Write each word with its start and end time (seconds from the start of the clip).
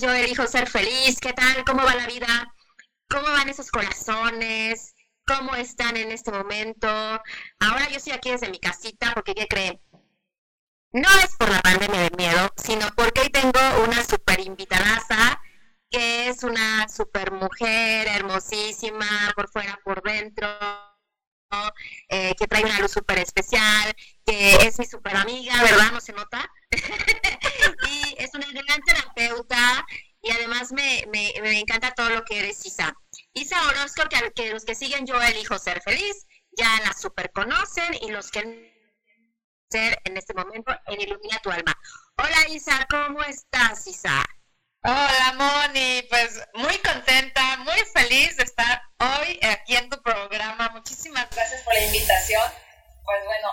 Yo 0.00 0.12
elijo 0.12 0.46
ser 0.46 0.68
feliz. 0.68 1.18
¿Qué 1.20 1.32
tal? 1.32 1.64
¿Cómo 1.64 1.82
va 1.82 1.94
la 1.94 2.06
vida? 2.06 2.54
¿Cómo 3.08 3.24
van 3.24 3.48
esos 3.48 3.70
corazones? 3.70 4.94
¿Cómo 5.26 5.54
están 5.56 5.96
en 5.96 6.12
este 6.12 6.30
momento? 6.30 6.88
Ahora 6.88 7.88
yo 7.90 7.96
estoy 7.96 8.12
aquí 8.12 8.30
desde 8.30 8.50
mi 8.50 8.60
casita 8.60 9.12
porque, 9.14 9.34
¿qué 9.34 9.46
creen? 9.48 9.80
No 10.92 11.08
es 11.22 11.36
por 11.36 11.50
la 11.50 11.60
pandemia 11.60 12.00
de 12.02 12.10
miedo, 12.16 12.50
sino 12.56 12.86
porque 12.96 13.22
hoy 13.22 13.30
tengo 13.30 13.60
una 13.84 14.02
super 14.04 14.40
invitadaza 14.40 15.40
que 15.90 16.28
es 16.28 16.44
una 16.44 16.88
super 16.88 17.32
mujer 17.32 18.06
hermosísima 18.08 19.32
por 19.34 19.50
fuera, 19.50 19.78
por 19.84 20.02
dentro, 20.02 20.48
eh, 22.08 22.34
que 22.38 22.46
trae 22.46 22.64
una 22.64 22.78
luz 22.78 22.92
súper 22.92 23.18
especial, 23.18 23.94
que 24.24 24.54
es 24.66 24.78
mi 24.78 24.86
súper 24.86 25.16
amiga, 25.16 25.62
¿verdad? 25.62 25.92
¿No 25.92 26.00
se 26.00 26.12
nota? 26.12 26.50
y 30.20 30.30
además 30.30 30.72
me, 30.72 31.04
me, 31.12 31.32
me, 31.40 31.60
encanta 31.60 31.94
todo 31.94 32.10
lo 32.10 32.24
que 32.24 32.40
eres, 32.40 32.64
Isa. 32.66 32.94
Isa 33.32 33.68
Orozco, 33.68 34.08
que, 34.08 34.32
que 34.32 34.52
los 34.52 34.64
que 34.64 34.74
siguen 34.74 35.06
Yo 35.06 35.20
Elijo 35.20 35.58
Ser 35.58 35.80
Feliz, 35.82 36.26
ya 36.56 36.80
la 36.84 36.92
super 36.92 37.30
conocen 37.32 37.94
y 38.00 38.10
los 38.10 38.30
que 38.30 38.74
ser 39.70 40.00
en 40.04 40.16
este 40.16 40.34
momento 40.34 40.74
en 40.86 41.00
Ilumina 41.00 41.38
tu 41.42 41.50
Alma. 41.50 41.76
Hola 42.16 42.48
Isa, 42.48 42.86
¿cómo 42.90 43.22
estás, 43.22 43.86
Isa? 43.86 44.24
Hola 44.82 45.34
Moni, 45.36 46.02
pues 46.08 46.40
muy 46.54 46.78
contenta, 46.78 47.58
muy 47.58 47.78
feliz 47.92 48.36
de 48.36 48.44
estar 48.44 48.82
hoy 48.98 49.38
aquí 49.42 49.76
en 49.76 49.90
tu 49.90 50.00
programa. 50.02 50.70
Muchísimas 50.70 51.28
gracias 51.30 51.62
por 51.62 51.74
la 51.74 51.84
invitación. 51.84 52.42
Pues 53.04 53.24
bueno, 53.24 53.48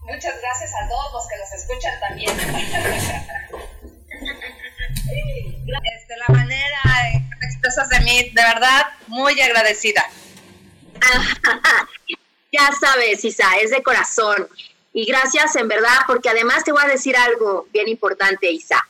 muchas 0.00 0.40
gracias 0.40 0.72
a 0.82 0.88
todos 0.88 1.12
los 1.12 1.28
que 1.28 1.36
nos 1.38 1.52
escuchan 1.52 2.00
también. 2.00 2.36
este, 5.94 6.16
la 6.16 6.34
manera 6.34 6.80
que 7.40 7.46
expresas 7.46 7.88
de 7.88 8.00
mí, 8.00 8.30
de 8.30 8.42
verdad, 8.42 8.86
muy 9.06 9.40
agradecida. 9.40 10.04
ya 12.52 12.70
sabes, 12.78 13.24
Isa, 13.24 13.56
es 13.60 13.70
de 13.70 13.82
corazón. 13.82 14.48
Y 14.92 15.04
gracias 15.04 15.54
en 15.56 15.68
verdad, 15.68 15.98
porque 16.06 16.28
además 16.28 16.64
te 16.64 16.72
voy 16.72 16.82
a 16.84 16.88
decir 16.88 17.16
algo 17.16 17.68
bien 17.72 17.88
importante, 17.88 18.50
Isa 18.50 18.84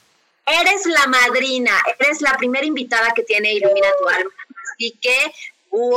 Eres 0.46 0.86
la 0.86 1.06
madrina, 1.06 1.72
eres 1.98 2.22
la 2.22 2.36
primera 2.36 2.64
invitada 2.64 3.12
que 3.14 3.22
tiene 3.22 3.52
Ilumina 3.52 3.88
tu 4.00 4.08
alma. 4.08 4.30
Así 4.72 4.98
que, 5.00 5.32
wow, 5.70 5.90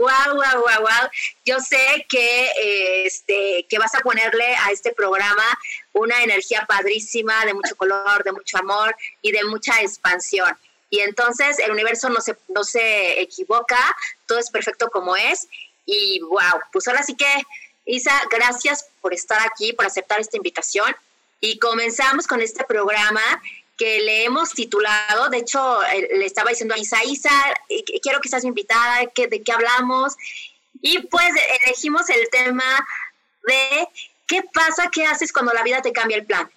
wow, 0.00 0.34
wow, 0.34 0.62
wow, 0.62 0.80
wow. 0.80 1.10
Yo 1.44 1.58
sé 1.60 2.06
que, 2.08 3.04
este, 3.04 3.66
que 3.68 3.78
vas 3.78 3.94
a 3.94 4.00
ponerle 4.00 4.54
a 4.54 4.70
este 4.70 4.92
programa 4.92 5.44
una 5.92 6.22
energía 6.22 6.64
padrísima, 6.66 7.44
de 7.44 7.54
mucho 7.54 7.76
color, 7.76 8.24
de 8.24 8.32
mucho 8.32 8.58
amor 8.58 8.94
y 9.20 9.32
de 9.32 9.44
mucha 9.44 9.80
expansión. 9.82 10.56
Y 10.90 11.00
entonces 11.00 11.58
el 11.58 11.70
universo 11.70 12.10
no 12.10 12.20
se, 12.20 12.36
no 12.48 12.64
se 12.64 13.20
equivoca, 13.20 13.78
todo 14.26 14.38
es 14.38 14.50
perfecto 14.50 14.90
como 14.90 15.16
es. 15.16 15.48
Y 15.86 16.20
wow, 16.20 16.60
pues 16.72 16.86
ahora 16.88 17.02
sí 17.02 17.16
que, 17.16 17.32
Isa, 17.86 18.12
gracias 18.30 18.88
por 19.00 19.14
estar 19.14 19.40
aquí, 19.46 19.72
por 19.72 19.86
aceptar 19.86 20.20
esta 20.20 20.36
invitación. 20.36 20.94
Y 21.40 21.58
comenzamos 21.58 22.26
con 22.26 22.40
este 22.40 22.64
programa 22.64 23.22
que 23.76 24.00
le 24.00 24.24
hemos 24.24 24.50
titulado, 24.50 25.28
de 25.30 25.38
hecho, 25.38 25.82
eh, 25.84 26.08
le 26.18 26.26
estaba 26.26 26.50
diciendo 26.50 26.74
a 26.74 26.78
Isa, 26.78 27.02
Isa, 27.04 27.30
eh, 27.68 27.82
quiero 28.00 28.20
que 28.20 28.28
seas 28.28 28.44
mi 28.44 28.48
invitada, 28.48 29.00
¿de 29.00 29.42
qué 29.42 29.52
hablamos? 29.52 30.14
Y 30.82 30.98
pues 31.06 31.30
elegimos 31.64 32.10
el 32.10 32.28
tema 32.30 32.86
de 33.46 33.88
qué 34.26 34.42
pasa, 34.52 34.90
qué 34.92 35.04
haces 35.04 35.32
cuando 35.32 35.52
la 35.52 35.62
vida 35.62 35.82
te 35.82 35.92
cambia 35.92 36.16
el 36.16 36.26
plan. 36.26 36.50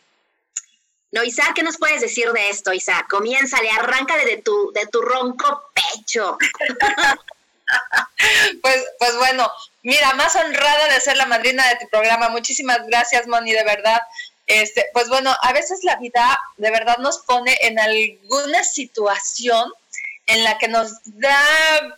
No, 1.12 1.24
Isa, 1.24 1.44
¿qué 1.56 1.64
nos 1.64 1.78
puedes 1.78 2.02
decir 2.02 2.32
de 2.32 2.50
esto, 2.50 2.74
Isa? 2.74 3.06
Comiénzale, 3.10 3.70
arráncale 3.70 4.26
de 4.26 4.42
tu, 4.42 4.72
de 4.74 4.86
tu 4.88 5.02
ronco 5.02 5.64
pecho. 5.74 6.38
pues, 8.62 8.86
pues 9.00 9.18
bueno, 9.18 9.50
mira, 9.84 10.14
más 10.14 10.36
honrada 10.36 10.94
de 10.94 11.00
ser 11.00 11.16
la 11.16 11.26
madrina 11.26 11.68
de 11.70 11.78
tu 11.78 11.90
programa. 11.90 12.30
Muchísimas 12.30 12.86
gracias, 12.88 13.28
Moni, 13.28 13.54
de 13.54 13.64
verdad. 13.64 14.02
Este, 14.48 14.86
pues 14.94 15.10
bueno, 15.10 15.36
a 15.42 15.54
veces 15.54 15.84
la 15.84 15.96
vida 15.96 16.38
de 16.58 16.70
verdad 16.70 16.98
nos 16.98 17.20
pone 17.20 17.58
en 17.62 17.80
alguna 17.80 18.64
situación 18.64 19.72
en 20.28 20.44
la 20.44 20.58
que 20.58 20.68
nos 20.68 20.92
da 21.06 21.40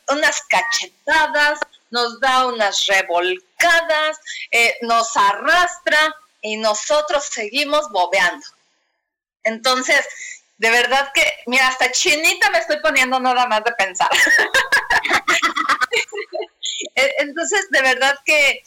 unas 0.09 0.41
cachetadas, 0.44 1.59
nos 1.89 2.19
da 2.19 2.47
unas 2.47 2.85
revolcadas, 2.85 4.17
eh, 4.51 4.75
nos 4.81 5.15
arrastra 5.15 6.15
y 6.41 6.57
nosotros 6.57 7.25
seguimos 7.25 7.89
bobeando. 7.89 8.45
Entonces, 9.43 10.05
de 10.57 10.69
verdad 10.69 11.11
que, 11.13 11.23
mira, 11.45 11.67
hasta 11.67 11.91
chinita 11.91 12.49
me 12.49 12.59
estoy 12.59 12.79
poniendo 12.81 13.19
nada 13.19 13.45
más 13.47 13.63
de 13.63 13.71
pensar. 13.73 14.09
Entonces, 16.95 17.69
de 17.69 17.81
verdad 17.81 18.17
que 18.25 18.63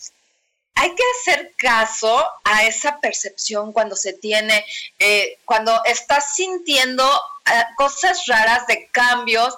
hay 0.75 0.95
que 0.95 1.03
hacer 1.19 1.53
caso 1.57 2.27
a 2.45 2.65
esa 2.65 3.01
percepción 3.01 3.73
cuando 3.73 3.97
se 3.97 4.15
tiene, 4.15 4.65
eh, 4.99 5.39
cuando 5.45 5.79
estás 5.85 6.35
sintiendo 6.35 7.05
eh, 7.47 7.65
cosas 7.77 8.25
raras 8.27 8.67
de 8.67 8.89
cambios. 8.89 9.55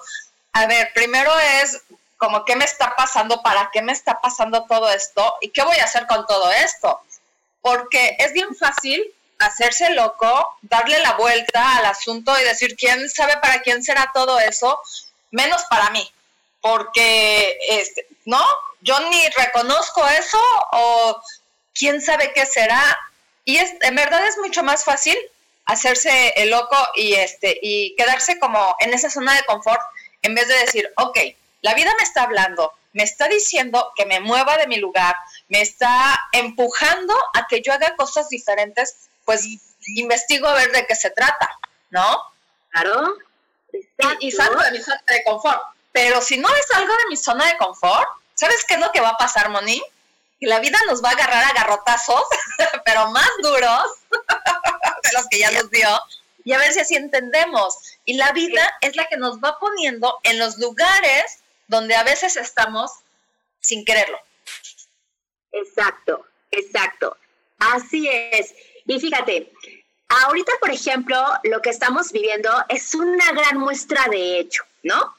A 0.53 0.65
ver, 0.65 0.91
primero 0.93 1.31
es 1.61 1.81
como 2.23 2.45
qué 2.45 2.55
me 2.55 2.63
está 2.63 2.95
pasando, 2.95 3.41
para 3.41 3.69
qué 3.73 3.81
me 3.81 3.91
está 3.91 4.21
pasando 4.21 4.63
todo 4.63 4.89
esto 4.89 5.35
y 5.41 5.49
qué 5.49 5.61
voy 5.61 5.75
a 5.75 5.83
hacer 5.83 6.07
con 6.07 6.25
todo 6.25 6.49
esto. 6.53 7.01
Porque 7.61 8.15
es 8.17 8.31
bien 8.31 8.55
fácil 8.55 9.03
hacerse 9.39 9.89
loco, 9.89 10.57
darle 10.61 10.99
la 10.99 11.15
vuelta 11.15 11.75
al 11.75 11.85
asunto 11.85 12.39
y 12.39 12.45
decir, 12.45 12.77
¿quién 12.77 13.09
sabe 13.09 13.35
para 13.41 13.61
quién 13.61 13.83
será 13.83 14.09
todo 14.13 14.39
eso? 14.39 14.79
Menos 15.31 15.63
para 15.69 15.89
mí. 15.89 16.09
Porque, 16.61 17.57
este, 17.67 18.07
¿no? 18.23 18.41
yo 18.79 18.97
ni 19.09 19.27
reconozco 19.31 20.07
eso 20.07 20.39
o 20.71 21.21
quién 21.73 22.01
sabe 22.01 22.31
qué 22.31 22.45
será. 22.45 22.97
Y 23.43 23.57
es, 23.57 23.73
en 23.81 23.95
verdad 23.95 24.25
es 24.25 24.37
mucho 24.37 24.63
más 24.63 24.85
fácil 24.85 25.17
hacerse 25.65 26.33
el 26.37 26.51
loco 26.51 26.77
y, 26.95 27.15
este, 27.15 27.59
y 27.61 27.97
quedarse 27.97 28.39
como 28.39 28.77
en 28.79 28.93
esa 28.93 29.09
zona 29.09 29.35
de 29.35 29.43
confort 29.43 29.81
en 30.21 30.35
vez 30.35 30.47
de 30.47 30.59
decir, 30.59 30.89
ok, 30.95 31.17
la 31.63 31.73
vida 31.73 31.91
me 31.97 32.03
está 32.03 32.23
hablando, 32.23 32.73
me 32.91 33.03
está 33.03 33.27
diciendo 33.27 33.91
que 33.95 34.05
me 34.05 34.19
mueva 34.19 34.57
de 34.57 34.67
mi 34.67 34.77
lugar, 34.77 35.15
me 35.47 35.61
está 35.61 36.19
empujando 36.33 37.15
a 37.33 37.47
que 37.47 37.61
yo 37.61 37.73
haga 37.73 37.95
cosas 37.95 38.27
diferentes, 38.29 39.09
pues 39.25 39.47
investigo 39.87 40.47
a 40.47 40.55
ver 40.55 40.71
de 40.73 40.85
qué 40.85 40.93
se 40.93 41.09
trata, 41.09 41.57
¿no? 41.89 42.21
Claro. 42.69 43.15
Y, 43.71 44.27
y, 44.27 44.31
salgo 44.31 44.61
de 44.61 44.71
mi 44.71 44.81
zona 44.81 45.01
de 45.07 45.23
confort. 45.23 45.61
Pero 45.93 46.21
si 46.21 46.37
no 46.37 46.49
es 46.53 46.71
algo 46.75 46.93
de 46.93 47.09
mi 47.09 47.15
zona 47.15 47.45
de 47.47 47.57
confort, 47.57 48.09
¿sabes 48.33 48.65
qué 48.67 48.73
es 48.73 48.81
lo 48.81 48.91
que 48.91 48.99
va 48.99 49.09
a 49.09 49.17
pasar, 49.17 49.49
Moni? 49.49 49.81
Que 50.41 50.47
la 50.47 50.59
vida 50.59 50.77
nos 50.87 51.01
va 51.01 51.09
a 51.09 51.13
agarrar 51.13 51.45
a 51.45 51.53
garrotazos, 51.53 52.23
pero 52.85 53.09
más 53.11 53.29
duros 53.41 53.85
de 54.11 55.09
los 55.13 55.27
que 55.29 55.39
ya 55.39 55.51
nos 55.51 55.69
dio, 55.71 55.87
y 56.43 56.51
a 56.51 56.57
ver 56.57 56.73
si 56.73 56.81
así 56.81 56.95
entendemos. 56.95 57.77
Y 58.03 58.15
la 58.15 58.33
vida 58.33 58.77
es 58.81 58.97
la 58.97 59.07
que 59.07 59.15
nos 59.15 59.39
va 59.39 59.57
poniendo 59.59 60.19
en 60.23 60.39
los 60.39 60.57
lugares 60.57 61.42
donde 61.73 61.95
a 61.95 62.03
veces 62.03 62.37
estamos 62.37 62.91
sin 63.59 63.83
quererlo. 63.83 64.17
Exacto, 65.51 66.25
exacto. 66.51 67.17
Así 67.59 68.07
es. 68.07 68.53
Y 68.85 68.99
fíjate, 68.99 69.51
ahorita, 70.07 70.51
por 70.59 70.71
ejemplo, 70.71 71.17
lo 71.43 71.61
que 71.61 71.69
estamos 71.69 72.11
viviendo 72.11 72.49
es 72.69 72.93
una 72.93 73.31
gran 73.31 73.57
muestra 73.57 74.05
de 74.09 74.39
hecho, 74.39 74.63
¿no? 74.83 75.15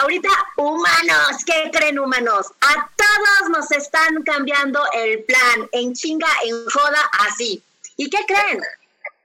Ahorita, 0.00 0.28
humanos, 0.56 1.44
¿qué 1.44 1.70
creen 1.72 1.98
humanos? 1.98 2.46
A 2.60 2.90
todos 2.96 3.50
nos 3.50 3.70
están 3.72 4.22
cambiando 4.22 4.82
el 4.94 5.24
plan, 5.24 5.68
en 5.72 5.94
chinga, 5.94 6.28
en 6.44 6.64
joda, 6.70 7.10
así. 7.26 7.62
¿Y 7.96 8.08
qué 8.08 8.18
creen? 8.26 8.62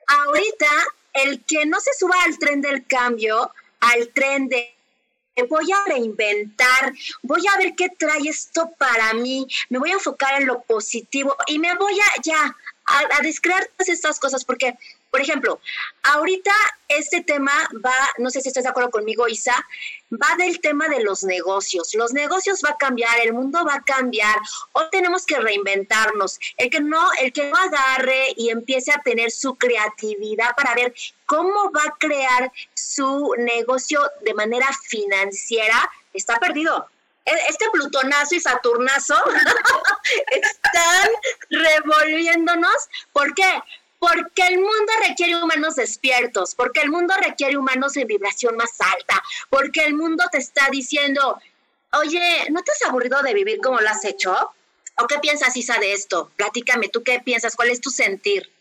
Ahorita, 0.08 0.68
el 1.14 1.44
que 1.46 1.66
no 1.66 1.80
se 1.80 1.94
suba 1.94 2.16
al 2.24 2.38
tren 2.40 2.62
del 2.62 2.86
cambio, 2.88 3.52
al 3.80 4.10
tren 4.10 4.50
de 4.50 4.76
voy 5.50 5.72
a 5.72 5.90
reinventar, 5.90 6.94
voy 7.22 7.42
a 7.52 7.58
ver 7.58 7.74
qué 7.76 7.90
trae 7.90 8.28
esto 8.28 8.72
para 8.78 9.14
mí, 9.14 9.48
me 9.70 9.80
voy 9.80 9.90
a 9.92 9.94
enfocar 9.94 10.40
en 10.40 10.48
lo 10.48 10.62
positivo 10.62 11.36
y 11.48 11.60
me 11.60 11.76
voy 11.76 11.94
a 12.00 12.22
ya 12.22 12.56
a, 12.86 13.00
a 13.00 13.22
todas 13.78 13.90
estas 13.90 14.20
cosas 14.20 14.46
porque 14.46 14.78
por 15.14 15.22
ejemplo, 15.22 15.62
ahorita 16.02 16.52
este 16.88 17.22
tema 17.22 17.54
va, 17.86 17.94
no 18.18 18.32
sé 18.32 18.42
si 18.42 18.48
estás 18.48 18.64
de 18.64 18.72
acuerdo 18.72 18.90
conmigo, 18.90 19.28
Isa, 19.28 19.54
va 20.12 20.36
del 20.40 20.60
tema 20.60 20.90
de 20.90 21.04
los 21.04 21.24
negocios. 21.24 21.94
Los 21.94 22.14
negocios 22.14 22.64
va 22.66 22.72
a 22.72 22.78
cambiar, 22.78 23.20
el 23.20 23.32
mundo 23.32 23.64
va 23.64 23.76
a 23.76 23.84
cambiar. 23.84 24.36
Hoy 24.72 24.86
tenemos 24.92 25.28
que 25.28 25.40
reinventarnos. 25.40 26.40
El 26.58 26.72
que 26.72 26.82
no, 26.82 27.12
el 27.22 27.32
que 27.32 27.48
no 27.48 27.56
agarre 27.56 28.34
y 28.36 28.50
empiece 28.50 28.92
a 28.92 29.04
tener 29.04 29.30
su 29.30 29.54
creatividad 29.54 30.56
para 30.56 30.74
ver 30.74 30.96
cómo 31.28 31.72
va 31.72 31.84
a 31.84 31.96
crear 32.00 32.52
su 32.74 33.36
negocio 33.38 34.02
de 34.22 34.34
manera 34.34 34.68
financiera, 34.88 35.92
está 36.12 36.40
perdido 36.40 36.88
e, 37.24 37.34
este 37.50 37.70
plutonazo 37.72 38.34
y 38.34 38.40
saturnazo 38.40 39.16
están 40.32 41.10
revolviéndonos. 41.52 42.90
¿Por 43.12 43.36
qué? 43.36 43.62
Porque 44.04 44.48
el 44.48 44.58
mundo 44.58 44.92
requiere 45.08 45.42
humanos 45.42 45.78
despiertos, 45.78 46.56
porque 46.56 46.82
el 46.82 46.90
mundo 46.90 47.14
requiere 47.22 47.56
humanos 47.56 47.96
en 47.96 48.06
vibración 48.06 48.58
más 48.58 48.72
alta, 48.82 49.24
porque 49.50 49.86
el 49.86 49.94
mundo 49.94 50.26
te 50.30 50.40
está 50.40 50.68
diciendo, 50.70 51.40
oye, 51.94 52.48
¿no 52.50 52.62
te 52.64 52.74
has 52.74 52.82
aburrido 52.82 53.22
de 53.24 53.34
vivir 53.34 53.60
como 53.64 53.80
lo 53.80 53.90
has 53.90 54.04
hecho? 54.04 54.36
¿O 54.98 55.08
qué 55.08 55.20
piensas, 55.20 55.56
Isa, 55.56 55.78
de 55.80 55.94
esto? 55.94 56.30
Platícame, 56.36 56.90
¿tú 56.90 57.02
qué 57.02 57.22
piensas? 57.22 57.56
¿Cuál 57.56 57.70
es 57.70 57.80
tu 57.80 57.92
sentir? 57.92 58.52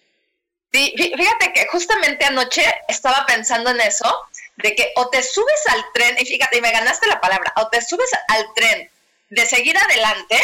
Sí, 0.73 0.94
fíjate 0.97 1.53
que 1.53 1.67
justamente 1.73 2.25
anoche 2.25 2.65
estaba 2.87 3.27
pensando 3.27 3.71
en 3.71 3.81
eso, 3.81 4.09
de 4.59 4.77
que 4.77 4.93
o 4.94 5.11
te 5.11 5.25
subes 5.25 5.67
al 5.71 5.85
tren, 5.93 6.15
y 6.21 6.25
fíjate, 6.25 6.59
y 6.59 6.61
me 6.61 6.71
ganaste 6.71 7.09
la 7.09 7.21
palabra, 7.21 7.53
o 7.56 7.67
te 7.67 7.83
subes 7.83 8.11
al 8.29 8.47
tren 8.55 8.89
de 9.31 9.44
seguir 9.47 9.77
adelante, 9.77 10.41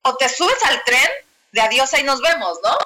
o 0.00 0.16
te 0.16 0.26
subes 0.30 0.64
al 0.64 0.82
tren 0.84 1.10
de 1.52 1.60
adiós, 1.60 1.92
ahí 1.92 2.02
nos 2.02 2.22
vemos, 2.22 2.60
¿no? 2.64 2.78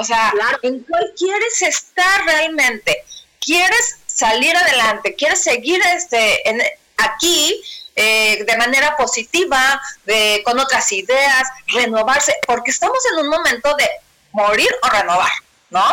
O 0.00 0.04
sea, 0.04 0.32
¿en 0.62 0.80
cuál 0.84 1.12
quieres 1.16 1.62
estar 1.62 2.24
realmente? 2.24 3.04
¿Quieres 3.40 3.98
salir 4.06 4.56
adelante? 4.56 5.16
¿Quieres 5.16 5.42
seguir 5.42 5.80
este, 5.86 6.48
en, 6.48 6.62
aquí 6.96 7.60
eh, 7.96 8.44
de 8.44 8.56
manera 8.56 8.96
positiva, 8.96 9.80
de, 10.04 10.42
con 10.44 10.58
otras 10.60 10.92
ideas, 10.92 11.48
renovarse? 11.66 12.32
Porque 12.46 12.70
estamos 12.70 12.98
en 13.12 13.24
un 13.24 13.28
momento 13.28 13.74
de 13.74 13.88
morir 14.30 14.70
o 14.82 14.88
renovar, 14.88 15.32
¿no? 15.70 15.84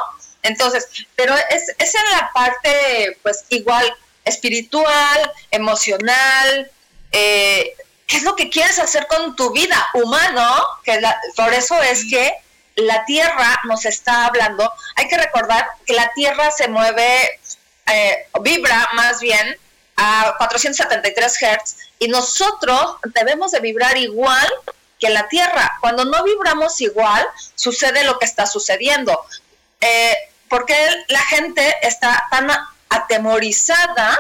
Entonces, 0.44 0.88
pero 1.16 1.36
es, 1.50 1.74
es 1.76 1.96
en 1.96 2.12
la 2.12 2.30
parte, 2.32 3.18
pues 3.24 3.44
igual, 3.50 3.92
espiritual, 4.24 5.32
emocional, 5.50 6.72
eh, 7.12 7.74
¿qué 8.06 8.18
es 8.18 8.24
lo 8.24 8.36
que 8.36 8.52
quieres 8.52 8.78
hacer 8.78 9.08
con 9.08 9.36
tu 9.36 9.52
vida 9.52 9.88
humano? 9.96 10.64
Que 10.84 11.02
por 11.36 11.52
eso 11.56 11.82
es 11.82 12.06
que 12.08 12.45
la 12.76 13.06
Tierra 13.06 13.62
nos 13.66 13.86
está 13.86 14.26
hablando, 14.26 14.72
hay 14.96 15.08
que 15.08 15.18
recordar 15.18 15.68
que 15.86 15.94
la 15.94 16.12
Tierra 16.14 16.52
se 16.52 16.68
mueve, 16.68 17.40
eh, 17.88 18.28
vibra 18.42 18.90
más 18.94 19.20
bien 19.20 19.58
a 19.98 20.36
473 20.38 21.38
Hz 21.38 21.78
y 22.00 22.08
nosotros 22.08 22.98
debemos 23.14 23.52
de 23.52 23.62
vibrar 23.62 23.98
igual 23.98 24.48
que 25.00 25.10
la 25.10 25.28
Tierra. 25.28 25.78
Cuando 25.82 26.06
no 26.06 26.24
vibramos 26.24 26.80
igual, 26.82 27.26
sucede 27.56 28.04
lo 28.04 28.20
que 28.20 28.26
está 28.26 28.46
sucediendo. 28.46 29.26
Eh, 29.82 30.16
porque 30.50 30.76
la 31.08 31.22
gente 31.22 31.76
está 31.82 32.28
tan 32.30 32.50
atemorizada 32.90 34.20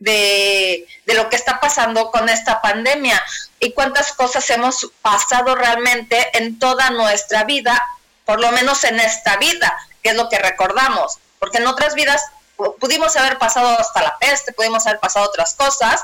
de, 0.00 0.86
de, 1.06 1.14
lo 1.14 1.28
que 1.28 1.36
está 1.36 1.60
pasando 1.60 2.10
con 2.10 2.28
esta 2.28 2.60
pandemia 2.60 3.22
y 3.58 3.72
cuántas 3.72 4.12
cosas 4.12 4.48
hemos 4.50 4.90
pasado 5.02 5.54
realmente 5.54 6.36
en 6.36 6.58
toda 6.58 6.90
nuestra 6.90 7.44
vida, 7.44 7.80
por 8.24 8.40
lo 8.40 8.50
menos 8.52 8.82
en 8.84 8.98
esta 8.98 9.36
vida, 9.36 9.78
que 10.02 10.10
es 10.10 10.16
lo 10.16 10.28
que 10.28 10.38
recordamos, 10.38 11.18
porque 11.38 11.58
en 11.58 11.66
otras 11.66 11.94
vidas 11.94 12.22
pudimos 12.78 13.16
haber 13.16 13.38
pasado 13.38 13.78
hasta 13.78 14.02
la 14.02 14.18
peste, 14.18 14.52
pudimos 14.52 14.86
haber 14.86 15.00
pasado 15.00 15.26
otras 15.26 15.54
cosas 15.54 16.02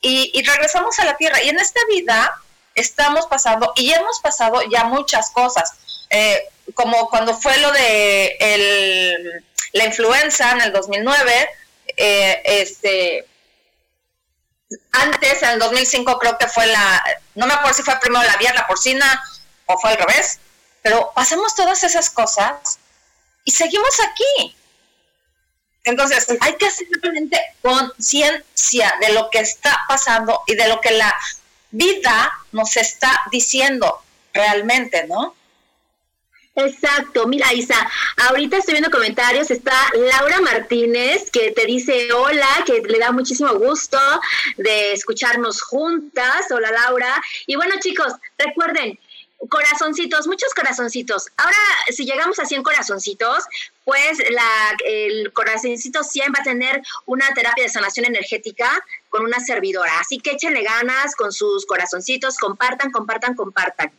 y, 0.00 0.42
regresamos 0.42 0.98
a 0.98 1.04
la 1.04 1.16
tierra. 1.16 1.42
Y 1.42 1.48
en 1.48 1.58
esta 1.58 1.80
vida 1.88 2.34
estamos 2.74 3.26
pasando 3.26 3.72
y 3.76 3.92
hemos 3.92 4.20
pasado 4.20 4.62
ya 4.70 4.84
muchas 4.84 5.30
cosas, 5.30 5.72
eh, 6.10 6.48
como 6.74 7.08
cuando 7.08 7.36
fue 7.38 7.56
lo 7.58 7.72
de 7.72 8.36
el, 8.40 9.44
la 9.72 9.84
influenza 9.84 10.52
en 10.52 10.62
el 10.62 10.72
2009, 10.72 11.48
eh, 11.96 12.42
este, 12.44 13.26
antes, 14.92 15.42
en 15.42 15.50
el 15.50 15.58
2005 15.58 16.18
creo 16.18 16.38
que 16.38 16.46
fue 16.46 16.66
la, 16.66 17.02
no 17.34 17.46
me 17.46 17.54
acuerdo 17.54 17.74
si 17.74 17.82
fue 17.82 17.98
primero 18.00 18.24
la 18.24 18.36
vía, 18.36 18.54
la 18.54 18.66
porcina 18.66 19.22
o 19.66 19.78
fue 19.78 19.90
al 19.90 19.98
revés, 19.98 20.38
pero 20.82 21.12
pasamos 21.14 21.54
todas 21.54 21.82
esas 21.84 22.10
cosas 22.10 22.78
y 23.44 23.50
seguimos 23.50 24.00
aquí. 24.00 24.56
Entonces, 25.84 26.26
hay 26.40 26.56
que 26.56 26.66
hacer 26.66 26.86
realmente 27.02 27.38
conciencia 27.62 28.94
de 29.00 29.12
lo 29.14 29.30
que 29.30 29.40
está 29.40 29.80
pasando 29.88 30.42
y 30.46 30.54
de 30.54 30.68
lo 30.68 30.80
que 30.80 30.90
la 30.90 31.16
vida 31.70 32.32
nos 32.52 32.76
está 32.76 33.18
diciendo 33.30 34.02
realmente, 34.32 35.06
¿no? 35.06 35.34
Exacto, 36.56 37.26
mira 37.28 37.52
Isa, 37.54 37.76
ahorita 38.28 38.58
estoy 38.58 38.74
viendo 38.74 38.90
comentarios, 38.90 39.50
está 39.50 39.72
Laura 39.94 40.40
Martínez 40.40 41.30
que 41.30 41.52
te 41.52 41.64
dice 41.64 42.12
hola, 42.12 42.48
que 42.66 42.82
le 42.82 42.98
da 42.98 43.12
muchísimo 43.12 43.54
gusto 43.54 43.98
de 44.56 44.92
escucharnos 44.92 45.62
juntas, 45.62 46.50
hola 46.50 46.72
Laura, 46.72 47.22
y 47.46 47.54
bueno 47.54 47.76
chicos, 47.80 48.12
recuerden, 48.36 48.98
corazoncitos, 49.48 50.26
muchos 50.26 50.52
corazoncitos. 50.52 51.28
Ahora, 51.36 51.56
si 51.88 52.04
llegamos 52.04 52.38
a 52.38 52.44
100 52.44 52.62
corazoncitos, 52.62 53.44
pues 53.84 54.18
la, 54.30 54.76
el 54.84 55.32
corazoncito 55.32 56.04
100 56.04 56.32
va 56.32 56.40
a 56.40 56.44
tener 56.44 56.82
una 57.06 57.32
terapia 57.32 57.64
de 57.64 57.70
sanación 57.70 58.06
energética 58.06 58.84
con 59.08 59.24
una 59.24 59.40
servidora. 59.40 59.98
Así 60.00 60.18
que 60.18 60.32
échenle 60.32 60.62
ganas 60.62 61.14
con 61.16 61.32
sus 61.32 61.64
corazoncitos, 61.64 62.36
compartan, 62.36 62.90
compartan, 62.90 63.34
compartan. 63.34 63.90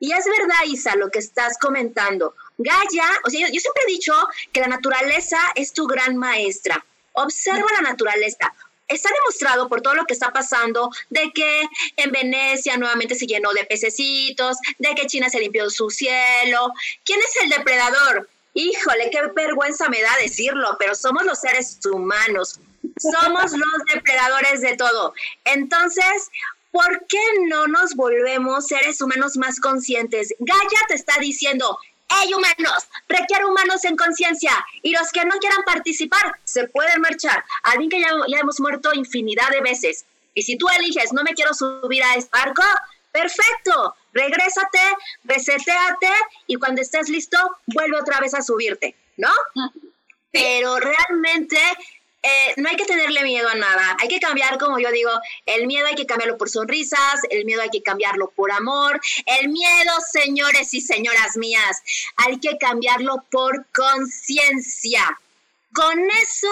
Y 0.00 0.12
es 0.12 0.24
verdad, 0.24 0.64
Isa, 0.66 0.96
lo 0.96 1.10
que 1.10 1.18
estás 1.18 1.58
comentando. 1.58 2.34
Gaia, 2.58 3.08
o 3.24 3.30
sea, 3.30 3.40
yo, 3.40 3.60
siempre 3.60 3.82
he 3.86 3.92
dicho 3.92 4.12
que 4.52 4.60
la 4.60 4.68
naturaleza 4.68 5.38
es 5.54 5.72
tu 5.72 5.86
gran 5.86 6.16
maestra. 6.16 6.84
Observa 7.12 7.66
la 7.74 7.82
naturaleza. 7.82 8.52
Está 8.86 9.08
demostrado 9.08 9.68
por 9.68 9.80
todo 9.80 9.94
lo 9.94 10.04
que 10.04 10.12
está 10.12 10.30
pasando 10.30 10.90
de 11.08 11.32
que 11.32 11.62
en 11.96 12.12
Venecia 12.12 12.76
nuevamente 12.76 13.14
se 13.14 13.26
llenó 13.26 13.50
de 13.52 13.64
pececitos, 13.64 14.58
de 14.78 14.94
que 14.94 15.06
China 15.06 15.30
se 15.30 15.40
limpió 15.40 15.70
su 15.70 15.88
cielo. 15.90 16.72
¿Quién 17.04 17.20
es 17.20 17.42
el 17.42 17.48
depredador? 17.50 18.28
Híjole, 18.52 19.10
qué 19.10 19.22
vergüenza 19.34 19.88
me 19.88 20.02
da 20.02 20.14
decirlo, 20.20 20.76
pero 20.78 20.94
somos 20.94 21.24
los 21.24 21.40
seres 21.40 21.78
humanos. 21.86 22.60
Somos 22.98 23.52
los 23.52 23.84
depredadores 23.92 24.60
de 24.60 24.76
todo. 24.76 25.14
Entonces, 25.44 26.30
¿por 26.74 27.06
qué 27.06 27.22
no 27.46 27.68
nos 27.68 27.94
volvemos 27.94 28.66
seres 28.66 29.00
humanos 29.00 29.36
más 29.36 29.60
conscientes? 29.60 30.34
Gaia 30.40 30.80
te 30.88 30.94
está 30.94 31.20
diciendo, 31.20 31.78
¡Hey 32.10 32.34
humanos! 32.34 32.88
Requiere 33.08 33.44
humanos 33.44 33.84
en 33.84 33.96
conciencia 33.96 34.52
y 34.82 34.90
los 34.90 35.12
que 35.12 35.24
no 35.24 35.36
quieran 35.38 35.62
participar 35.64 36.34
se 36.42 36.66
pueden 36.66 37.00
marchar. 37.00 37.44
Alguien 37.62 37.90
que 37.90 38.00
ya, 38.00 38.08
ya 38.26 38.40
hemos 38.40 38.58
muerto 38.58 38.92
infinidad 38.92 39.48
de 39.50 39.60
veces. 39.60 40.04
Y 40.34 40.42
si 40.42 40.58
tú 40.58 40.66
eliges, 40.68 41.12
no 41.12 41.22
me 41.22 41.34
quiero 41.34 41.54
subir 41.54 42.02
a 42.02 42.16
este 42.16 42.36
barco, 42.36 42.64
perfecto, 43.12 43.94
regrésate, 44.12 44.80
reseteate 45.22 46.12
y 46.48 46.56
cuando 46.56 46.82
estés 46.82 47.08
listo, 47.08 47.38
vuelve 47.68 48.00
otra 48.00 48.18
vez 48.18 48.34
a 48.34 48.42
subirte, 48.42 48.96
¿no? 49.16 49.30
Pero 50.32 50.80
realmente 50.80 51.58
eh, 52.24 52.54
no 52.56 52.70
hay 52.70 52.76
que 52.76 52.86
tenerle 52.86 53.22
miedo 53.22 53.46
a 53.50 53.54
nada. 53.54 53.96
Hay 54.00 54.08
que 54.08 54.18
cambiar, 54.18 54.58
como 54.58 54.78
yo 54.78 54.90
digo, 54.90 55.10
el 55.44 55.66
miedo 55.66 55.86
hay 55.86 55.94
que 55.94 56.06
cambiarlo 56.06 56.38
por 56.38 56.48
sonrisas, 56.48 57.20
el 57.28 57.44
miedo 57.44 57.60
hay 57.60 57.68
que 57.68 57.82
cambiarlo 57.82 58.30
por 58.30 58.50
amor, 58.50 58.98
el 59.26 59.50
miedo, 59.50 59.92
señores 60.10 60.72
y 60.72 60.80
señoras 60.80 61.36
mías, 61.36 61.82
hay 62.16 62.40
que 62.40 62.56
cambiarlo 62.56 63.22
por 63.30 63.66
conciencia. 63.72 65.20
Con 65.74 66.10
eso 66.22 66.48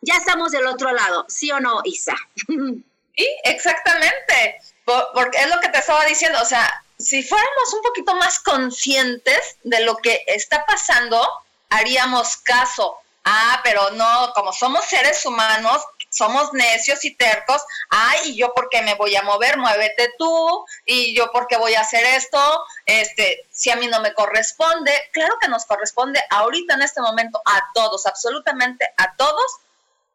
ya 0.00 0.16
estamos 0.16 0.50
del 0.50 0.66
otro 0.66 0.92
lado, 0.92 1.26
¿sí 1.28 1.50
o 1.50 1.60
no, 1.60 1.80
Isa? 1.84 2.16
Sí, 3.14 3.28
exactamente. 3.44 4.58
Porque 4.86 5.36
es 5.36 5.50
lo 5.50 5.60
que 5.60 5.68
te 5.68 5.80
estaba 5.80 6.06
diciendo, 6.06 6.40
o 6.40 6.46
sea, 6.46 6.66
si 6.98 7.22
fuéramos 7.22 7.74
un 7.74 7.82
poquito 7.82 8.14
más 8.14 8.38
conscientes 8.38 9.58
de 9.64 9.84
lo 9.84 9.98
que 9.98 10.24
está 10.26 10.64
pasando, 10.64 11.28
haríamos 11.68 12.38
caso 12.38 13.01
Ah, 13.24 13.60
pero 13.62 13.90
no, 13.92 14.32
como 14.34 14.52
somos 14.52 14.84
seres 14.84 15.24
humanos, 15.24 15.82
somos 16.10 16.52
necios 16.52 17.04
y 17.04 17.14
tercos. 17.14 17.62
Ay, 17.88 18.30
¿y 18.30 18.36
yo 18.36 18.52
por 18.52 18.68
qué 18.68 18.82
me 18.82 18.94
voy 18.94 19.14
a 19.16 19.22
mover? 19.22 19.56
Muévete 19.58 20.12
tú. 20.18 20.64
¿Y 20.84 21.14
yo 21.16 21.30
por 21.30 21.46
qué 21.46 21.56
voy 21.56 21.74
a 21.74 21.80
hacer 21.80 22.04
esto? 22.04 22.64
Este, 22.84 23.46
si 23.50 23.70
a 23.70 23.76
mí 23.76 23.86
no 23.86 24.00
me 24.00 24.12
corresponde. 24.12 24.92
Claro 25.12 25.36
que 25.40 25.48
nos 25.48 25.64
corresponde 25.66 26.20
ahorita 26.30 26.74
en 26.74 26.82
este 26.82 27.00
momento 27.00 27.40
a 27.44 27.62
todos, 27.74 28.06
absolutamente 28.06 28.88
a 28.98 29.14
todos, 29.16 29.46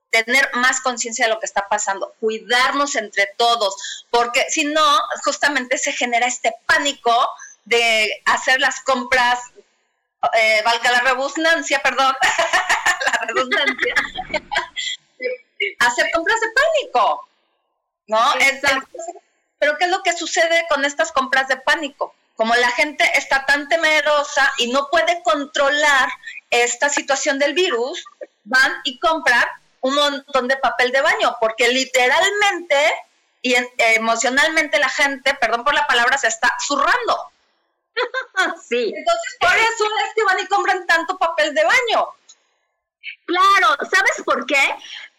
tener 0.10 0.50
más 0.54 0.82
conciencia 0.82 1.26
de 1.26 1.34
lo 1.34 1.40
que 1.40 1.46
está 1.46 1.68
pasando, 1.70 2.14
cuidarnos 2.20 2.96
entre 2.96 3.28
todos, 3.38 4.06
porque 4.10 4.46
si 4.50 4.66
no, 4.66 5.00
justamente 5.26 5.78
se 5.78 5.92
genera 5.92 6.28
este 6.28 6.54
pánico 6.66 7.30
de 7.66 8.22
hacer 8.26 8.62
las 8.62 8.82
compras 8.82 9.40
eh, 10.34 10.62
valga 10.66 10.92
la 10.92 11.00
redundancia, 11.02 11.80
perdón, 11.84 12.16
la 13.06 13.28
redundancia, 13.28 13.96
hacer 15.80 16.12
compras 16.14 16.40
de 16.40 16.48
pánico, 16.52 17.28
¿no? 18.08 18.20
pero 19.60 19.78
¿qué 19.78 19.86
es 19.86 19.92
lo 19.92 20.04
que 20.04 20.14
sucede 20.14 20.66
con 20.70 20.86
estas 20.86 21.12
compras 21.12 21.48
de 21.48 21.58
pánico? 21.58 22.14
Como 22.36 22.56
la 22.56 22.70
gente 22.72 23.04
está 23.16 23.46
tan 23.46 23.68
temerosa 23.68 24.54
y 24.60 24.72
no 24.72 24.88
puede 24.92 25.24
controlar 25.24 26.10
esta 26.52 26.90
situación 26.90 27.40
del 27.40 27.54
virus, 27.54 28.04
van 28.44 28.74
y 28.84 29.00
compran 29.00 29.46
un 29.82 29.96
montón 29.96 30.48
de 30.48 30.58
papel 30.58 30.92
de 30.92 31.02
baño, 31.02 31.36
porque 31.40 31.70
literalmente 31.70 32.94
y 33.42 33.56
emocionalmente 33.78 34.80
la 34.80 34.90
gente, 34.90 35.34
perdón 35.36 35.64
por 35.64 35.74
la 35.74 35.88
palabra, 35.88 36.18
se 36.18 36.28
está 36.28 36.54
zurrando. 36.66 37.32
sí. 38.68 38.94
Entonces, 38.96 39.38
por 39.40 39.56
eso 39.56 39.86
es 40.06 40.14
que 40.16 40.24
van 40.24 40.40
y 40.40 40.48
compran 40.48 40.86
tanto 40.86 41.18
papel 41.18 41.54
de 41.54 41.64
baño. 41.64 42.08
Claro, 43.26 43.76
¿sabes 43.92 44.24
por 44.26 44.46
qué? 44.46 44.62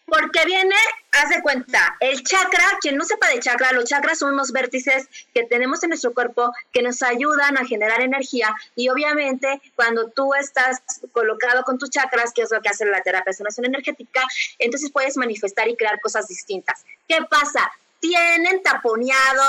Porque 0.07 0.45
viene, 0.47 0.75
haz 1.13 1.29
de 1.29 1.43
cuenta, 1.43 1.97
el 2.01 2.23
chakra, 2.25 2.65
quien 2.81 2.97
no 2.97 3.05
sepa 3.05 3.29
de 3.29 3.41
chakra, 3.41 3.73
los 3.73 3.85
chakras 3.85 4.19
son 4.19 4.33
unos 4.33 4.53
vértices 4.53 5.07
que 5.35 5.45
tenemos 5.45 5.83
en 5.83 5.91
nuestro 5.91 6.15
cuerpo 6.15 6.51
que 6.73 6.81
nos 6.81 7.03
ayudan 7.03 7.59
a 7.59 7.67
generar 7.67 8.01
energía 8.01 8.55
y 8.75 8.89
obviamente 8.89 9.61
cuando 9.77 10.09
tú 10.09 10.33
estás 10.33 10.81
colocado 11.13 11.63
con 11.65 11.79
tus 11.79 11.91
chakras, 11.91 12.33
que 12.33 12.43
es 12.43 12.51
lo 12.51 12.63
que 12.63 12.71
hace 12.71 12.87
la 12.87 13.03
terapia 13.03 13.35
de 13.37 13.67
energética, 13.67 14.27
entonces 14.59 14.91
puedes 14.91 15.19
manifestar 15.19 15.69
y 15.69 15.77
crear 15.77 16.01
cosas 16.01 16.27
distintas. 16.27 16.87
¿Qué 17.07 17.19
pasa? 17.29 17.71
tienen 18.01 18.63
taponeado 18.63 19.43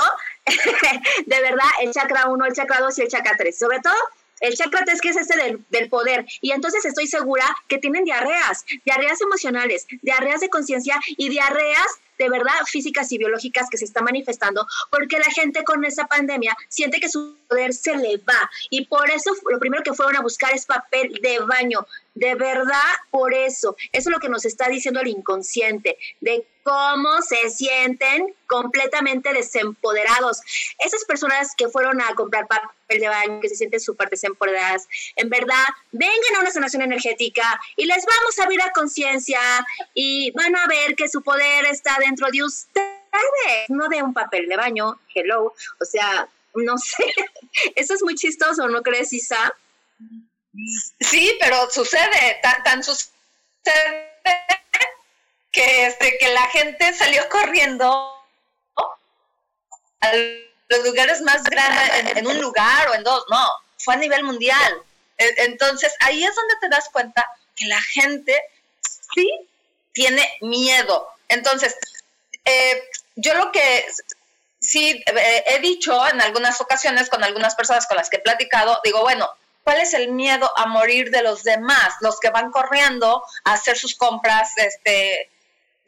de 1.26 1.40
verdad 1.40 1.68
el 1.82 1.92
chakra 1.92 2.26
1, 2.26 2.44
el 2.46 2.52
chakra 2.52 2.80
2 2.80 2.98
y 2.98 3.02
el 3.02 3.08
chakra 3.08 3.34
3. 3.36 3.56
Sobre 3.56 3.80
todo 3.80 3.94
el 4.40 4.56
chakra 4.56 4.84
3 4.84 5.00
que 5.00 5.10
es 5.10 5.16
este 5.16 5.36
del, 5.36 5.64
del, 5.70 5.88
poder. 5.88 6.26
Y 6.40 6.52
entonces 6.52 6.84
estoy 6.84 7.06
segura 7.06 7.44
que 7.68 7.78
tienen 7.78 8.04
diarreas, 8.04 8.64
diarreas 8.84 9.20
emocionales, 9.20 9.86
diarreas 10.02 10.40
de 10.40 10.48
conciencia 10.48 10.98
y 11.16 11.28
diarreas 11.28 11.86
de 12.20 12.28
verdad 12.28 12.52
físicas 12.66 13.10
y 13.12 13.18
biológicas 13.18 13.68
que 13.70 13.78
se 13.78 13.86
están 13.86 14.04
manifestando 14.04 14.66
porque 14.90 15.18
la 15.18 15.32
gente 15.32 15.64
con 15.64 15.82
esa 15.86 16.06
pandemia 16.06 16.54
siente 16.68 17.00
que 17.00 17.08
su 17.08 17.38
poder 17.48 17.72
se 17.72 17.96
le 17.96 18.18
va 18.18 18.50
y 18.68 18.84
por 18.84 19.10
eso 19.10 19.32
lo 19.50 19.58
primero 19.58 19.82
que 19.82 19.94
fueron 19.94 20.16
a 20.16 20.20
buscar 20.20 20.54
es 20.54 20.66
papel 20.66 21.18
de 21.22 21.38
baño. 21.40 21.86
De 22.14 22.34
verdad, 22.34 22.92
por 23.10 23.32
eso. 23.32 23.76
Eso 23.92 24.10
es 24.10 24.12
lo 24.12 24.18
que 24.18 24.28
nos 24.28 24.44
está 24.44 24.68
diciendo 24.68 25.00
el 25.00 25.06
inconsciente, 25.06 25.96
de 26.20 26.44
cómo 26.70 27.20
se 27.22 27.50
sienten 27.50 28.32
completamente 28.46 29.32
desempoderados. 29.32 30.40
Esas 30.78 31.04
personas 31.04 31.56
que 31.56 31.68
fueron 31.68 32.00
a 32.00 32.14
comprar 32.14 32.46
papel 32.46 33.00
de 33.00 33.08
baño, 33.08 33.40
que 33.40 33.48
se 33.48 33.56
sienten 33.56 33.80
súper 33.80 34.08
desempoderadas, 34.08 34.86
en 35.16 35.28
verdad, 35.28 35.64
vengan 35.90 36.36
a 36.36 36.40
una 36.42 36.52
sanación 36.52 36.82
energética 36.82 37.60
y 37.74 37.86
les 37.86 38.04
vamos 38.06 38.38
a 38.38 38.44
abrir 38.44 38.62
a 38.62 38.70
conciencia 38.70 39.40
y 39.94 40.30
van 40.30 40.54
a 40.54 40.68
ver 40.68 40.94
que 40.94 41.08
su 41.08 41.22
poder 41.22 41.66
está 41.66 41.96
dentro 41.98 42.28
de 42.30 42.44
ustedes, 42.44 42.88
no 43.68 43.88
de 43.88 44.04
un 44.04 44.14
papel 44.14 44.48
de 44.48 44.56
baño, 44.56 45.00
hello, 45.12 45.52
o 45.80 45.84
sea, 45.84 46.28
no 46.54 46.78
sé, 46.78 47.04
eso 47.74 47.94
es 47.94 48.02
muy 48.04 48.14
chistoso, 48.14 48.68
¿no 48.68 48.82
crees, 48.82 49.12
Isa? 49.12 49.52
Sí, 51.00 51.36
pero 51.40 51.68
sucede, 51.68 52.38
tan, 52.44 52.62
tan 52.62 52.84
sucede 52.84 53.10
que, 55.52 55.86
este, 55.86 56.16
que 56.18 56.32
la 56.32 56.46
gente 56.48 56.92
salió 56.94 57.28
corriendo 57.28 58.16
a 60.00 60.12
los 60.68 60.84
lugares 60.84 61.20
más 61.22 61.42
grandes, 61.44 62.16
en, 62.16 62.26
un 62.26 62.40
lugar 62.40 62.88
o 62.88 62.94
en 62.94 63.02
dos, 63.02 63.24
no, 63.30 63.46
fue 63.78 63.94
a 63.94 63.98
nivel 63.98 64.24
mundial. 64.24 64.82
E, 65.18 65.34
entonces, 65.44 65.92
ahí 66.00 66.24
es 66.24 66.34
donde 66.34 66.54
te 66.60 66.68
das 66.68 66.88
cuenta 66.90 67.26
que 67.56 67.66
la 67.66 67.80
gente 67.82 68.40
sí 69.14 69.28
tiene 69.92 70.26
miedo. 70.40 71.08
Entonces, 71.28 71.76
eh, 72.44 72.82
yo 73.16 73.34
lo 73.34 73.52
que 73.52 73.84
sí 74.60 75.02
eh, 75.06 75.44
he 75.46 75.58
dicho 75.58 76.06
en 76.08 76.20
algunas 76.20 76.60
ocasiones 76.60 77.08
con 77.08 77.24
algunas 77.24 77.54
personas 77.54 77.86
con 77.86 77.96
las 77.96 78.08
que 78.08 78.18
he 78.18 78.20
platicado, 78.20 78.80
digo, 78.84 79.00
bueno, 79.00 79.28
¿cuál 79.64 79.80
es 79.80 79.94
el 79.94 80.12
miedo 80.12 80.50
a 80.56 80.66
morir 80.66 81.10
de 81.10 81.22
los 81.22 81.42
demás? 81.42 81.94
Los 82.00 82.20
que 82.20 82.30
van 82.30 82.50
corriendo 82.50 83.22
a 83.44 83.54
hacer 83.54 83.76
sus 83.76 83.94
compras, 83.94 84.52
este, 84.56 85.30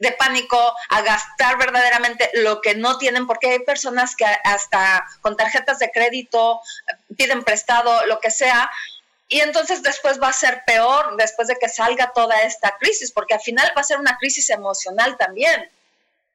de 0.03 0.11
pánico 0.11 0.75
a 0.89 1.01
gastar 1.01 1.57
verdaderamente 1.57 2.29
lo 2.35 2.61
que 2.61 2.75
no 2.75 2.97
tienen, 2.99 3.25
porque 3.25 3.47
hay 3.47 3.59
personas 3.59 4.15
que 4.15 4.25
hasta 4.25 5.05
con 5.21 5.35
tarjetas 5.35 5.79
de 5.79 5.89
crédito 5.89 6.61
piden 7.17 7.43
prestado, 7.43 8.05
lo 8.05 8.19
que 8.19 8.29
sea, 8.29 8.69
y 9.29 9.39
entonces 9.39 9.81
después 9.81 10.21
va 10.21 10.27
a 10.27 10.33
ser 10.33 10.63
peor 10.65 11.15
después 11.17 11.47
de 11.47 11.55
que 11.55 11.69
salga 11.69 12.11
toda 12.13 12.41
esta 12.43 12.77
crisis, 12.77 13.11
porque 13.11 13.33
al 13.33 13.41
final 13.41 13.71
va 13.75 13.81
a 13.81 13.85
ser 13.85 13.97
una 13.97 14.17
crisis 14.17 14.49
emocional 14.49 15.17
también, 15.17 15.71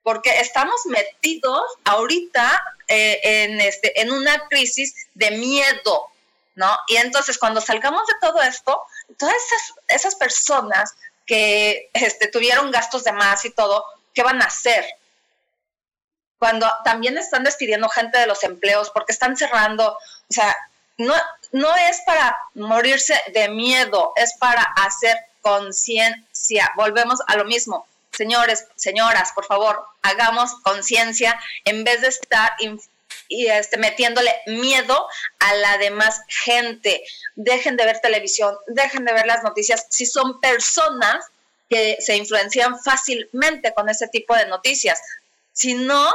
porque 0.02 0.40
estamos 0.40 0.80
metidos 0.86 1.62
ahorita 1.84 2.60
eh, 2.88 3.20
en, 3.22 3.60
este, 3.60 4.00
en 4.00 4.10
una 4.10 4.48
crisis 4.48 4.94
de 5.14 5.30
miedo, 5.32 6.06
¿no? 6.54 6.74
Y 6.88 6.96
entonces 6.96 7.38
cuando 7.38 7.60
salgamos 7.60 8.06
de 8.06 8.14
todo 8.20 8.40
esto, 8.40 8.82
todas 9.18 9.36
esas, 9.36 9.74
esas 9.88 10.14
personas 10.16 10.96
que 11.28 11.90
este, 11.92 12.26
tuvieron 12.26 12.72
gastos 12.72 13.04
de 13.04 13.12
más 13.12 13.44
y 13.44 13.50
todo, 13.50 13.84
¿qué 14.14 14.22
van 14.24 14.42
a 14.42 14.46
hacer? 14.46 14.84
Cuando 16.38 16.68
también 16.84 17.18
están 17.18 17.44
despidiendo 17.44 17.88
gente 17.88 18.18
de 18.18 18.26
los 18.26 18.42
empleos 18.42 18.90
porque 18.90 19.12
están 19.12 19.36
cerrando, 19.36 19.92
o 19.92 20.32
sea, 20.32 20.56
no, 20.96 21.14
no 21.52 21.76
es 21.76 22.00
para 22.06 22.36
morirse 22.54 23.14
de 23.32 23.48
miedo, 23.48 24.12
es 24.16 24.34
para 24.38 24.62
hacer 24.62 25.16
conciencia. 25.42 26.72
Volvemos 26.76 27.20
a 27.26 27.36
lo 27.36 27.44
mismo. 27.44 27.86
Señores, 28.10 28.66
señoras, 28.74 29.32
por 29.32 29.44
favor, 29.44 29.86
hagamos 30.02 30.54
conciencia 30.62 31.38
en 31.64 31.84
vez 31.84 32.00
de 32.00 32.08
estar 32.08 32.52
y 33.28 33.46
este, 33.46 33.76
metiéndole 33.76 34.34
miedo 34.46 35.06
a 35.38 35.54
la 35.54 35.78
demás 35.78 36.22
gente. 36.44 37.04
Dejen 37.36 37.76
de 37.76 37.84
ver 37.84 38.00
televisión, 38.00 38.56
dejen 38.66 39.04
de 39.04 39.12
ver 39.12 39.26
las 39.26 39.42
noticias. 39.42 39.86
Si 39.90 40.06
son 40.06 40.40
personas 40.40 41.24
que 41.68 41.98
se 42.00 42.16
influencian 42.16 42.80
fácilmente 42.80 43.74
con 43.74 43.88
ese 43.88 44.08
tipo 44.08 44.34
de 44.34 44.46
noticias, 44.46 45.00
si 45.52 45.74
no, 45.74 46.14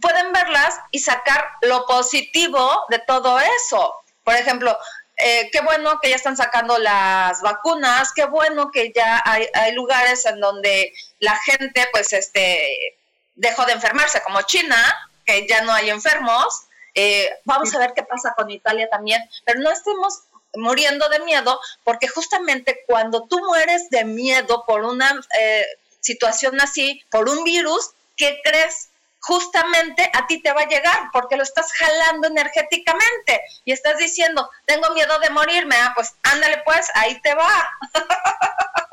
pueden 0.00 0.32
verlas 0.32 0.78
y 0.90 1.00
sacar 1.00 1.44
lo 1.62 1.86
positivo 1.86 2.84
de 2.88 3.00
todo 3.00 3.38
eso. 3.38 3.94
Por 4.22 4.34
ejemplo, 4.34 4.76
eh, 5.16 5.48
qué 5.52 5.60
bueno 5.60 5.98
que 6.00 6.10
ya 6.10 6.16
están 6.16 6.36
sacando 6.36 6.78
las 6.78 7.40
vacunas, 7.40 8.12
qué 8.14 8.24
bueno 8.24 8.70
que 8.70 8.92
ya 8.94 9.22
hay, 9.24 9.48
hay 9.54 9.72
lugares 9.72 10.26
en 10.26 10.40
donde 10.40 10.92
la 11.20 11.36
gente 11.36 11.86
pues 11.92 12.12
este 12.12 12.98
dejó 13.36 13.64
de 13.64 13.72
enfermarse, 13.72 14.22
como 14.22 14.42
China, 14.42 14.76
que 15.24 15.46
ya 15.48 15.62
no 15.62 15.72
hay 15.72 15.90
enfermos. 15.90 16.66
Eh, 16.94 17.28
vamos 17.44 17.74
a 17.74 17.78
ver 17.78 17.92
qué 17.94 18.02
pasa 18.02 18.34
con 18.36 18.50
Italia 18.50 18.88
también, 18.88 19.22
pero 19.44 19.60
no 19.60 19.70
estemos 19.70 20.20
muriendo 20.54 21.08
de 21.08 21.18
miedo, 21.20 21.60
porque 21.82 22.06
justamente 22.06 22.84
cuando 22.86 23.24
tú 23.24 23.40
mueres 23.40 23.90
de 23.90 24.04
miedo 24.04 24.64
por 24.66 24.84
una 24.84 25.20
eh, 25.40 25.66
situación 26.00 26.60
así, 26.60 27.02
por 27.10 27.28
un 27.28 27.42
virus, 27.42 27.90
¿qué 28.16 28.40
crees? 28.44 28.90
justamente 29.26 30.10
a 30.12 30.26
ti 30.26 30.42
te 30.42 30.52
va 30.52 30.62
a 30.62 30.68
llegar 30.68 31.08
porque 31.10 31.36
lo 31.36 31.42
estás 31.42 31.72
jalando 31.72 32.28
energéticamente 32.28 33.40
y 33.64 33.72
estás 33.72 33.96
diciendo, 33.96 34.50
tengo 34.66 34.90
miedo 34.90 35.18
de 35.18 35.30
morirme, 35.30 35.76
ah, 35.76 35.92
pues 35.94 36.14
ándale 36.22 36.60
pues, 36.64 36.90
ahí 36.94 37.18
te 37.22 37.34
va. 37.34 37.70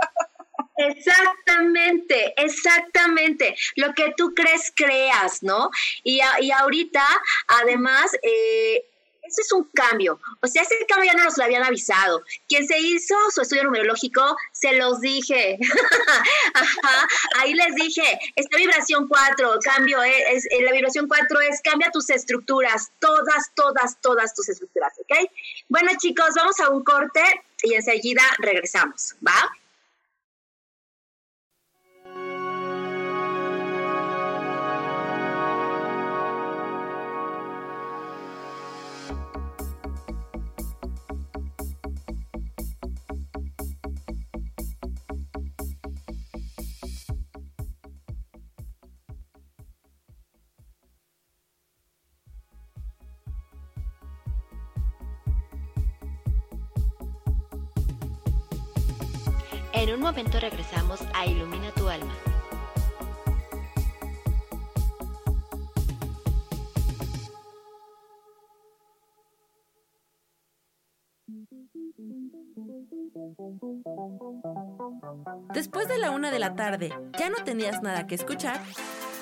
Exactamente, 0.89 2.33
exactamente. 2.37 3.55
Lo 3.75 3.93
que 3.93 4.13
tú 4.17 4.33
crees, 4.33 4.71
creas, 4.75 5.43
¿no? 5.43 5.69
Y, 6.03 6.21
ahorita, 6.21 7.05
además, 7.47 8.11
eh, 8.23 8.83
eso 9.23 9.41
es 9.41 9.51
un 9.51 9.63
cambio. 9.73 10.19
O 10.41 10.47
sea, 10.47 10.63
ese 10.63 10.85
cambio 10.87 11.11
ya 11.11 11.17
no 11.17 11.23
nos 11.23 11.37
lo 11.37 11.43
habían 11.43 11.63
avisado. 11.63 12.23
Quien 12.49 12.67
se 12.67 12.79
hizo 12.79 13.15
su 13.33 13.41
estudio 13.41 13.63
numerológico, 13.63 14.35
se 14.51 14.73
los 14.73 14.99
dije. 14.99 15.57
ahí 17.39 17.53
les 17.53 17.75
dije, 17.75 18.19
esta 18.35 18.57
vibración 18.57 19.07
4, 19.07 19.59
cambio, 19.63 20.03
eh, 20.03 20.37
eh, 20.49 20.61
la 20.63 20.71
vibración 20.71 21.07
4 21.07 21.41
es 21.41 21.61
cambia 21.61 21.91
tus 21.91 22.09
estructuras, 22.09 22.91
todas, 22.99 23.51
todas, 23.55 24.01
todas 24.01 24.33
tus 24.33 24.49
estructuras, 24.49 24.93
¿ok? 24.99 25.29
Bueno, 25.69 25.91
chicos, 25.97 26.29
vamos 26.35 26.59
a 26.59 26.69
un 26.69 26.83
corte 26.83 27.21
y 27.63 27.75
enseguida 27.75 28.23
regresamos, 28.39 29.15
¿va? 29.25 29.51
Regresamos 60.29 60.99
a 61.13 61.25
Ilumina 61.25 61.71
tu 61.71 61.89
alma. 61.89 62.13
Después 75.53 75.87
de 75.87 75.97
la 75.97 76.11
una 76.11 76.31
de 76.31 76.39
la 76.39 76.55
tarde, 76.55 76.93
¿ya 77.17 77.29
no 77.29 77.43
tenías 77.43 77.81
nada 77.81 78.07
que 78.07 78.15
escuchar? 78.15 78.59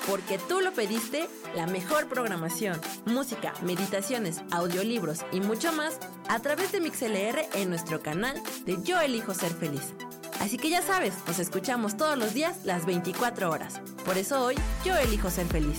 Porque 0.08 0.38
tú 0.48 0.60
lo 0.60 0.72
pediste, 0.72 1.28
la 1.54 1.66
mejor 1.66 2.08
programación, 2.08 2.80
música, 3.04 3.52
meditaciones, 3.62 4.42
audiolibros 4.50 5.24
y 5.32 5.40
mucho 5.40 5.72
más 5.72 5.98
a 6.28 6.40
través 6.40 6.72
de 6.72 6.80
MixLR 6.80 7.46
en 7.54 7.68
nuestro 7.68 8.00
canal 8.02 8.40
de 8.64 8.82
Yo 8.82 9.00
Elijo 9.00 9.34
Ser 9.34 9.52
Feliz. 9.52 9.94
Así 10.40 10.56
que 10.56 10.70
ya 10.70 10.80
sabes, 10.80 11.14
nos 11.26 11.38
escuchamos 11.38 11.98
todos 11.98 12.18
los 12.18 12.32
días 12.32 12.64
las 12.64 12.86
24 12.86 13.50
horas. 13.50 13.80
Por 14.06 14.16
eso 14.16 14.42
hoy 14.42 14.56
yo 14.84 14.96
elijo 14.96 15.30
ser 15.30 15.46
feliz. 15.46 15.78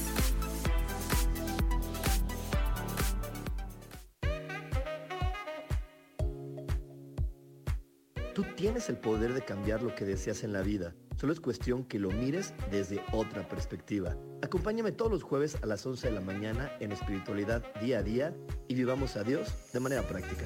Tú 8.36 8.44
tienes 8.56 8.88
el 8.90 8.98
poder 8.98 9.34
de 9.34 9.42
cambiar 9.42 9.82
lo 9.82 9.94
que 9.96 10.06
deseas 10.06 10.44
en 10.44 10.54
la 10.54 10.62
vida. 10.62 10.94
Solo 11.20 11.34
es 11.34 11.40
cuestión 11.40 11.84
que 11.84 12.00
lo 12.00 12.12
mires 12.12 12.54
desde 12.70 13.04
otra 13.12 13.48
perspectiva. 13.48 14.16
Acompáñame 14.44 14.92
todos 14.92 15.12
los 15.12 15.24
jueves 15.24 15.58
a 15.62 15.66
las 15.66 15.86
11 15.86 16.08
de 16.08 16.14
la 16.14 16.22
mañana 16.22 16.72
en 16.80 16.92
espiritualidad 16.92 17.64
día 17.82 18.00
a 18.00 18.04
día 18.04 18.34
y 18.68 18.76
vivamos 18.76 19.18
a 19.18 19.24
Dios 19.24 19.50
de 19.74 19.80
manera 19.80 20.04
práctica. 20.04 20.46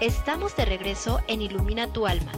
Estamos 0.00 0.56
de 0.56 0.64
regreso 0.64 1.20
en 1.28 1.42
Ilumina 1.42 1.92
tu 1.92 2.06
alma. 2.06 2.32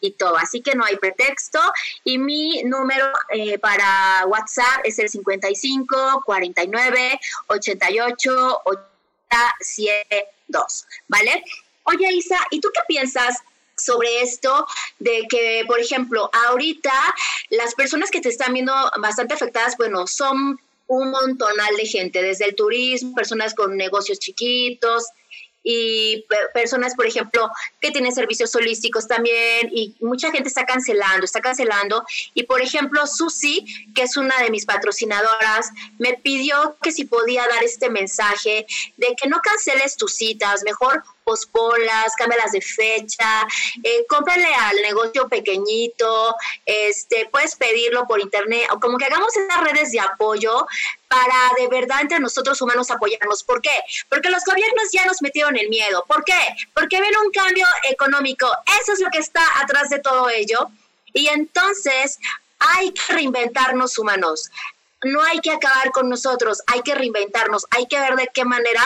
y 0.00 0.12
todo. 0.12 0.36
Así 0.36 0.62
que 0.62 0.74
no 0.74 0.84
hay 0.84 0.96
pretexto. 0.96 1.60
Y 2.04 2.18
mi 2.18 2.62
número 2.64 3.10
eh, 3.30 3.58
para 3.58 4.26
WhatsApp 4.26 4.80
es 4.84 4.98
el 4.98 5.08
55 5.08 6.22
49 6.24 7.20
88 7.48 8.62
872. 8.64 10.86
¿Vale? 11.08 11.44
Oye, 11.84 12.12
Isa, 12.12 12.38
¿y 12.50 12.60
tú 12.60 12.68
qué 12.74 12.80
piensas? 12.88 13.38
sobre 13.76 14.20
esto 14.20 14.66
de 14.98 15.26
que, 15.26 15.64
por 15.66 15.80
ejemplo, 15.80 16.28
ahorita 16.48 16.92
las 17.48 17.74
personas 17.74 18.10
que 18.10 18.20
te 18.20 18.28
están 18.28 18.52
viendo 18.52 18.74
bastante 18.98 19.32
afectadas, 19.32 19.74
bueno, 19.78 20.06
son 20.06 20.60
un 20.86 21.10
montonal 21.10 21.76
de 21.76 21.86
gente, 21.86 22.20
desde 22.20 22.46
el 22.46 22.56
turismo, 22.56 23.14
personas 23.14 23.54
con 23.54 23.76
negocios 23.76 24.18
chiquitos, 24.18 25.06
y 25.62 26.24
personas, 26.54 26.94
por 26.94 27.06
ejemplo, 27.06 27.50
que 27.80 27.90
tienen 27.90 28.14
servicios 28.14 28.54
holísticos 28.54 29.06
también 29.06 29.68
y 29.72 29.94
mucha 30.00 30.30
gente 30.30 30.48
está 30.48 30.64
cancelando, 30.64 31.24
está 31.24 31.40
cancelando. 31.40 32.04
Y 32.34 32.44
por 32.44 32.62
ejemplo, 32.62 33.06
Susi, 33.06 33.64
que 33.94 34.02
es 34.02 34.16
una 34.16 34.40
de 34.42 34.50
mis 34.50 34.64
patrocinadoras, 34.64 35.70
me 35.98 36.14
pidió 36.14 36.76
que 36.82 36.92
si 36.92 37.04
podía 37.04 37.46
dar 37.46 37.62
este 37.62 37.90
mensaje 37.90 38.66
de 38.96 39.14
que 39.20 39.28
no 39.28 39.40
canceles 39.40 39.96
tus 39.96 40.14
citas, 40.14 40.62
mejor 40.64 41.02
posponlas, 41.24 42.14
cámbialas 42.16 42.52
de 42.52 42.60
fecha, 42.60 43.46
eh, 43.82 44.04
cómprale 44.08 44.46
al 44.54 44.76
negocio 44.82 45.28
pequeñito, 45.28 46.34
este, 46.66 47.28
puedes 47.30 47.56
pedirlo 47.56 48.06
por 48.06 48.20
internet, 48.20 48.68
o 48.72 48.80
como 48.80 48.98
que 48.98 49.06
hagamos 49.06 49.36
esas 49.36 49.60
redes 49.62 49.92
de 49.92 50.00
apoyo 50.00 50.66
para 51.08 51.34
de 51.58 51.68
verdad 51.68 52.02
entre 52.02 52.20
nosotros 52.20 52.60
humanos 52.62 52.90
apoyarnos. 52.90 53.42
¿Por 53.42 53.60
qué? 53.60 53.76
Porque 54.08 54.30
los 54.30 54.44
gobiernos 54.44 54.90
ya 54.92 55.04
nos 55.06 55.22
metieron 55.22 55.56
el 55.56 55.68
miedo. 55.68 56.04
¿Por 56.06 56.24
qué? 56.24 56.38
Porque 56.74 57.00
ven 57.00 57.16
un 57.24 57.30
cambio 57.32 57.66
económico. 57.88 58.48
Eso 58.80 58.92
es 58.92 59.00
lo 59.00 59.10
que 59.10 59.18
está 59.18 59.42
atrás 59.60 59.90
de 59.90 59.98
todo 59.98 60.30
ello. 60.30 60.70
Y 61.12 61.26
entonces 61.28 62.18
hay 62.58 62.92
que 62.92 63.12
reinventarnos 63.12 63.98
humanos 63.98 64.50
no 65.04 65.22
hay 65.22 65.40
que 65.40 65.50
acabar 65.50 65.90
con 65.92 66.08
nosotros, 66.08 66.62
hay 66.66 66.82
que 66.82 66.94
reinventarnos, 66.94 67.66
hay 67.70 67.86
que 67.86 67.98
ver 67.98 68.16
de 68.16 68.30
qué 68.32 68.44
manera 68.44 68.82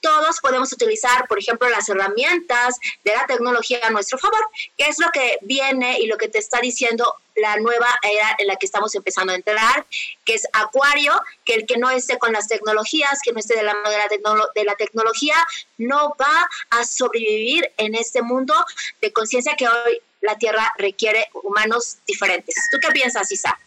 todos 0.00 0.40
podemos 0.40 0.72
utilizar, 0.72 1.26
por 1.28 1.38
ejemplo, 1.38 1.68
las 1.68 1.88
herramientas 1.88 2.76
de 3.04 3.14
la 3.14 3.26
tecnología 3.26 3.80
a 3.82 3.90
nuestro 3.90 4.18
favor, 4.18 4.40
que 4.76 4.86
es 4.86 4.98
lo 4.98 5.10
que 5.10 5.38
viene 5.42 5.98
y 6.00 6.06
lo 6.06 6.16
que 6.16 6.28
te 6.28 6.38
está 6.38 6.60
diciendo 6.60 7.14
la 7.36 7.56
nueva 7.56 7.88
era 8.02 8.36
en 8.38 8.46
la 8.46 8.56
que 8.56 8.66
estamos 8.66 8.94
empezando 8.94 9.32
a 9.32 9.36
entrar, 9.36 9.86
que 10.24 10.34
es 10.34 10.46
Acuario, 10.52 11.20
que 11.44 11.54
el 11.54 11.66
que 11.66 11.78
no 11.78 11.90
esté 11.90 12.18
con 12.18 12.32
las 12.32 12.48
tecnologías, 12.48 13.20
que 13.22 13.32
no 13.32 13.38
esté 13.38 13.56
de 13.56 13.62
la 13.62 13.74
mano 13.74 13.90
de 13.90 13.98
la, 13.98 14.08
de 14.54 14.64
la 14.64 14.74
tecnología, 14.74 15.36
no 15.78 16.14
va 16.20 16.48
a 16.70 16.84
sobrevivir 16.84 17.70
en 17.76 17.94
este 17.94 18.22
mundo 18.22 18.54
de 19.00 19.12
conciencia 19.12 19.56
que 19.56 19.68
hoy 19.68 20.00
la 20.20 20.36
Tierra 20.36 20.72
requiere 20.76 21.28
humanos 21.32 21.98
diferentes. 22.06 22.54
¿Tú 22.70 22.78
qué 22.80 22.92
piensas, 22.92 23.30
Isa? 23.32 23.58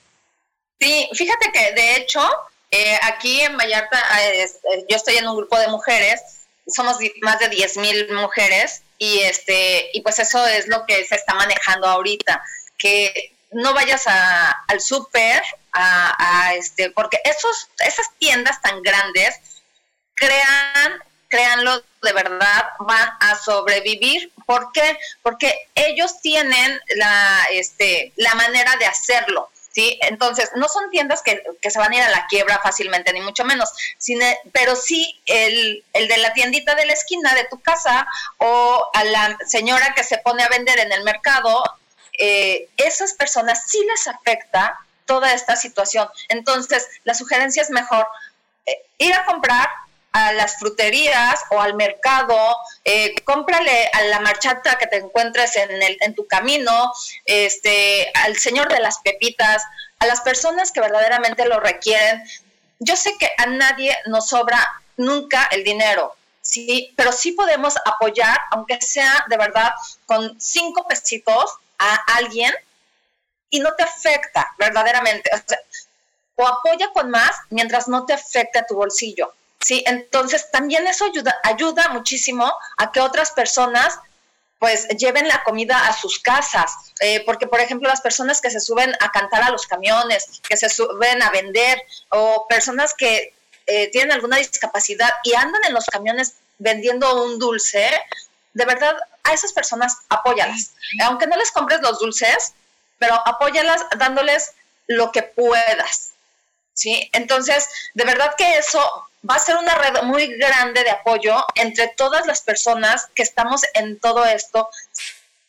Sí, 0.79 1.09
fíjate 1.13 1.51
que 1.51 1.71
de 1.73 1.95
hecho 1.95 2.21
eh, 2.75 2.99
aquí 3.03 3.39
en 3.41 3.55
Vallarta, 3.55 3.99
eh, 4.23 4.45
eh, 4.45 4.85
yo 4.89 4.95
estoy 4.97 5.17
en 5.17 5.27
un 5.27 5.37
grupo 5.37 5.59
de 5.59 5.67
mujeres, 5.67 6.19
somos 6.65 6.97
más 7.21 7.37
de 7.37 7.49
10 7.49 7.77
mil 7.77 8.11
mujeres 8.13 8.81
y, 8.97 9.19
este, 9.19 9.91
y 9.93 10.01
pues 10.01 10.17
eso 10.17 10.43
es 10.47 10.67
lo 10.67 10.83
que 10.87 11.05
se 11.05 11.13
está 11.13 11.35
manejando 11.35 11.85
ahorita, 11.87 12.43
que 12.75 13.35
no 13.51 13.75
vayas 13.75 14.07
al 14.07 14.81
súper, 14.81 15.43
a, 15.71 16.55
este, 16.55 16.89
porque 16.89 17.19
esos, 17.25 17.69
esas 17.77 18.07
tiendas 18.17 18.59
tan 18.63 18.81
grandes 18.81 19.35
crean, 20.15 20.99
créanlo 21.27 21.79
de 22.01 22.13
verdad, 22.13 22.69
van 22.79 23.09
a 23.19 23.35
sobrevivir. 23.35 24.31
¿Por 24.47 24.71
qué? 24.71 24.97
Porque 25.21 25.53
ellos 25.75 26.21
tienen 26.21 26.79
la, 26.95 27.45
este, 27.51 28.13
la 28.15 28.33
manera 28.33 28.75
de 28.77 28.87
hacerlo. 28.87 29.51
¿Sí? 29.73 29.99
Entonces, 30.03 30.51
no 30.55 30.67
son 30.69 30.89
tiendas 30.89 31.21
que, 31.21 31.43
se 31.69 31.79
van 31.79 31.91
a 31.91 31.95
ir 31.95 32.01
a 32.03 32.09
la 32.09 32.27
quiebra 32.27 32.59
fácilmente, 32.61 33.11
ni 33.11 33.21
mucho 33.21 33.43
menos, 33.43 33.69
pero 34.51 34.75
sí 34.75 35.19
el, 35.25 35.83
de 35.93 36.17
la 36.17 36.33
tiendita 36.33 36.75
de 36.75 36.85
la 36.85 36.93
esquina 36.93 37.33
de 37.35 37.45
tu 37.45 37.59
casa 37.59 38.07
o 38.37 38.89
a 38.93 39.03
la 39.03 39.37
señora 39.45 39.93
que 39.95 40.03
se 40.03 40.19
pone 40.19 40.43
a 40.43 40.49
vender 40.49 40.79
en 40.79 40.91
el 40.91 41.03
mercado, 41.03 41.63
eh, 42.19 42.69
esas 42.77 43.13
personas 43.13 43.63
sí 43.67 43.79
les 43.89 44.07
afecta 44.07 44.79
toda 45.05 45.33
esta 45.33 45.55
situación. 45.55 46.07
Entonces, 46.29 46.87
la 47.03 47.13
sugerencia 47.13 47.61
es 47.61 47.69
mejor 47.69 48.07
eh, 48.65 48.77
ir 48.99 49.13
a 49.13 49.25
comprar 49.25 49.67
a 50.13 50.31
las 50.33 50.57
fruterías 50.59 51.41
o 51.49 51.59
al 51.59 51.73
mercado, 51.73 52.37
eh, 52.85 53.15
cómprale 53.25 53.89
a 53.93 54.03
la 54.03 54.19
marchata 54.19 54.77
que 54.77 54.85
te 54.85 54.97
encuentres 54.97 55.57
en, 55.57 55.81
el, 55.81 55.97
tu 56.15 56.27
camino, 56.27 56.93
este, 57.25 58.11
al 58.13 58.37
señor 58.37 58.71
de 58.71 58.79
las 58.79 58.99
pepitas, 58.99 59.63
a 59.97 60.05
las 60.05 60.21
personas 60.21 60.71
que 60.71 60.81
verdaderamente 60.81 61.47
lo 61.47 61.59
requieren. 61.59 62.23
Yo 62.79 62.95
sé 62.95 63.17
que 63.17 63.29
a 63.37 63.47
nadie 63.47 63.95
nos 64.05 64.29
sobra 64.29 64.59
nunca 64.97 65.49
el 65.51 65.63
dinero, 65.63 66.15
sí, 66.41 66.93
pero 66.95 67.11
sí 67.11 67.31
podemos 67.31 67.73
apoyar, 67.83 68.39
aunque 68.51 68.79
sea 68.81 69.25
de 69.29 69.37
verdad 69.37 69.71
con 70.05 70.39
cinco 70.39 70.87
pesitos 70.87 71.55
a 71.79 71.95
alguien 72.17 72.53
y 73.49 73.59
no 73.59 73.73
te 73.75 73.83
afecta 73.83 74.53
verdaderamente. 74.59 75.31
O, 76.35 76.43
o 76.43 76.47
apoya 76.47 76.91
con 76.93 77.09
más 77.09 77.35
mientras 77.49 77.87
no 77.87 78.05
te 78.05 78.13
afecte 78.13 78.59
a 78.59 78.67
tu 78.67 78.75
bolsillo. 78.75 79.33
¿Sí? 79.63 79.83
Entonces 79.87 80.51
también 80.51 80.85
eso 80.87 81.05
ayuda, 81.05 81.39
ayuda 81.43 81.89
muchísimo 81.89 82.53
a 82.77 82.91
que 82.91 82.99
otras 82.99 83.31
personas 83.31 83.97
pues 84.59 84.87
lleven 84.89 85.27
la 85.27 85.43
comida 85.43 85.87
a 85.87 85.93
sus 85.93 86.19
casas, 86.19 86.71
eh, 87.01 87.21
porque 87.25 87.47
por 87.47 87.59
ejemplo 87.59 87.89
las 87.89 87.99
personas 87.99 88.39
que 88.39 88.49
se 88.49 88.61
suben 88.61 88.93
a 89.01 89.11
cantar 89.11 89.43
a 89.43 89.49
los 89.49 89.67
camiones, 89.67 90.41
que 90.47 90.55
se 90.55 90.69
suben 90.69 91.21
a 91.21 91.31
vender, 91.31 91.81
o 92.09 92.45
personas 92.47 92.93
que 92.93 93.33
eh, 93.65 93.91
tienen 93.91 94.13
alguna 94.13 94.37
discapacidad 94.37 95.09
y 95.23 95.33
andan 95.33 95.61
en 95.65 95.73
los 95.73 95.85
camiones 95.85 96.35
vendiendo 96.59 97.25
un 97.25 97.39
dulce, 97.39 97.89
de 98.53 98.65
verdad 98.65 98.95
a 99.23 99.33
esas 99.33 99.51
personas 99.51 99.97
apóyalas, 100.07 100.71
aunque 101.03 101.27
no 101.27 101.35
les 101.35 101.51
compres 101.51 101.81
los 101.81 101.99
dulces, 101.99 102.53
pero 102.99 103.15
apóyalas 103.25 103.85
dándoles 103.97 104.53
lo 104.87 105.11
que 105.11 105.23
puedas, 105.23 106.11
¿sí? 106.73 107.09
Entonces, 107.11 107.67
de 107.95 108.05
verdad 108.05 108.35
que 108.37 108.57
eso 108.57 109.09
va 109.29 109.35
a 109.35 109.39
ser 109.39 109.55
una 109.55 109.75
red 109.75 110.03
muy 110.03 110.27
grande 110.37 110.83
de 110.83 110.91
apoyo 110.91 111.45
entre 111.55 111.87
todas 111.89 112.27
las 112.27 112.41
personas 112.41 113.07
que 113.15 113.23
estamos 113.23 113.61
en 113.73 113.99
todo 113.99 114.25
esto 114.25 114.69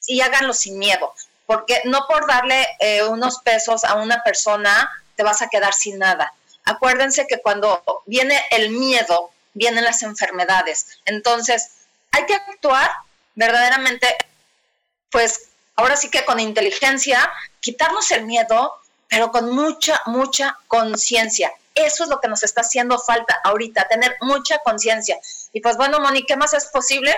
y 0.07 0.21
háganlo 0.21 0.55
sin 0.55 0.79
miedo, 0.79 1.15
porque 1.47 1.81
no 1.85 2.07
por 2.07 2.27
darle 2.27 2.67
eh, 2.81 3.03
unos 3.05 3.39
pesos 3.41 3.85
a 3.85 3.95
una 3.95 4.23
persona 4.23 4.91
te 5.17 5.23
vas 5.23 5.43
a 5.43 5.49
quedar 5.49 5.75
sin 5.75 5.99
nada. 5.99 6.33
Acuérdense 6.65 7.27
que 7.27 7.41
cuando 7.41 7.83
viene 8.07 8.41
el 8.51 8.71
miedo, 8.71 9.31
vienen 9.53 9.85
las 9.85 10.03
enfermedades. 10.03 10.99
Entonces, 11.05 11.71
hay 12.11 12.27
que 12.27 12.35
actuar 12.35 12.91
verdaderamente, 13.35 14.17
pues 15.11 15.49
ahora 15.77 15.97
sí 15.97 16.11
que 16.11 16.25
con 16.25 16.41
inteligencia, 16.41 17.31
quitarnos 17.61 18.11
el 18.13 18.25
miedo, 18.25 18.75
pero 19.09 19.31
con 19.31 19.51
mucha, 19.51 20.01
mucha 20.07 20.59
conciencia. 20.69 21.53
Eso 21.75 22.05
es 22.05 22.11
lo 22.11 22.21
que 22.21 22.29
nos 22.29 22.43
está 22.43 22.61
haciendo 22.61 22.99
falta 22.99 23.41
ahorita, 23.45 23.89
tener 23.89 24.17
mucha 24.21 24.59
conciencia. 24.59 25.19
Y 25.53 25.61
pues 25.61 25.77
bueno, 25.77 25.99
Moni, 26.01 26.25
¿qué 26.25 26.37
más 26.37 26.55
es 26.55 26.67
posible? 26.67 27.15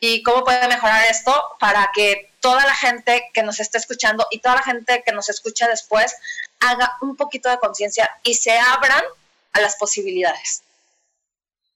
¿Y 0.00 0.22
cómo 0.22 0.44
puede 0.44 0.66
mejorar 0.66 1.04
esto 1.08 1.32
para 1.60 1.90
que 1.94 2.32
toda 2.40 2.64
la 2.64 2.74
gente 2.74 3.30
que 3.32 3.42
nos 3.42 3.60
esté 3.60 3.78
escuchando 3.78 4.26
y 4.30 4.40
toda 4.40 4.56
la 4.56 4.62
gente 4.62 5.02
que 5.04 5.12
nos 5.12 5.28
escucha 5.28 5.68
después 5.68 6.14
haga 6.58 6.96
un 7.02 7.16
poquito 7.16 7.48
de 7.48 7.58
conciencia 7.58 8.10
y 8.22 8.34
se 8.34 8.58
abran 8.58 9.04
a 9.52 9.60
las 9.60 9.76
posibilidades? 9.76 10.62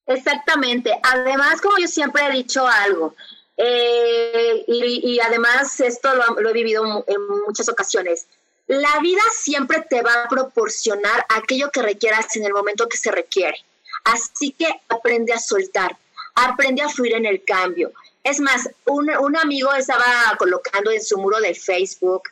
Exactamente. 0.06 0.98
Además, 1.02 1.60
como 1.60 1.78
yo 1.78 1.86
siempre 1.86 2.26
he 2.26 2.30
dicho 2.30 2.66
algo, 2.66 3.14
eh, 3.56 4.64
y, 4.66 5.20
además 5.20 5.78
esto 5.80 6.12
lo, 6.14 6.48
he 6.48 6.52
vivido 6.52 7.04
en 7.06 7.26
muchas 7.46 7.68
ocasiones, 7.68 8.26
la 8.66 8.98
vida 9.00 9.22
siempre 9.36 9.84
te 9.88 10.02
va 10.02 10.24
a 10.24 10.28
proporcionar 10.28 11.26
aquello 11.28 11.70
que 11.70 11.82
requieras 11.82 12.34
en 12.36 12.44
el 12.44 12.52
momento 12.52 12.88
que 12.88 12.96
se 12.96 13.10
requiere. 13.10 13.58
Así 14.04 14.52
que 14.52 14.68
aprende 14.88 15.32
a 15.32 15.38
soltar, 15.38 15.96
aprende 16.34 16.82
a 16.82 16.88
fluir 16.88 17.14
en 17.14 17.26
el 17.26 17.44
cambio. 17.44 17.92
Es 18.22 18.40
más, 18.40 18.68
un, 18.86 19.10
un 19.10 19.36
amigo 19.36 19.72
estaba 19.74 20.34
colocando 20.38 20.90
en 20.90 21.02
su 21.02 21.18
muro 21.18 21.40
de 21.40 21.54
Facebook 21.54 22.22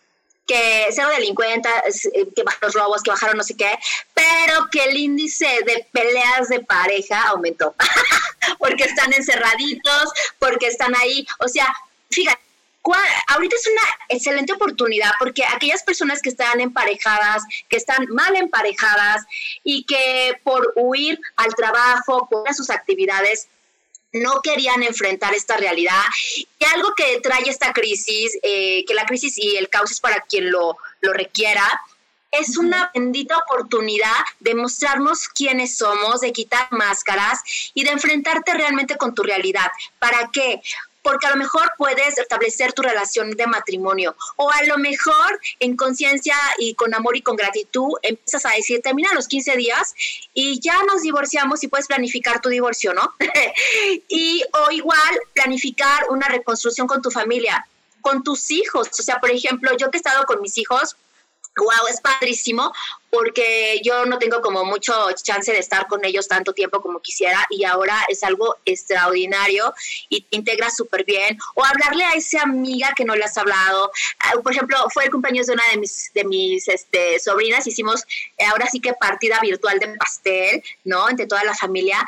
que 0.47 0.88
cero 0.90 1.09
delincuentes, 1.16 2.07
eh, 2.07 2.29
que 2.35 2.42
bajaron 2.42 2.66
los 2.66 2.75
robos, 2.75 3.03
que 3.03 3.11
bajaron 3.11 3.37
no 3.37 3.45
sé 3.45 3.57
qué, 3.57 3.79
pero 4.12 4.68
que 4.71 4.85
el 4.85 4.97
índice 4.97 5.47
de 5.64 5.87
peleas 5.92 6.49
de 6.49 6.61
pareja 6.61 7.29
aumentó, 7.29 7.75
porque 8.59 8.85
están 8.85 9.12
encerraditos, 9.12 10.12
porque 10.38 10.66
están 10.66 10.95
ahí, 10.97 11.27
o 11.38 11.49
sea, 11.49 11.73
fíjate, 12.11 12.40
ahorita 13.29 13.57
es 13.57 13.66
una 13.66 13.83
excelente 14.09 14.53
oportunidad 14.53 15.11
porque 15.18 15.45
aquellas 15.45 15.83
personas 15.83 16.21
que 16.21 16.31
están 16.31 16.61
emparejadas, 16.61 17.42
que 17.68 17.77
están 17.77 18.07
mal 18.11 18.35
emparejadas 18.37 19.25
y 19.62 19.85
que 19.85 20.38
por 20.42 20.73
huir 20.77 21.21
al 21.37 21.55
trabajo, 21.55 22.29
por 22.31 22.53
sus 22.55 22.71
actividades, 22.71 23.49
no 24.12 24.42
querían 24.42 24.83
enfrentar 24.83 25.35
esta 25.35 25.57
realidad. 25.57 26.03
Y 26.37 26.64
algo 26.75 26.95
que 26.95 27.21
trae 27.21 27.49
esta 27.49 27.73
crisis, 27.73 28.38
eh, 28.42 28.85
que 28.85 28.95
la 28.95 29.07
crisis 29.07 29.38
y 29.38 29.57
el 29.57 29.68
caos 29.68 29.90
es 29.90 30.01
para 30.01 30.21
quien 30.21 30.51
lo, 30.51 30.77
lo 31.01 31.12
requiera, 31.12 31.81
es 32.31 32.57
una 32.57 32.90
bendita 32.95 33.37
oportunidad 33.37 34.16
de 34.40 34.55
mostrarnos 34.55 35.29
quiénes 35.29 35.77
somos, 35.77 36.21
de 36.21 36.33
quitar 36.33 36.66
máscaras 36.71 37.42
y 37.75 37.85
de 37.85 37.90
enfrentarte 37.90 38.55
realmente 38.55 38.97
con 38.97 39.14
tu 39.14 39.23
realidad. 39.23 39.71
¿Para 39.99 40.31
qué? 40.33 40.62
Porque 41.03 41.27
a 41.27 41.31
lo 41.31 41.37
mejor 41.37 41.71
puedes 41.77 42.19
establecer 42.19 42.73
tu 42.73 42.83
relación 42.83 43.31
de 43.33 43.47
matrimonio 43.47 44.17
o 44.37 44.51
a 44.51 44.62
lo 44.65 44.79
mejor 44.79 45.41
en 45.61 45.77
conciencia 45.77 46.37
y 46.59 46.75
con 46.75 46.95
amor 46.95 47.17
y 47.17 47.23
con 47.23 47.37
gratitud 47.37 47.93
empiezas 48.03 48.47
a 48.47 48.51
decir, 48.51 48.81
termina 48.83 49.12
los 49.12 49.29
15 49.29 49.57
días 49.57 49.95
y 50.35 50.61
ya 50.61 50.83
nos 50.85 51.03
divorciamos 51.03 51.62
y 51.65 51.69
puedes 51.69 51.87
planificar 51.87 52.41
tu 52.41 52.49
divorcio, 52.49 52.95
¿no? 52.95 53.15
y 54.09 54.43
o 54.53 54.71
igual 54.71 55.21
planificar 55.35 56.07
una 56.11 56.29
reconstrucción 56.29 56.87
con 56.87 57.03
tu 57.03 57.11
familia, 57.11 57.67
con 58.01 58.23
tus 58.23 58.51
hijos. 58.51 58.88
O 58.99 59.03
sea, 59.03 59.21
por 59.21 59.31
ejemplo, 59.31 59.77
yo 59.77 59.91
que 59.91 59.99
he 59.99 60.01
estado 60.01 60.25
con 60.27 60.41
mis 60.41 60.57
hijos, 60.59 60.97
wow, 61.57 61.87
es 61.91 62.01
padrísimo 62.01 62.73
porque 63.12 63.79
yo 63.85 64.07
no 64.07 64.18
tengo 64.18 64.40
como 64.40 64.64
mucho 64.64 64.94
chance 65.22 65.53
de 65.53 65.59
estar 65.59 65.87
con 65.87 66.03
ellos 66.03 66.27
tanto 66.27 66.55
tiempo 66.55 66.81
como 66.81 66.98
quisiera 67.01 67.46
y 67.51 67.64
ahora 67.64 67.94
es 68.09 68.22
algo 68.22 68.57
extraordinario 68.64 69.75
y 70.09 70.22
te 70.22 70.37
integras 70.37 70.75
súper 70.75 71.05
bien. 71.05 71.38
O 71.55 71.62
hablarle 71.62 72.05
a 72.05 72.14
esa 72.14 72.40
amiga 72.40 72.94
que 72.96 73.05
no 73.05 73.14
le 73.14 73.25
has 73.25 73.37
hablado. 73.37 73.92
Ah, 74.18 74.33
por 74.42 74.53
ejemplo, 74.53 74.79
fue 74.94 75.05
el 75.05 75.11
cumpleaños 75.11 75.46
de 75.46 75.53
una 75.53 75.68
de 75.68 75.77
mis, 75.77 76.11
de 76.14 76.25
mis 76.25 76.66
este, 76.68 77.20
sobrinas, 77.20 77.66
hicimos 77.66 78.03
eh, 78.38 78.46
ahora 78.46 78.66
sí 78.66 78.81
que 78.81 78.94
partida 78.94 79.38
virtual 79.40 79.79
de 79.79 79.94
pastel, 79.98 80.64
¿no? 80.85 81.11
Entre 81.11 81.27
toda 81.27 81.44
la 81.44 81.55
familia. 81.55 82.03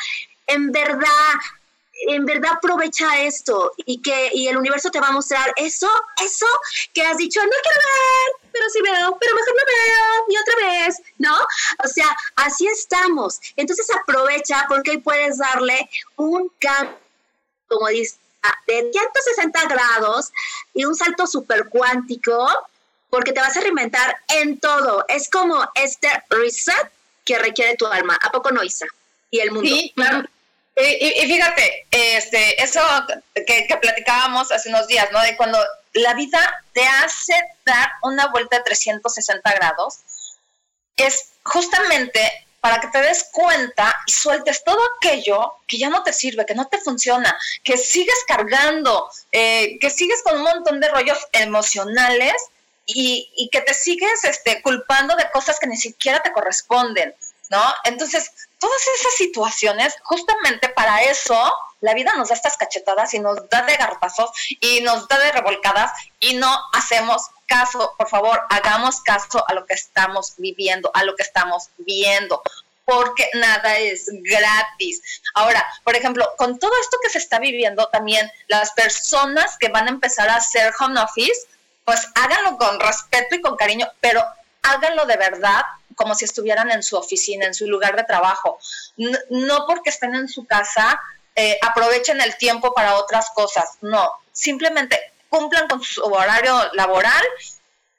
En 0.46 0.72
verdad, 0.72 1.34
en 2.08 2.24
verdad 2.24 2.52
aprovecha 2.52 3.22
esto 3.22 3.72
y 3.84 4.00
que 4.00 4.30
y 4.32 4.48
el 4.48 4.56
universo 4.56 4.90
te 4.90 5.00
va 5.00 5.08
a 5.08 5.12
mostrar 5.12 5.52
eso, 5.56 5.90
eso 6.24 6.46
que 6.92 7.02
has 7.02 7.16
dicho, 7.16 7.40
no 7.42 7.50
quiero 7.62 7.80
ver, 7.80 8.50
pero 8.52 8.64
sí 8.70 8.80
veo, 8.82 9.18
pero 9.20 9.34
mejor 9.34 9.54
no 9.54 9.62
veo, 9.66 10.26
y 10.28 10.36
otra 10.36 10.86
vez, 10.86 11.02
¿no? 11.18 11.36
O 11.84 11.88
sea, 11.88 12.08
así 12.36 12.66
estamos. 12.66 13.40
Entonces 13.56 13.86
aprovecha 13.94 14.66
porque 14.68 14.98
puedes 14.98 15.38
darle 15.38 15.88
un 16.16 16.50
cambio, 16.58 16.96
como 17.68 17.88
dice, 17.88 18.16
de 18.66 18.90
160 18.92 19.68
grados 19.68 20.32
y 20.74 20.84
un 20.84 20.94
salto 20.94 21.26
súper 21.26 21.68
cuántico 21.68 22.48
porque 23.08 23.32
te 23.32 23.40
vas 23.40 23.56
a 23.56 23.60
reinventar 23.60 24.16
en 24.28 24.58
todo. 24.58 25.04
Es 25.08 25.30
como 25.30 25.66
este 25.74 26.08
reset 26.30 26.90
que 27.24 27.38
requiere 27.38 27.76
tu 27.76 27.86
alma. 27.86 28.18
¿A 28.20 28.30
poco 28.30 28.50
no, 28.50 28.62
Isa? 28.62 28.86
Y 29.30 29.38
el 29.38 29.52
mundo. 29.52 29.68
Sí, 29.68 29.92
claro. 29.94 30.28
Y, 30.76 31.26
fíjate, 31.26 31.86
este, 31.90 32.62
eso 32.62 32.80
que, 33.34 33.78
platicábamos 33.80 34.50
hace 34.50 34.68
unos 34.70 34.88
días, 34.88 35.08
¿no? 35.12 35.20
De 35.22 35.36
cuando 35.36 35.58
la 35.92 36.14
vida 36.14 36.64
te 36.72 36.84
hace 36.84 37.34
dar 37.64 37.88
una 38.02 38.26
vuelta 38.28 38.58
de 38.58 38.64
360 38.64 39.52
grados, 39.54 40.00
es 40.96 41.30
justamente 41.44 42.20
para 42.60 42.80
que 42.80 42.88
te 42.88 43.00
des 43.02 43.28
cuenta 43.30 43.94
y 44.06 44.12
sueltes 44.12 44.64
todo 44.64 44.80
aquello 44.96 45.52
que 45.66 45.78
ya 45.78 45.90
no 45.90 46.02
te 46.02 46.12
sirve, 46.12 46.46
que 46.46 46.54
no 46.54 46.66
te 46.66 46.78
funciona, 46.78 47.36
que 47.62 47.76
sigues 47.76 48.24
cargando, 48.26 49.10
eh, 49.30 49.78
que 49.80 49.90
sigues 49.90 50.22
con 50.22 50.38
un 50.38 50.42
montón 50.42 50.80
de 50.80 50.88
rollos 50.88 51.18
emocionales 51.32 52.34
y, 52.86 53.30
y, 53.36 53.48
que 53.50 53.60
te 53.60 53.74
sigues 53.74 54.24
este, 54.24 54.62
culpando 54.62 55.14
de 55.14 55.30
cosas 55.30 55.60
que 55.60 55.66
ni 55.66 55.76
siquiera 55.76 56.20
te 56.20 56.32
corresponden, 56.32 57.14
¿no? 57.50 57.62
Entonces, 57.84 58.30
todas 58.64 58.82
esas 58.98 59.14
situaciones, 59.16 59.94
justamente 60.04 60.70
para 60.70 61.02
eso, 61.02 61.52
la 61.82 61.92
vida 61.92 62.14
nos 62.16 62.30
da 62.30 62.34
estas 62.34 62.56
cachetadas 62.56 63.12
y 63.12 63.18
nos 63.18 63.46
da 63.50 63.60
de 63.60 63.76
garpazos 63.76 64.30
y 64.58 64.80
nos 64.80 65.06
da 65.06 65.18
de 65.18 65.32
revolcadas 65.32 65.92
y 66.18 66.36
no 66.36 66.50
hacemos 66.72 67.28
caso. 67.44 67.94
Por 67.98 68.08
favor, 68.08 68.40
hagamos 68.48 69.02
caso 69.02 69.44
a 69.46 69.52
lo 69.52 69.66
que 69.66 69.74
estamos 69.74 70.32
viviendo, 70.38 70.90
a 70.94 71.04
lo 71.04 71.14
que 71.14 71.24
estamos 71.24 71.68
viendo 71.76 72.42
porque 72.86 73.28
nada 73.34 73.76
es 73.76 74.08
gratis. 74.22 75.02
Ahora, 75.34 75.66
por 75.84 75.94
ejemplo, 75.94 76.26
con 76.38 76.58
todo 76.58 76.72
esto 76.80 76.96
que 77.02 77.10
se 77.10 77.18
está 77.18 77.38
viviendo, 77.38 77.88
también 77.88 78.30
las 78.46 78.72
personas 78.72 79.58
que 79.58 79.68
van 79.68 79.88
a 79.88 79.90
empezar 79.90 80.30
a 80.30 80.36
hacer 80.36 80.72
home 80.80 81.00
office, 81.00 81.48
pues 81.84 82.08
háganlo 82.14 82.56
con 82.56 82.80
respeto 82.80 83.34
y 83.34 83.42
con 83.42 83.56
cariño, 83.56 83.86
pero 84.00 84.22
háganlo 84.62 85.04
de 85.04 85.16
verdad 85.16 85.62
como 85.94 86.14
si 86.14 86.24
estuvieran 86.24 86.70
en 86.70 86.82
su 86.82 86.96
oficina, 86.96 87.46
en 87.46 87.54
su 87.54 87.66
lugar 87.66 87.96
de 87.96 88.04
trabajo. 88.04 88.58
No, 88.96 89.66
porque 89.66 89.90
estén 89.90 90.14
en 90.14 90.28
su 90.28 90.46
casa, 90.46 91.00
eh, 91.36 91.58
aprovechen 91.62 92.20
el 92.20 92.36
tiempo 92.36 92.72
para 92.74 92.96
otras 92.96 93.30
cosas. 93.34 93.78
No, 93.80 94.10
simplemente 94.32 94.98
cumplan 95.28 95.66
con 95.68 95.82
su 95.82 96.02
horario 96.02 96.72
laboral 96.74 97.24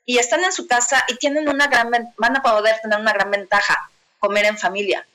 y 0.06 0.20
están 0.20 0.44
en 0.44 0.54
su 0.54 0.68
casa 0.68 1.04
y 1.08 1.16
tienen 1.16 1.50
una 1.50 1.68
gran, 1.68 1.92
van 2.18 2.38
a 2.38 2.42
poder 2.42 2.80
tener 2.82 3.00
una 3.00 3.12
gran 3.12 3.32
ventaja, 3.32 3.90
comer 4.20 4.46
en 4.46 4.58
familia. 4.58 5.06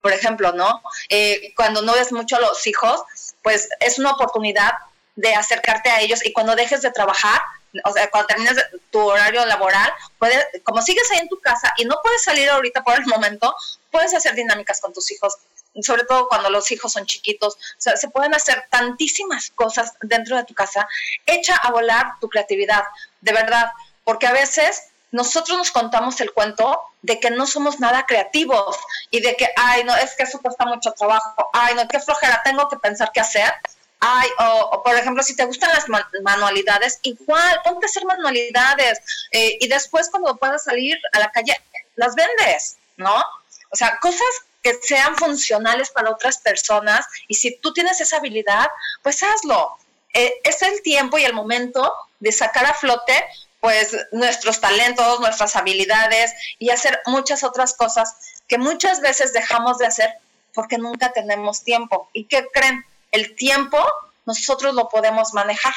Por 0.00 0.12
ejemplo, 0.12 0.52
¿no? 0.52 0.82
Eh, 1.08 1.52
cuando 1.56 1.82
no 1.82 1.94
ves 1.94 2.12
mucho 2.12 2.36
a 2.36 2.40
los 2.40 2.66
hijos, 2.66 3.02
pues 3.42 3.68
es 3.80 3.98
una 3.98 4.12
oportunidad 4.12 4.72
de 5.16 5.34
acercarte 5.34 5.90
a 5.90 6.00
ellos 6.00 6.24
y 6.24 6.32
cuando 6.32 6.56
dejes 6.56 6.82
de 6.82 6.90
trabajar, 6.90 7.40
o 7.82 7.92
sea, 7.92 8.10
cuando 8.10 8.28
termines 8.28 8.56
tu 8.90 9.00
horario 9.00 9.44
laboral, 9.46 9.92
puedes, 10.18 10.46
como 10.62 10.82
sigues 10.82 11.10
ahí 11.10 11.18
en 11.18 11.28
tu 11.28 11.40
casa 11.40 11.72
y 11.76 11.84
no 11.84 11.96
puedes 12.02 12.22
salir 12.22 12.48
ahorita 12.48 12.84
por 12.84 12.94
el 12.94 13.06
momento, 13.06 13.54
puedes 13.90 14.14
hacer 14.14 14.34
dinámicas 14.34 14.80
con 14.80 14.92
tus 14.92 15.10
hijos, 15.10 15.36
sobre 15.82 16.04
todo 16.04 16.28
cuando 16.28 16.50
los 16.50 16.70
hijos 16.70 16.92
son 16.92 17.06
chiquitos. 17.06 17.54
O 17.54 17.58
sea, 17.78 17.96
se 17.96 18.08
pueden 18.08 18.34
hacer 18.34 18.66
tantísimas 18.70 19.50
cosas 19.50 19.94
dentro 20.02 20.36
de 20.36 20.44
tu 20.44 20.54
casa. 20.54 20.86
Echa 21.26 21.56
a 21.56 21.72
volar 21.72 22.12
tu 22.20 22.28
creatividad, 22.28 22.84
de 23.20 23.32
verdad, 23.32 23.72
porque 24.04 24.26
a 24.26 24.32
veces 24.32 24.84
nosotros 25.10 25.56
nos 25.56 25.70
contamos 25.70 26.20
el 26.20 26.32
cuento 26.32 26.80
de 27.02 27.20
que 27.20 27.30
no 27.30 27.46
somos 27.46 27.78
nada 27.78 28.04
creativos 28.04 28.76
y 29.10 29.20
de 29.20 29.36
que, 29.36 29.48
ay, 29.56 29.84
no, 29.84 29.94
es 29.94 30.16
que 30.16 30.24
eso 30.24 30.40
cuesta 30.40 30.66
mucho 30.66 30.92
trabajo, 30.92 31.50
ay, 31.52 31.76
no, 31.76 31.86
qué 31.86 32.00
flojera, 32.00 32.42
tengo 32.44 32.68
que 32.68 32.76
pensar 32.78 33.12
qué 33.12 33.20
hacer 33.20 33.52
Ay, 34.06 34.28
o, 34.38 34.82
por 34.82 34.94
ejemplo, 34.94 35.22
si 35.22 35.34
te 35.34 35.46
gustan 35.46 35.70
las 35.70 35.86
manualidades, 36.22 36.98
igual, 37.04 37.58
ponte 37.64 37.86
a 37.86 37.88
hacer 37.88 38.04
manualidades 38.04 39.00
eh, 39.30 39.56
y 39.58 39.66
después 39.66 40.10
cuando 40.10 40.36
puedas 40.36 40.64
salir 40.64 40.98
a 41.14 41.20
la 41.20 41.32
calle, 41.32 41.58
las 41.96 42.14
vendes, 42.14 42.76
¿no? 42.98 43.16
O 43.70 43.76
sea, 43.76 43.98
cosas 44.00 44.20
que 44.62 44.74
sean 44.82 45.16
funcionales 45.16 45.90
para 45.90 46.10
otras 46.10 46.36
personas 46.36 47.06
y 47.28 47.36
si 47.36 47.56
tú 47.60 47.72
tienes 47.72 47.98
esa 47.98 48.18
habilidad, 48.18 48.68
pues 49.02 49.22
hazlo. 49.22 49.78
Eh, 50.12 50.34
es 50.44 50.60
el 50.60 50.82
tiempo 50.82 51.16
y 51.16 51.24
el 51.24 51.32
momento 51.32 51.90
de 52.20 52.30
sacar 52.30 52.66
a 52.66 52.74
flote 52.74 53.24
pues 53.60 53.96
nuestros 54.12 54.60
talentos, 54.60 55.18
nuestras 55.20 55.56
habilidades 55.56 56.30
y 56.58 56.68
hacer 56.68 57.00
muchas 57.06 57.42
otras 57.42 57.72
cosas 57.72 58.14
que 58.48 58.58
muchas 58.58 59.00
veces 59.00 59.32
dejamos 59.32 59.78
de 59.78 59.86
hacer 59.86 60.10
porque 60.52 60.76
nunca 60.76 61.10
tenemos 61.12 61.64
tiempo. 61.64 62.10
¿Y 62.12 62.24
qué 62.26 62.46
creen? 62.52 62.84
El 63.14 63.34
tiempo 63.34 63.78
nosotros 64.26 64.74
lo 64.74 64.88
podemos 64.88 65.32
manejar. 65.34 65.74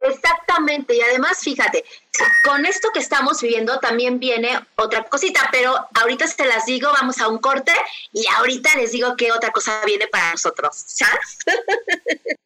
Exactamente, 0.00 0.94
y 0.94 1.00
además 1.00 1.38
fíjate, 1.38 1.84
con 2.44 2.64
esto 2.66 2.90
que 2.92 3.00
estamos 3.00 3.40
viviendo 3.40 3.80
también 3.80 4.20
viene 4.20 4.60
otra 4.76 5.04
cosita, 5.04 5.48
pero 5.50 5.74
ahorita 5.94 6.26
se 6.26 6.44
las 6.44 6.66
digo, 6.66 6.90
vamos 6.92 7.20
a 7.20 7.28
un 7.28 7.38
corte 7.38 7.72
y 8.12 8.24
ahorita 8.36 8.76
les 8.76 8.92
digo 8.92 9.16
qué 9.16 9.32
otra 9.32 9.50
cosa 9.50 9.80
viene 9.84 10.06
para 10.06 10.32
nosotros, 10.32 10.76
¿sabes? 10.86 11.38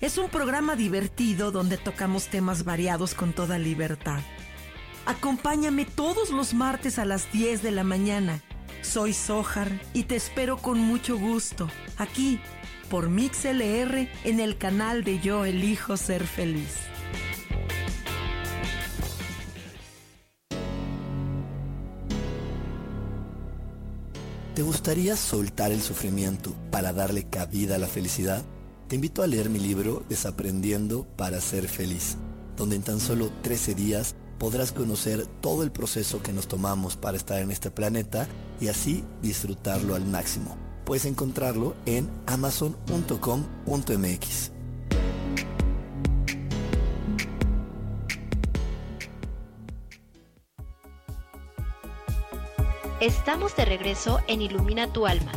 es 0.00 0.18
un 0.18 0.28
programa 0.28 0.76
divertido 0.76 1.50
donde 1.50 1.78
tocamos 1.78 2.28
temas 2.28 2.64
variados 2.64 3.14
con 3.14 3.32
toda 3.32 3.58
libertad. 3.58 4.20
Acompáñame 5.06 5.84
todos 5.84 6.30
los 6.30 6.52
martes 6.52 6.98
a 6.98 7.04
las 7.04 7.30
10 7.32 7.62
de 7.62 7.70
la 7.70 7.84
mañana. 7.84 8.42
Soy 8.82 9.12
Sojar 9.12 9.80
y 9.94 10.04
te 10.04 10.16
espero 10.16 10.58
con 10.58 10.78
mucho 10.78 11.18
gusto 11.18 11.70
aquí 11.96 12.40
por 12.90 13.08
MixLR 13.08 14.08
en 14.24 14.40
el 14.40 14.58
canal 14.58 15.02
de 15.02 15.18
Yo 15.20 15.44
Elijo 15.44 15.96
Ser 15.96 16.26
Feliz. 16.26 16.74
¿Te 24.54 24.62
gustaría 24.62 25.16
soltar 25.16 25.70
el 25.70 25.82
sufrimiento 25.82 26.54
para 26.70 26.92
darle 26.92 27.28
cabida 27.28 27.74
a 27.74 27.78
la 27.78 27.88
felicidad? 27.88 28.42
Te 28.88 28.94
invito 28.94 29.22
a 29.22 29.26
leer 29.26 29.50
mi 29.50 29.58
libro 29.58 30.04
Desaprendiendo 30.08 31.06
para 31.16 31.40
ser 31.40 31.68
feliz, 31.68 32.16
donde 32.56 32.76
en 32.76 32.82
tan 32.82 33.00
solo 33.00 33.30
13 33.42 33.74
días 33.74 34.14
podrás 34.38 34.72
conocer 34.72 35.26
todo 35.40 35.62
el 35.62 35.72
proceso 35.72 36.22
que 36.22 36.32
nos 36.32 36.46
tomamos 36.46 36.96
para 36.96 37.16
estar 37.16 37.40
en 37.40 37.50
este 37.50 37.70
planeta 37.70 38.28
y 38.60 38.68
así 38.68 39.04
disfrutarlo 39.22 39.94
al 39.94 40.06
máximo 40.06 40.56
puedes 40.86 41.04
encontrarlo 41.04 41.74
en 41.84 42.08
amazon.com.mx. 42.26 44.52
Estamos 53.00 53.54
de 53.56 53.64
regreso 53.66 54.20
en 54.26 54.40
Ilumina 54.40 54.90
tu 54.90 55.06
alma. 55.06 55.32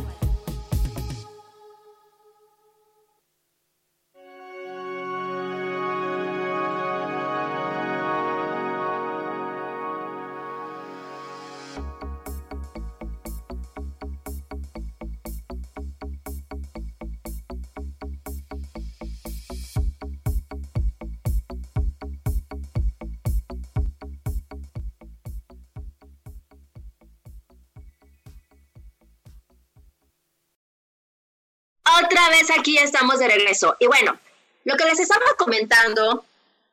Aquí 32.56 32.78
estamos 32.78 33.18
de 33.18 33.28
regreso. 33.28 33.76
Y 33.78 33.86
bueno, 33.86 34.18
lo 34.64 34.76
que 34.76 34.84
les 34.84 34.98
estaba 34.98 35.24
comentando 35.36 36.24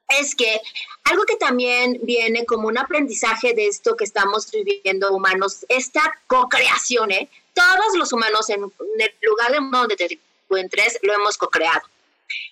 es 0.08 0.34
que 0.34 0.62
algo 1.03 1.25
que 1.25 1.36
también 1.36 1.99
viene 2.03 2.45
como 2.45 2.69
un 2.69 2.77
aprendizaje 2.77 3.53
de 3.53 3.67
esto 3.67 3.97
que 3.97 4.06
estamos 4.06 4.49
viviendo 4.51 5.12
humanos, 5.12 5.65
esta 5.67 6.01
co-creación, 6.27 7.12
¿eh? 7.12 7.30
todos 7.53 7.97
los 7.97 8.13
humanos 8.13 8.49
en 8.49 8.63
el 8.63 9.13
lugar 9.21 9.51
donde 9.71 9.95
te 9.97 10.19
encuentres 10.45 10.99
lo 11.01 11.13
hemos 11.13 11.38
co-creado. 11.38 11.82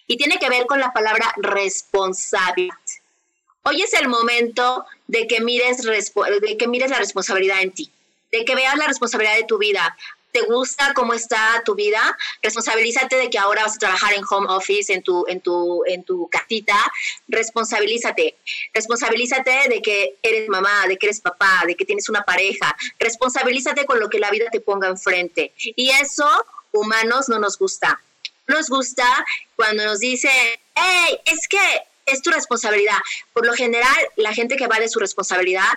Y 0.07 0.17
tiene 0.17 0.37
que 0.37 0.49
ver 0.49 0.65
con 0.65 0.79
la 0.79 0.91
palabra 0.91 1.33
responsabilidad. 1.37 2.75
Hoy 3.63 3.81
es 3.81 3.93
el 3.93 4.09
momento 4.09 4.85
de 5.07 5.25
que 5.27 5.39
mires, 5.39 5.81
de 5.83 6.57
que 6.57 6.67
mires 6.67 6.91
la 6.91 6.99
responsabilidad 6.99 7.61
en 7.61 7.71
ti, 7.71 7.89
de 8.31 8.43
que 8.43 8.55
veas 8.55 8.77
la 8.77 8.87
responsabilidad 8.87 9.35
de 9.35 9.43
tu 9.45 9.57
vida 9.57 9.97
te 10.35 10.41
gusta 10.41 10.93
cómo 10.93 11.13
está 11.13 11.61
tu 11.63 11.75
vida, 11.75 12.17
responsabilízate 12.41 13.15
de 13.15 13.29
que 13.29 13.39
ahora 13.39 13.63
vas 13.63 13.77
a 13.77 13.79
trabajar 13.79 14.11
en 14.11 14.23
home 14.29 14.47
office, 14.49 14.91
en 14.91 15.01
tu, 15.01 15.23
en 15.29 15.39
tu, 15.39 15.85
en 15.85 16.03
tu 16.03 16.27
casita, 16.27 16.75
responsabilízate, 17.29 18.35
responsabilízate 18.73 19.69
de 19.69 19.81
que 19.81 20.17
eres 20.21 20.49
mamá, 20.49 20.87
de 20.89 20.97
que 20.97 21.05
eres 21.05 21.21
papá, 21.21 21.63
de 21.65 21.75
que 21.75 21.85
tienes 21.85 22.09
una 22.09 22.23
pareja, 22.23 22.75
responsabilízate 22.99 23.85
con 23.85 24.01
lo 24.01 24.09
que 24.09 24.19
la 24.19 24.29
vida 24.29 24.49
te 24.51 24.59
ponga 24.59 24.89
enfrente. 24.89 25.53
Y 25.57 25.91
eso, 25.91 26.27
humanos, 26.73 27.29
no 27.29 27.39
nos 27.39 27.57
gusta. 27.57 28.01
Nos 28.47 28.67
gusta 28.67 29.07
cuando 29.55 29.85
nos 29.85 29.99
dice, 29.99 30.29
hey, 30.75 31.17
es 31.27 31.47
que 31.47 31.81
es 32.07 32.21
tu 32.21 32.29
responsabilidad. 32.29 32.97
Por 33.31 33.45
lo 33.45 33.53
general, 33.53 33.97
la 34.17 34.33
gente 34.33 34.57
que 34.57 34.67
va 34.67 34.81
de 34.81 34.89
su 34.89 34.99
responsabilidad 34.99 35.71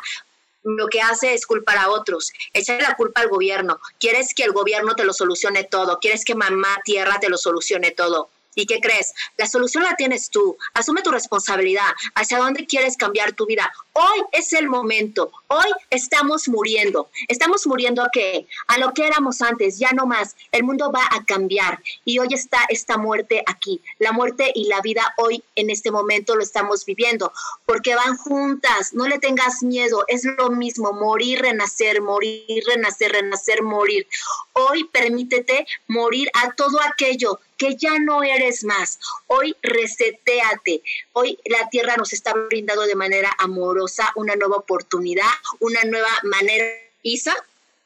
lo 0.62 0.88
que 0.88 1.00
hace 1.00 1.34
es 1.34 1.46
culpar 1.46 1.78
a 1.78 1.90
otros, 1.90 2.32
echarle 2.52 2.82
la 2.82 2.94
culpa 2.94 3.20
al 3.20 3.28
gobierno. 3.28 3.80
Quieres 3.98 4.34
que 4.34 4.44
el 4.44 4.52
gobierno 4.52 4.94
te 4.94 5.04
lo 5.04 5.12
solucione 5.12 5.64
todo, 5.64 5.98
quieres 6.00 6.24
que 6.24 6.34
mamá 6.34 6.78
tierra 6.84 7.18
te 7.20 7.28
lo 7.28 7.38
solucione 7.38 7.90
todo. 7.90 8.30
¿Y 8.58 8.66
qué 8.66 8.80
crees? 8.80 9.14
La 9.36 9.46
solución 9.46 9.84
la 9.84 9.94
tienes 9.94 10.30
tú. 10.30 10.58
Asume 10.74 11.02
tu 11.02 11.12
responsabilidad. 11.12 11.86
¿Hacia 12.16 12.38
dónde 12.38 12.66
quieres 12.66 12.96
cambiar 12.96 13.32
tu 13.32 13.46
vida? 13.46 13.72
Hoy 13.92 14.20
es 14.32 14.52
el 14.52 14.68
momento. 14.68 15.30
Hoy 15.46 15.66
estamos 15.90 16.48
muriendo. 16.48 17.08
Estamos 17.28 17.68
muriendo 17.68 18.02
a 18.02 18.10
qué? 18.12 18.48
A 18.66 18.78
lo 18.78 18.92
que 18.94 19.06
éramos 19.06 19.42
antes, 19.42 19.78
ya 19.78 19.92
no 19.92 20.06
más. 20.06 20.34
El 20.50 20.64
mundo 20.64 20.90
va 20.90 21.04
a 21.08 21.24
cambiar 21.24 21.80
y 22.04 22.18
hoy 22.18 22.30
está 22.32 22.58
esta 22.68 22.98
muerte 22.98 23.44
aquí. 23.46 23.80
La 24.00 24.10
muerte 24.10 24.50
y 24.52 24.64
la 24.64 24.80
vida 24.80 25.14
hoy 25.18 25.44
en 25.54 25.70
este 25.70 25.92
momento 25.92 26.34
lo 26.34 26.42
estamos 26.42 26.84
viviendo 26.84 27.32
porque 27.64 27.94
van 27.94 28.16
juntas. 28.16 28.92
No 28.92 29.06
le 29.06 29.20
tengas 29.20 29.62
miedo. 29.62 30.04
Es 30.08 30.24
lo 30.24 30.50
mismo. 30.50 30.92
Morir, 30.92 31.42
renacer, 31.42 32.02
morir, 32.02 32.64
renacer, 32.66 33.12
renacer, 33.12 33.62
morir. 33.62 34.08
Hoy 34.54 34.82
permítete 34.82 35.64
morir 35.86 36.28
a 36.34 36.50
todo 36.54 36.80
aquello 36.80 37.38
que 37.58 37.76
ya 37.76 37.98
no 37.98 38.22
eres 38.22 38.64
más. 38.64 38.98
Hoy 39.26 39.54
reseteate. 39.62 40.82
Hoy 41.12 41.38
la 41.44 41.68
tierra 41.68 41.96
nos 41.96 42.12
está 42.12 42.32
brindando 42.32 42.82
de 42.82 42.94
manera 42.94 43.34
amorosa 43.38 44.12
una 44.14 44.36
nueva 44.36 44.56
oportunidad, 44.56 45.30
una 45.60 45.82
nueva 45.84 46.08
manera, 46.22 46.66
Isa, 47.02 47.36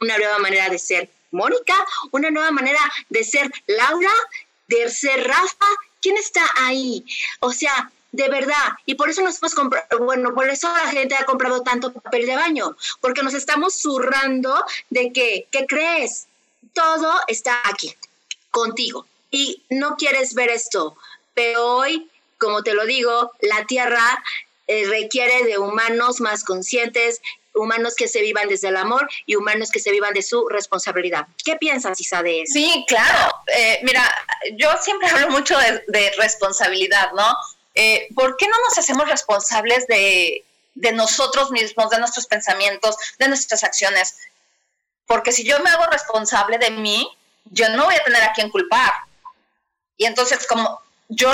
una 0.00 0.16
nueva 0.18 0.38
manera 0.38 0.68
de 0.68 0.78
ser 0.78 1.10
Mónica, 1.32 1.74
una 2.10 2.30
nueva 2.30 2.50
manera 2.50 2.80
de 3.08 3.24
ser 3.24 3.50
Laura, 3.66 4.12
de 4.68 4.90
ser 4.90 5.26
Rafa. 5.26 5.66
¿Quién 6.00 6.16
está 6.16 6.42
ahí? 6.56 7.04
O 7.40 7.52
sea, 7.52 7.90
de 8.12 8.28
verdad. 8.28 8.72
Y 8.86 8.94
por 8.94 9.08
eso 9.08 9.22
nos 9.22 9.38
hemos 9.38 9.54
comprado, 9.54 9.86
bueno, 10.00 10.34
por 10.34 10.48
eso 10.48 10.68
la 10.68 10.90
gente 10.90 11.14
ha 11.14 11.24
comprado 11.24 11.62
tanto 11.62 11.92
papel 11.92 12.26
de 12.26 12.36
baño, 12.36 12.76
porque 13.00 13.22
nos 13.22 13.34
estamos 13.34 13.74
zurrando 13.74 14.62
de 14.90 15.12
que, 15.12 15.46
¿qué 15.50 15.66
crees? 15.66 16.26
todo 16.72 17.12
está 17.26 17.60
aquí, 17.64 17.94
contigo. 18.50 19.06
Y 19.32 19.64
no 19.70 19.96
quieres 19.96 20.34
ver 20.34 20.50
esto, 20.50 20.96
pero 21.32 21.76
hoy, 21.76 22.08
como 22.38 22.62
te 22.62 22.74
lo 22.74 22.84
digo, 22.84 23.32
la 23.40 23.64
Tierra 23.66 24.22
eh, 24.68 24.84
requiere 24.86 25.44
de 25.44 25.58
humanos 25.58 26.20
más 26.20 26.44
conscientes, 26.44 27.22
humanos 27.54 27.94
que 27.94 28.08
se 28.08 28.20
vivan 28.20 28.48
desde 28.48 28.68
el 28.68 28.76
amor 28.76 29.08
y 29.26 29.36
humanos 29.36 29.70
que 29.70 29.80
se 29.80 29.90
vivan 29.90 30.12
de 30.12 30.22
su 30.22 30.48
responsabilidad. 30.48 31.26
¿Qué 31.44 31.56
piensas, 31.56 31.98
Isa, 32.00 32.22
de 32.22 32.42
eso? 32.42 32.52
Sí, 32.52 32.84
claro. 32.86 33.34
Eh, 33.46 33.80
mira, 33.82 34.02
yo 34.52 34.68
siempre 34.80 35.08
hablo 35.08 35.30
mucho 35.30 35.56
de, 35.58 36.12
responsabilidad, 36.18 37.12
¿no? 37.12 37.34
Eh, 37.74 38.08
¿Por 38.14 38.36
qué 38.36 38.46
no 38.48 38.56
nos 38.68 38.76
hacemos 38.76 39.08
responsables 39.08 39.86
de, 39.86 40.44
de 40.74 40.92
nosotros 40.92 41.50
mismos, 41.50 41.88
de 41.88 41.98
nuestros 41.98 42.26
pensamientos, 42.26 42.96
de 43.18 43.28
nuestras 43.28 43.64
acciones? 43.64 44.16
Porque 45.06 45.32
si 45.32 45.42
yo 45.42 45.58
me 45.60 45.70
hago 45.70 45.86
responsable 45.86 46.58
de 46.58 46.70
mí, 46.70 47.10
yo 47.46 47.68
no 47.70 47.86
voy 47.86 47.94
a 47.94 48.04
tener 48.04 48.22
a 48.22 48.32
quien 48.32 48.50
culpar. 48.50 48.92
Y 49.96 50.06
entonces, 50.06 50.46
como 50.46 50.80
yo 51.08 51.30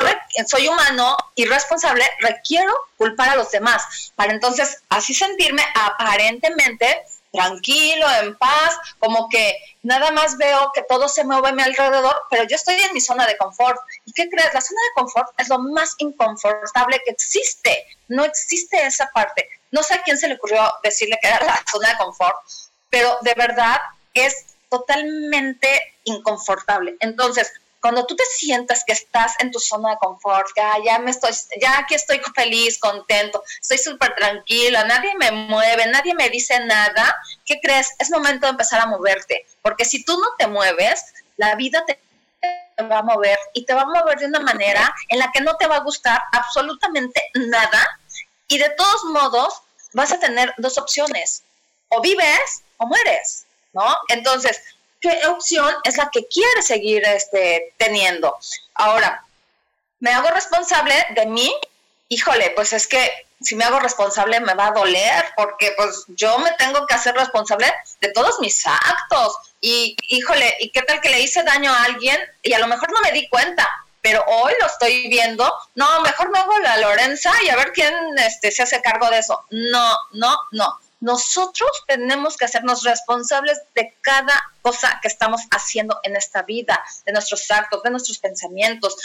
soy 0.47 0.69
humano 0.69 1.17
y 1.35 1.45
responsable, 1.45 2.05
requiero 2.21 2.73
culpar 2.97 3.31
a 3.31 3.37
los 3.37 3.51
demás 3.51 4.13
para 4.17 4.33
entonces 4.33 4.83
así 4.89 5.15
sentirme 5.15 5.63
aparentemente 5.75 7.05
tranquilo, 7.33 8.07
en 8.23 8.37
paz, 8.37 8.77
como 8.99 9.29
que 9.29 9.57
nada 9.83 10.11
más 10.13 10.37
veo 10.37 10.73
que 10.75 10.83
todo 10.83 11.09
se 11.09 11.25
mueve 11.25 11.49
a 11.49 11.53
mi 11.53 11.63
alrededor, 11.63 12.17
pero 12.31 12.45
yo 12.45 12.57
estoy 12.57 12.77
en 12.77 12.95
mi 12.95 13.01
zona 13.01 13.27
de 13.27 13.37
confort. 13.37 13.79
¿Y 14.05 14.13
qué 14.13 14.29
crees? 14.29 14.53
La 14.55 14.61
zona 14.61 14.81
de 14.83 15.01
confort 15.01 15.29
es 15.39 15.49
lo 15.49 15.59
más 15.59 15.95
inconfortable 15.99 17.01
que 17.05 17.13
existe. 17.13 17.87
No 18.09 18.25
existe 18.25 18.85
esa 18.85 19.11
parte. 19.13 19.49
No 19.71 19.83
sé 19.83 19.95
a 19.95 20.03
quién 20.03 20.19
se 20.19 20.29
le 20.29 20.35
ocurrió 20.35 20.73
decirle 20.83 21.19
que 21.21 21.29
era 21.29 21.45
la 21.45 21.63
zona 21.71 21.91
de 21.91 21.99
confort, 21.99 22.37
pero 22.91 23.19
de 23.21 23.35
verdad 23.35 23.81
es 24.15 24.47
totalmente 24.71 25.97
inconfortable. 26.05 26.97
Entonces, 27.01 27.53
cuando 27.81 28.07
tú 28.07 28.17
te 28.17 28.25
sientas 28.25 28.83
que 28.85 28.93
estás 28.93 29.35
en 29.39 29.51
tu 29.51 29.59
zona 29.61 29.91
de 29.91 29.99
confort, 29.99 30.49
ya, 30.57 30.75
ya 30.85 30.99
me 30.99 31.11
estoy, 31.11 31.33
ya 31.61 31.79
aquí 31.79 31.95
estoy 31.95 32.21
feliz, 32.35 32.79
contento, 32.79 33.43
estoy 33.61 33.79
súper 33.79 34.15
tranquila, 34.17 34.85
nadie 34.85 35.15
me 35.17 35.31
mueve, 35.31 35.87
nadie 35.87 36.15
me 36.15 36.29
dice 36.29 36.59
nada, 36.65 37.17
¿qué 37.45 37.61
crees? 37.63 37.91
Es 37.99 38.11
momento 38.11 38.47
de 38.47 38.51
empezar 38.51 38.81
a 38.81 38.87
moverte, 38.87 39.47
porque 39.63 39.85
si 39.85 40.05
tú 40.05 40.19
no 40.19 40.27
te 40.39 40.47
mueves, 40.47 41.05
la 41.37 41.55
vida 41.55 41.85
te 41.87 42.01
va 42.83 42.99
a 42.99 43.03
mover 43.03 43.39
y 43.55 43.65
te 43.65 43.75
va 43.75 43.83
a 43.83 43.87
mover 43.87 44.19
de 44.19 44.27
una 44.27 44.41
manera 44.41 44.95
en 45.09 45.19
la 45.19 45.31
que 45.33 45.41
no 45.41 45.57
te 45.57 45.67
va 45.67 45.77
a 45.77 45.81
gustar 45.81 46.21
absolutamente 46.33 47.23
nada 47.35 48.01
y 48.49 48.59
de 48.59 48.71
todos 48.71 49.05
modos 49.05 49.63
vas 49.93 50.13
a 50.13 50.19
tener 50.19 50.53
dos 50.59 50.79
opciones, 50.79 51.43
o 51.89 52.01
vives 52.01 52.63
o 52.77 52.87
mueres, 52.87 53.47
¿no? 53.73 53.97
Entonces, 54.09 54.61
qué 55.01 55.27
opción 55.27 55.75
es 55.85 55.97
la 55.97 56.11
que 56.11 56.27
quiere 56.27 56.63
seguir 56.63 57.05
este, 57.07 57.75
teniendo. 57.77 58.37
Ahora, 58.75 59.25
me 60.01 60.11
hago 60.11 60.31
responsable 60.31 60.95
de 61.11 61.27
mí, 61.27 61.53
híjole, 62.09 62.51
pues 62.51 62.73
es 62.73 62.87
que 62.87 63.27
si 63.41 63.55
me 63.55 63.65
hago 63.65 63.79
responsable 63.79 64.41
me 64.41 64.55
va 64.55 64.69
a 64.69 64.73
doler 64.73 65.25
porque 65.37 65.73
pues 65.77 66.05
yo 66.09 66.39
me 66.41 66.51
tengo 66.53 66.87
que 66.87 66.95
hacer 66.95 67.15
responsable 67.15 67.73
de 68.01 68.13
todos 68.13 68.41
mis 68.41 68.67
actos 68.67 69.37
y 69.61 69.97
híjole, 70.09 70.57
¿y 70.59 70.71
qué 70.71 70.83
tal 70.83 71.01
que 71.01 71.11
le 71.11 71.21
hice 71.21 71.43
daño 71.45 71.73
a 71.73 71.85
alguien 71.85 72.19
y 72.43 72.53
a 72.53 72.59
lo 72.59 72.67
mejor 72.67 72.93
no 72.93 73.01
me 73.01 73.13
di 73.13 73.29
cuenta? 73.29 73.69
Pero 74.01 74.25
hoy 74.27 74.53
lo 74.61 74.67
estoy 74.67 75.09
viendo, 75.09 75.53
no, 75.75 76.01
mejor 76.03 76.31
me 76.31 76.39
hago 76.39 76.57
la 76.61 76.79
Lorenza 76.79 77.33
y 77.45 77.49
a 77.49 77.57
ver 77.57 77.73
quién 77.73 77.95
este, 78.19 78.51
se 78.51 78.63
hace 78.63 78.81
cargo 78.81 79.11
de 79.11 79.19
eso. 79.19 79.45
No, 79.51 79.97
no, 80.13 80.37
no 80.53 80.81
nosotros 81.01 81.71
tenemos 81.87 82.37
que 82.37 82.45
hacernos 82.45 82.83
responsables 82.83 83.61
de 83.75 83.95
cada 84.01 84.43
cosa 84.63 84.99
que 85.01 85.09
estamos 85.09 85.43
haciendo 85.51 86.01
en 86.03 86.17
esta 86.17 86.43
vida, 86.43 86.85
de 87.07 87.13
nuestros 87.13 87.49
actos, 87.51 87.83
de 87.83 87.91
nuestros 87.91 88.19
pensamientos. 88.19 88.97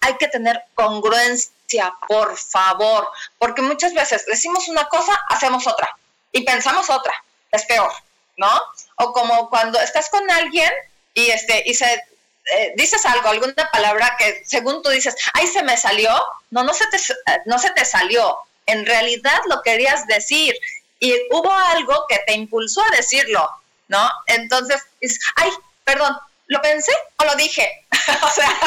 Hay 0.00 0.16
que 0.16 0.28
tener 0.28 0.64
congruencia, 0.74 1.94
por 2.08 2.36
favor, 2.38 3.08
porque 3.38 3.60
muchas 3.62 3.92
veces 3.92 4.24
decimos 4.26 4.68
una 4.68 4.86
cosa, 4.88 5.12
hacemos 5.28 5.66
otra 5.66 5.94
y 6.32 6.42
pensamos 6.42 6.88
otra. 6.88 7.12
Es 7.50 7.66
peor, 7.66 7.92
¿no? 8.38 8.50
O 8.96 9.12
como 9.12 9.50
cuando 9.50 9.78
estás 9.78 10.08
con 10.08 10.28
alguien 10.30 10.70
y 11.12 11.30
este 11.30 11.62
y 11.66 11.74
se 11.74 12.02
eh, 12.50 12.72
dices 12.76 13.04
algo, 13.04 13.28
alguna 13.28 13.70
palabra 13.70 14.16
que 14.18 14.42
según 14.46 14.82
tú 14.82 14.88
dices, 14.88 15.14
ay, 15.34 15.46
se 15.46 15.62
me 15.62 15.76
salió, 15.76 16.10
no, 16.50 16.64
no 16.64 16.72
se 16.72 16.86
te, 16.86 16.98
no 17.44 17.58
se 17.58 17.70
te 17.70 17.84
salió. 17.84 18.38
En 18.64 18.86
realidad 18.86 19.40
lo 19.48 19.60
querías 19.62 20.06
decir 20.06 20.54
y 21.02 21.12
hubo 21.32 21.50
algo 21.50 22.06
que 22.08 22.20
te 22.28 22.32
impulsó 22.34 22.80
a 22.80 22.96
decirlo, 22.96 23.50
¿no? 23.88 24.08
Entonces, 24.26 24.80
es, 25.00 25.18
ay, 25.34 25.50
perdón, 25.82 26.16
¿lo 26.46 26.62
pensé 26.62 26.92
o 27.16 27.24
lo 27.24 27.34
dije? 27.34 27.68
o 28.22 28.28
sea, 28.30 28.48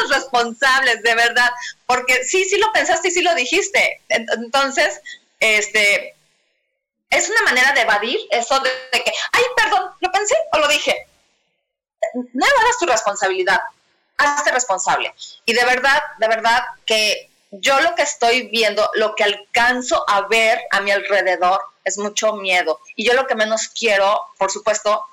los 0.00 0.10
responsables, 0.10 1.02
de 1.02 1.14
verdad, 1.16 1.50
porque 1.86 2.22
sí, 2.22 2.44
sí 2.44 2.58
lo 2.58 2.72
pensaste 2.72 3.08
y 3.08 3.10
sí 3.10 3.22
lo 3.22 3.34
dijiste. 3.34 4.02
Entonces, 4.08 5.00
este, 5.40 6.14
es 7.10 7.28
una 7.28 7.42
manera 7.42 7.72
de 7.72 7.80
evadir 7.80 8.20
eso 8.30 8.60
de, 8.60 8.70
que, 8.92 9.12
ay, 9.32 9.42
perdón, 9.56 9.90
¿lo 9.98 10.12
pensé 10.12 10.36
o 10.52 10.58
lo 10.58 10.68
dije? 10.68 11.08
No 12.14 12.46
evadas 12.46 12.78
tu 12.78 12.86
responsabilidad, 12.86 13.58
hazte 14.16 14.52
responsable. 14.52 15.12
Y 15.44 15.54
de 15.54 15.64
verdad, 15.64 16.00
de 16.18 16.28
verdad 16.28 16.62
que 16.86 17.30
yo 17.60 17.80
lo 17.80 17.94
que 17.94 18.02
estoy 18.02 18.48
viendo, 18.48 18.88
lo 18.94 19.14
que 19.14 19.24
alcanzo 19.24 20.04
a 20.08 20.26
ver 20.28 20.60
a 20.70 20.80
mi 20.80 20.90
alrededor 20.90 21.60
es 21.84 21.98
mucho 21.98 22.34
miedo. 22.34 22.80
Y 22.96 23.04
yo 23.04 23.14
lo 23.14 23.26
que 23.26 23.34
menos 23.34 23.68
quiero, 23.68 24.20
por 24.38 24.50
supuesto, 24.50 25.04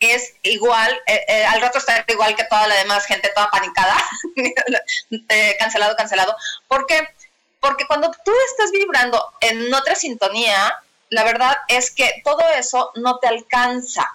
es 0.00 0.34
igual, 0.42 0.92
eh, 1.06 1.24
eh, 1.28 1.44
al 1.44 1.60
rato 1.60 1.78
estar 1.78 2.04
igual 2.06 2.36
que 2.36 2.44
toda 2.44 2.68
la 2.68 2.76
demás 2.76 3.06
gente, 3.06 3.32
toda 3.34 3.50
panicada, 3.50 3.96
eh, 5.28 5.56
cancelado, 5.58 5.96
cancelado. 5.96 6.36
¿Por 6.68 6.86
qué? 6.86 7.08
Porque 7.60 7.86
cuando 7.86 8.10
tú 8.24 8.32
estás 8.50 8.70
vibrando 8.70 9.24
en 9.40 9.72
otra 9.74 9.96
sintonía, 9.96 10.78
la 11.10 11.24
verdad 11.24 11.56
es 11.66 11.90
que 11.90 12.22
todo 12.24 12.42
eso 12.56 12.92
no 12.96 13.18
te 13.18 13.28
alcanza 13.28 14.08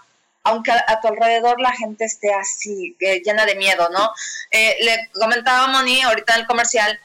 aunque 0.45 0.71
a, 0.71 0.99
tu 1.01 1.07
alrededor 1.07 1.61
la 1.61 1.71
gente 1.71 2.03
esté 2.03 2.33
así, 2.33 2.97
llena 2.99 3.45
de 3.45 3.55
miedo, 3.55 3.87
¿no? 3.91 4.11
le 4.51 5.09
comentaba 5.13 5.67
Moni 5.67 6.01
ahorita 6.01 6.33
en 6.33 6.41
el 6.41 6.47
comercial 6.47 6.99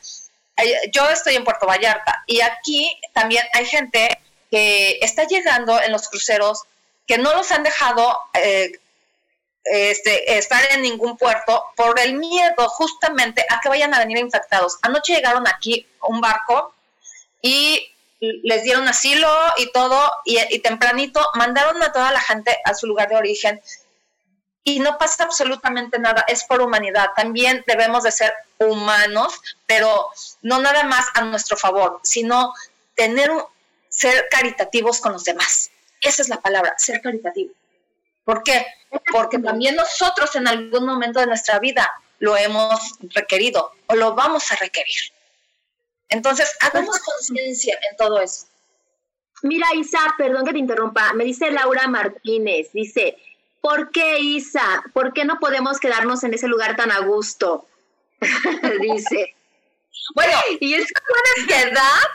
yo 0.92 1.09
estoy 1.09 1.36
en 1.36 1.44
Puerto 1.44 1.66
Vallarta 1.66 2.24
y 2.26 2.40
aquí 2.40 2.90
también 3.12 3.44
hay 3.52 3.66
gente 3.66 4.20
que 4.50 4.98
está 5.02 5.24
llegando 5.24 5.80
en 5.80 5.92
los 5.92 6.09
cruceros 6.09 6.62
que 7.06 7.18
no 7.18 7.34
los 7.34 7.50
han 7.52 7.62
dejado 7.62 8.18
eh, 8.34 8.72
este, 9.64 10.38
estar 10.38 10.62
en 10.72 10.82
ningún 10.82 11.16
puerto 11.16 11.64
por 11.76 11.98
el 12.00 12.14
miedo 12.14 12.68
justamente 12.68 13.44
a 13.48 13.61
que 13.61 13.68
vayan 13.68 13.94
a 13.94 13.98
venir 13.98 14.18
infectados. 14.18 14.78
Anoche 14.82 15.14
llegaron 15.14 15.46
aquí 15.46 15.86
un 16.02 16.20
barco 16.20 16.74
y 17.42 17.90
les 18.20 18.64
dieron 18.64 18.88
asilo 18.88 19.30
y 19.59 19.70
todo, 19.72 20.11
y, 20.24 20.38
y 20.50 20.59
tempranito 20.59 21.24
mandaron 21.34 21.82
a 21.82 21.92
toda 21.92 22.11
la 22.12 22.20
gente 22.20 22.59
a 22.64 22.74
su 22.74 22.86
lugar 22.86 23.09
de 23.09 23.16
origen 23.16 23.61
y 24.68 24.80
no 24.80 24.98
pasa 24.98 25.24
absolutamente 25.24 25.98
nada, 25.98 26.26
es 26.28 26.44
por 26.44 26.60
humanidad. 26.60 27.12
También 27.16 27.64
debemos 27.66 28.02
de 28.02 28.12
ser 28.12 28.34
humanos, 28.58 29.40
pero 29.66 30.10
no 30.42 30.60
nada 30.60 30.84
más 30.84 31.06
a 31.14 31.22
nuestro 31.22 31.56
favor, 31.56 32.00
sino 32.02 32.52
tener 32.94 33.30
ser 33.88 34.28
caritativos 34.30 35.00
con 35.00 35.12
los 35.12 35.24
demás. 35.24 35.70
Esa 36.02 36.20
es 36.20 36.28
la 36.28 36.42
palabra, 36.42 36.74
ser 36.76 37.00
caritativo. 37.00 37.54
¿Por 38.24 38.42
qué? 38.42 38.66
Porque 39.10 39.38
también 39.38 39.74
nosotros 39.74 40.36
en 40.36 40.46
algún 40.46 40.84
momento 40.84 41.18
de 41.20 41.26
nuestra 41.26 41.58
vida 41.58 41.90
lo 42.18 42.36
hemos 42.36 42.98
requerido 43.14 43.72
o 43.86 43.94
lo 43.94 44.14
vamos 44.14 44.52
a 44.52 44.56
requerir. 44.56 45.12
Entonces, 46.10 46.54
hagamos 46.60 46.98
conciencia 46.98 47.78
en 47.90 47.96
todo 47.96 48.20
eso. 48.20 48.46
Mira, 49.42 49.66
Isa, 49.74 50.14
perdón 50.18 50.44
que 50.44 50.52
te 50.52 50.58
interrumpa, 50.58 51.14
me 51.14 51.24
dice 51.24 51.50
Laura 51.50 51.86
Martínez, 51.86 52.70
dice, 52.72 53.16
¿por 53.61 53.90
qué 53.90 54.20
Isa? 54.20 54.84
¿Por 54.92 55.12
qué 55.12 55.24
no 55.24 55.38
podemos 55.38 55.78
quedarnos 55.78 56.24
en 56.24 56.34
ese 56.34 56.48
lugar 56.48 56.76
tan 56.76 56.90
a 56.90 57.00
gusto? 57.00 57.66
Dice. 58.80 59.34
Bueno, 60.14 60.32
y 60.61 60.74
es 60.74 60.86
una 60.90 61.46
quedar, 61.46 62.09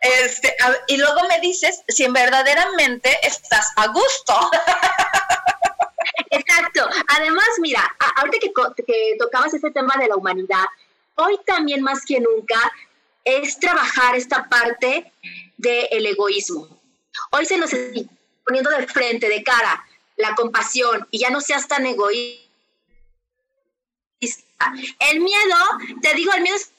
este, 0.00 0.54
y 0.88 0.96
luego 0.96 1.20
me 1.28 1.40
dices 1.40 1.82
si 1.88 2.06
verdaderamente 2.08 3.16
estás 3.22 3.72
a 3.76 3.88
gusto. 3.88 4.50
Exacto. 6.30 6.88
Además, 7.08 7.48
mira, 7.60 7.82
ahorita 8.16 8.38
que, 8.40 8.84
que 8.84 9.16
tocabas 9.18 9.54
ese 9.54 9.70
tema 9.70 9.94
de 9.98 10.08
la 10.08 10.16
humanidad, 10.16 10.66
hoy 11.14 11.38
también 11.46 11.82
más 11.82 12.04
que 12.04 12.20
nunca 12.20 12.72
es 13.24 13.58
trabajar 13.58 14.14
esta 14.14 14.48
parte 14.48 15.12
del 15.56 16.06
egoísmo. 16.06 16.68
Hoy 17.30 17.46
se 17.46 17.58
nos 17.58 17.72
está 17.72 18.08
poniendo 18.44 18.70
de 18.70 18.86
frente, 18.86 19.28
de 19.28 19.42
cara, 19.42 19.84
la 20.18 20.34
compasión 20.34 21.08
y 21.10 21.20
ya 21.20 21.30
no 21.30 21.40
seas 21.40 21.66
tan 21.66 21.86
egoísta. 21.86 22.44
El 24.98 25.20
miedo, 25.20 25.56
te 26.02 26.14
digo, 26.14 26.32
el 26.32 26.42
miedo 26.42 26.56
es 26.56 26.72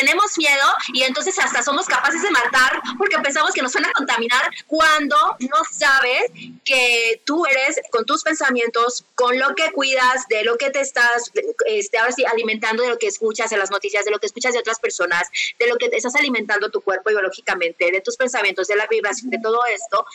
tenemos 0.00 0.38
miedo 0.38 0.66
y 0.94 1.02
entonces 1.02 1.38
hasta 1.38 1.62
somos 1.62 1.86
capaces 1.86 2.22
de 2.22 2.30
matar 2.30 2.80
porque 2.96 3.18
pensamos 3.18 3.52
que 3.52 3.60
nos 3.60 3.72
van 3.74 3.84
a 3.84 3.92
contaminar 3.92 4.50
cuando 4.66 5.16
no 5.40 5.58
sabes 5.70 6.30
que 6.64 7.20
tú 7.24 7.44
eres 7.44 7.80
con 7.90 8.06
tus 8.06 8.22
pensamientos, 8.22 9.04
con 9.14 9.38
lo 9.38 9.54
que 9.54 9.70
cuidas, 9.72 10.26
de 10.28 10.42
lo 10.42 10.56
que 10.56 10.70
te 10.70 10.80
estás, 10.80 11.30
este, 11.66 11.98
ahora 11.98 12.12
sí, 12.12 12.24
alimentando, 12.24 12.82
de 12.82 12.88
lo 12.88 12.98
que 12.98 13.08
escuchas 13.08 13.52
en 13.52 13.58
las 13.58 13.70
noticias, 13.70 14.04
de 14.06 14.10
lo 14.10 14.18
que 14.18 14.26
escuchas 14.26 14.54
de 14.54 14.60
otras 14.60 14.80
personas, 14.80 15.28
de 15.58 15.66
lo 15.66 15.76
que 15.76 15.90
te 15.90 15.98
estás 15.98 16.14
alimentando 16.14 16.70
tu 16.70 16.80
cuerpo 16.80 17.10
biológicamente, 17.10 17.90
de 17.90 18.00
tus 18.00 18.16
pensamientos, 18.16 18.68
de 18.68 18.76
la 18.76 18.86
vibración, 18.86 19.30
de 19.30 19.38
todo 19.38 19.60
esto, 19.66 20.06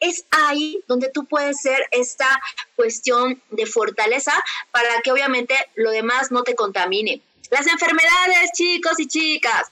es 0.00 0.24
ahí 0.30 0.82
donde 0.88 1.10
tú 1.10 1.26
puedes 1.26 1.60
ser 1.60 1.86
esta 1.90 2.28
cuestión 2.76 3.42
de 3.50 3.66
fortaleza 3.66 4.32
para 4.70 5.00
que 5.02 5.12
obviamente 5.12 5.54
lo 5.74 5.90
demás 5.90 6.30
no 6.30 6.42
te 6.42 6.54
contamine. 6.54 7.22
Las 7.50 7.66
enfermedades, 7.66 8.52
chicos 8.54 8.98
y 8.98 9.06
chicas, 9.06 9.70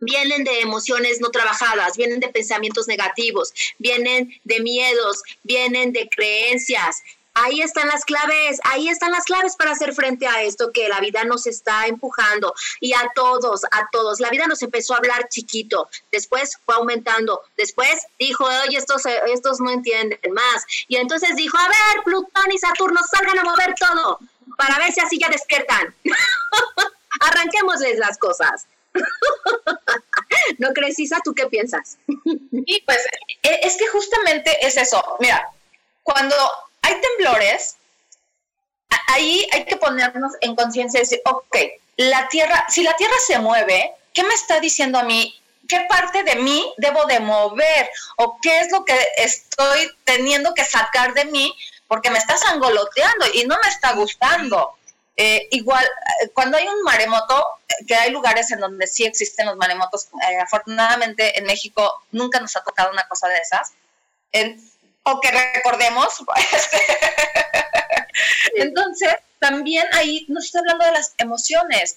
vienen 0.00 0.44
de 0.44 0.60
emociones 0.60 1.20
no 1.20 1.30
trabajadas, 1.30 1.96
vienen 1.96 2.20
de 2.20 2.28
pensamientos 2.28 2.88
negativos, 2.88 3.52
vienen 3.78 4.32
de 4.44 4.60
miedos, 4.60 5.22
vienen 5.42 5.92
de 5.92 6.08
creencias. 6.08 7.02
Ahí 7.32 7.62
están 7.62 7.86
las 7.86 8.04
claves, 8.04 8.58
ahí 8.64 8.88
están 8.88 9.12
las 9.12 9.24
claves 9.24 9.54
para 9.54 9.70
hacer 9.70 9.94
frente 9.94 10.26
a 10.26 10.42
esto 10.42 10.72
que 10.72 10.88
la 10.88 10.98
vida 11.00 11.22
nos 11.24 11.46
está 11.46 11.86
empujando 11.86 12.52
y 12.80 12.92
a 12.92 13.08
todos, 13.14 13.64
a 13.64 13.88
todos. 13.92 14.18
La 14.18 14.30
vida 14.30 14.46
nos 14.46 14.62
empezó 14.62 14.94
a 14.94 14.98
hablar 14.98 15.28
chiquito, 15.28 15.88
después 16.10 16.58
fue 16.64 16.74
aumentando, 16.74 17.40
después 17.56 18.06
dijo, 18.18 18.44
oye, 18.66 18.76
estos, 18.76 19.02
estos 19.28 19.60
no 19.60 19.70
entienden 19.70 20.18
más. 20.32 20.66
Y 20.88 20.96
entonces 20.96 21.36
dijo, 21.36 21.56
a 21.56 21.68
ver, 21.68 22.02
Plutón 22.04 22.52
y 22.52 22.58
Saturno 22.58 23.00
salgan 23.10 23.38
a 23.38 23.44
mover 23.44 23.74
todo 23.78 24.18
para 24.60 24.78
ver 24.78 24.92
si 24.92 25.00
así 25.00 25.18
ya 25.18 25.30
despiertan. 25.30 25.94
Arranquémosles 27.20 27.98
las 27.98 28.18
cosas. 28.18 28.66
¿No 30.58 30.74
crees, 30.74 30.98
Isa? 30.98 31.18
¿Tú 31.24 31.34
qué 31.34 31.46
piensas? 31.46 31.96
Y 32.52 32.82
pues 32.82 32.98
e, 33.42 33.60
es 33.62 33.78
que 33.78 33.86
justamente 33.88 34.54
es 34.60 34.76
eso. 34.76 35.02
Mira, 35.18 35.48
cuando 36.02 36.36
hay 36.82 36.94
temblores, 37.00 37.76
ahí 39.06 39.48
hay 39.52 39.64
que 39.64 39.76
ponernos 39.76 40.32
en 40.42 40.54
conciencia 40.54 40.98
y 40.98 41.04
decir, 41.04 41.22
ok, 41.24 41.56
la 41.96 42.28
tierra, 42.28 42.66
si 42.68 42.82
la 42.82 42.94
tierra 42.96 43.16
se 43.26 43.38
mueve, 43.38 43.94
¿qué 44.12 44.22
me 44.24 44.34
está 44.34 44.60
diciendo 44.60 44.98
a 44.98 45.04
mí? 45.04 45.34
¿Qué 45.68 45.86
parte 45.88 46.22
de 46.22 46.36
mí 46.36 46.70
debo 46.76 47.06
de 47.06 47.20
mover? 47.20 47.88
¿O 48.16 48.38
qué 48.42 48.60
es 48.60 48.70
lo 48.72 48.84
que 48.84 48.98
estoy 49.16 49.90
teniendo 50.04 50.52
que 50.52 50.64
sacar 50.64 51.14
de 51.14 51.24
mí? 51.24 51.56
Porque 51.90 52.08
me 52.08 52.18
está 52.18 52.36
sangoloteando 52.36 53.26
y 53.34 53.44
no 53.46 53.56
me 53.60 53.68
está 53.68 53.94
gustando. 53.94 54.76
Eh, 55.16 55.48
igual, 55.50 55.84
eh, 55.84 56.28
cuando 56.32 56.56
hay 56.56 56.68
un 56.68 56.82
maremoto, 56.84 57.44
eh, 57.66 57.84
que 57.84 57.96
hay 57.96 58.12
lugares 58.12 58.52
en 58.52 58.60
donde 58.60 58.86
sí 58.86 59.04
existen 59.04 59.46
los 59.46 59.56
maremotos, 59.56 60.06
afortunadamente 60.40 61.36
en 61.36 61.46
México 61.46 62.04
nunca 62.12 62.38
nos 62.38 62.54
ha 62.54 62.62
tocado 62.62 62.92
una 62.92 63.08
cosa 63.08 63.26
de 63.26 63.38
esas, 63.38 63.72
o 65.02 65.20
que 65.20 65.30
recordemos, 65.32 66.20
este, 66.52 66.78
entonces 68.54 69.16
también 69.40 69.84
ahí 69.94 70.26
nos 70.28 70.44
está 70.44 70.60
hablando 70.60 70.84
de 70.84 70.92
las 70.92 71.14
emociones. 71.18 71.96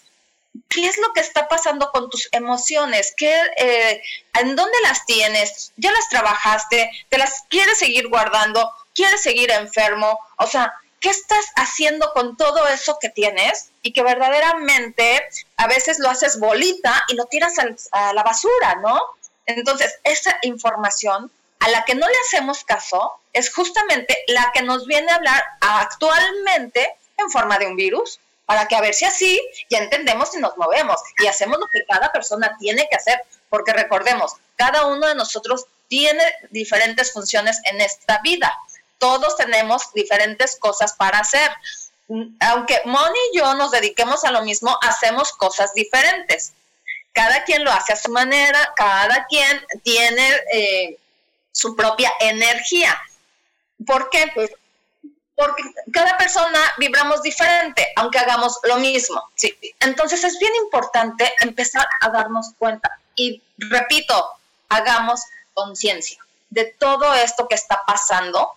¿Qué 0.70 0.88
es 0.88 0.98
lo 0.98 1.14
que 1.14 1.22
está 1.22 1.48
pasando 1.48 1.92
con 1.92 2.10
tus 2.10 2.30
emociones? 2.32 3.14
¿Qué, 3.16 4.02
¿En 4.34 4.56
dónde 4.56 4.78
las 4.82 5.06
tienes? 5.06 5.72
¿Ya 5.78 5.92
las 5.92 6.10
trabajaste? 6.10 6.92
¿Te 7.10 7.18
las 7.20 7.44
quieres 7.48 7.78
seguir 7.78 8.10
guardando? 8.10 8.72
¿Quieres 8.94 9.22
seguir 9.22 9.52
enfermo? 9.52 10.20
O 10.38 10.48
sea, 10.48 10.74
¿qué 11.00 11.10
estás 11.10 11.46
haciendo 11.56 12.12
con 12.14 12.38
todo 12.38 12.68
eso 12.68 12.98
que 13.00 13.10
tienes? 13.10 13.70
Y 13.82 13.92
que 13.94 14.04
verdaderamente 14.04 15.24
a 15.58 15.68
veces 15.68 16.00
lo 16.00 16.10
haces 16.10 16.40
bolita 16.40 17.04
y 17.10 17.16
lo 17.16 17.26
tiras 17.26 17.56
a 17.92 18.14
la 18.14 18.24
basura, 18.24 18.76
¿no? 18.82 19.02
Entonces, 19.46 20.00
esa 20.04 20.38
información 20.44 21.32
a 21.60 21.70
la 21.70 21.86
que 21.86 21.96
no 21.96 22.08
le 22.08 22.16
hacemos 22.26 22.64
caso 22.64 23.14
es 23.32 23.54
justamente 23.54 24.18
la 24.28 24.52
que 24.54 24.62
nos 24.62 24.86
viene 24.86 25.12
a 25.12 25.16
hablar 25.16 25.44
actualmente 25.62 26.94
en 27.18 27.30
forma 27.30 27.58
de 27.58 27.68
un 27.68 27.76
virus, 27.76 28.20
para 28.46 28.68
que 28.68 28.76
a 28.76 28.82
ver 28.82 28.94
si 28.94 29.06
así 29.06 29.42
ya 29.70 29.80
entendemos 29.80 30.36
y 30.36 30.40
nos 30.40 30.58
movemos 30.58 31.00
y 31.20 31.28
hacemos 31.28 31.60
lo 31.60 31.68
que 31.68 31.86
cada 31.86 32.12
persona 32.12 32.56
tiene 32.60 32.88
que 32.90 32.96
hacer, 32.96 33.22
porque 33.50 33.72
recordemos, 33.72 34.34
cada 34.56 34.86
uno 34.88 35.08
de 35.08 35.16
nosotros 35.16 35.66
tiene 35.88 36.24
diferentes 36.50 37.14
funciones 37.14 37.60
en 37.64 37.80
esta 37.82 38.20
vida 38.22 38.54
todos 39.04 39.36
tenemos 39.36 39.92
diferentes 39.92 40.56
cosas 40.56 40.94
para 40.94 41.20
hacer. 41.20 41.52
Aunque 42.40 42.82
Moni 42.86 43.20
y 43.34 43.38
yo 43.38 43.54
nos 43.56 43.72
dediquemos 43.72 44.24
a 44.24 44.32
lo 44.32 44.44
mismo, 44.44 44.78
hacemos 44.82 45.34
cosas 45.34 45.74
diferentes. 45.74 46.54
Cada 47.12 47.44
quien 47.44 47.66
lo 47.66 47.72
hace 47.74 47.92
a 47.92 47.98
su 47.98 48.10
manera, 48.12 48.74
cada 48.78 49.26
quien 49.26 49.62
tiene 49.84 50.26
eh, 50.54 50.98
su 51.52 51.76
propia 51.76 52.14
energía. 52.22 52.98
¿Por 53.86 54.10
qué? 54.10 54.32
Porque 55.36 55.64
cada 55.92 56.18
persona 56.18 56.62
vibramos 56.78 57.22
diferente, 57.22 57.86
aunque 57.98 58.20
hagamos 58.20 58.58
lo 58.64 58.78
mismo. 58.78 59.22
¿sí? 59.36 59.54
Entonces 59.82 60.24
es 60.24 60.40
bien 60.40 60.56
importante 60.64 61.30
empezar 61.42 61.86
a 62.00 62.08
darnos 62.08 62.52
cuenta. 62.58 62.90
Y 63.18 63.42
repito, 63.58 64.30
hagamos 64.70 65.24
conciencia 65.54 66.26
de 66.52 66.64
todo 66.80 67.14
esto 67.16 67.50
que 67.50 67.56
está 67.56 67.84
pasando 67.86 68.56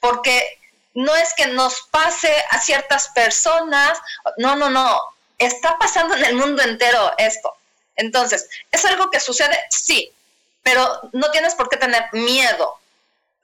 porque 0.00 0.58
no 0.94 1.14
es 1.14 1.34
que 1.34 1.46
nos 1.48 1.82
pase 1.90 2.32
a 2.50 2.60
ciertas 2.60 3.08
personas, 3.08 3.98
no, 4.38 4.56
no, 4.56 4.70
no, 4.70 4.98
está 5.38 5.78
pasando 5.78 6.14
en 6.14 6.24
el 6.24 6.34
mundo 6.36 6.62
entero 6.62 7.12
esto. 7.18 7.52
Entonces, 7.96 8.48
¿es 8.70 8.84
algo 8.84 9.10
que 9.10 9.20
sucede? 9.20 9.58
Sí, 9.70 10.12
pero 10.62 11.10
no 11.12 11.30
tienes 11.30 11.54
por 11.54 11.68
qué 11.68 11.76
tener 11.76 12.04
miedo. 12.12 12.78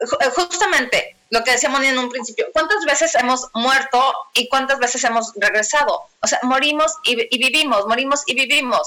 Eh, 0.01 0.30
justamente 0.35 1.16
lo 1.30 1.45
que 1.45 1.53
decíamos 1.53 1.83
en 1.83 1.99
un 1.99 2.11
principio, 2.11 2.47
¿cuántas 2.53 2.85
veces 2.85 3.14
hemos 3.14 3.49
muerto 3.55 4.14
y 4.35 4.49
cuántas 4.49 4.78
veces 4.78 5.05
hemos 5.05 5.33
regresado? 5.37 6.09
O 6.20 6.26
sea, 6.26 6.39
morimos 6.43 6.93
y, 7.05 7.35
y 7.35 7.39
vivimos, 7.39 7.87
morimos 7.87 8.22
y 8.26 8.35
vivimos. 8.35 8.87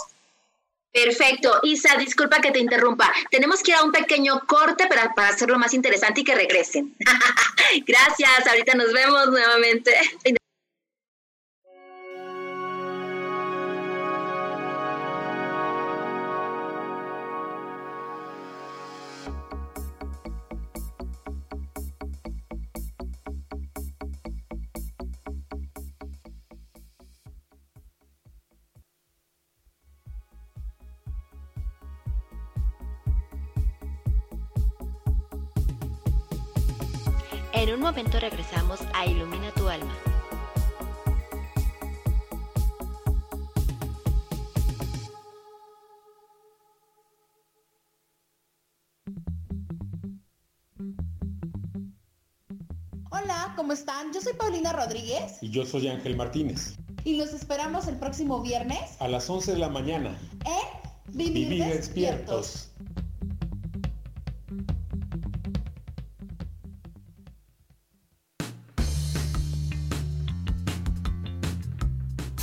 Perfecto. 0.96 1.60
Isa, 1.64 1.98
disculpa 1.98 2.40
que 2.40 2.52
te 2.52 2.60
interrumpa. 2.60 3.12
Tenemos 3.30 3.62
que 3.62 3.72
ir 3.72 3.78
a 3.78 3.84
un 3.84 3.92
pequeño 3.92 4.40
corte 4.48 4.88
para, 4.88 5.14
para 5.14 5.28
hacerlo 5.28 5.60
más 5.60 5.74
interesante 5.74 6.22
y 6.22 6.24
que 6.24 6.36
regresen. 6.36 6.96
Gracias. 7.86 8.48
Ahorita 8.48 8.76
nos 8.76 8.94
vemos 8.94 9.28
nuevamente. 9.28 9.92
Momento 37.86 38.20
regresamos 38.20 38.80
a 38.96 39.06
Ilumina 39.06 39.52
tu 39.52 39.70
alma. 39.70 39.96
Hola, 53.12 53.54
¿cómo 53.56 53.74
están? 53.74 54.12
Yo 54.12 54.20
soy 54.20 54.34
Paulina 54.34 54.74
Rodríguez. 54.74 55.38
Y 55.42 55.52
yo 55.52 55.64
soy 55.64 55.88
Ángel 55.88 56.16
Martínez. 56.16 56.78
Y 57.04 57.18
los 57.18 57.34
esperamos 57.34 57.88
el 57.88 57.98
próximo 57.98 58.42
viernes. 58.42 59.00
A 59.00 59.08
las 59.08 59.30
11 59.30 59.52
de 59.52 59.60
la 59.60 59.70
mañana. 59.70 60.18
En 60.44 60.86
Vivir, 61.16 61.64
despiertos. 61.66 62.72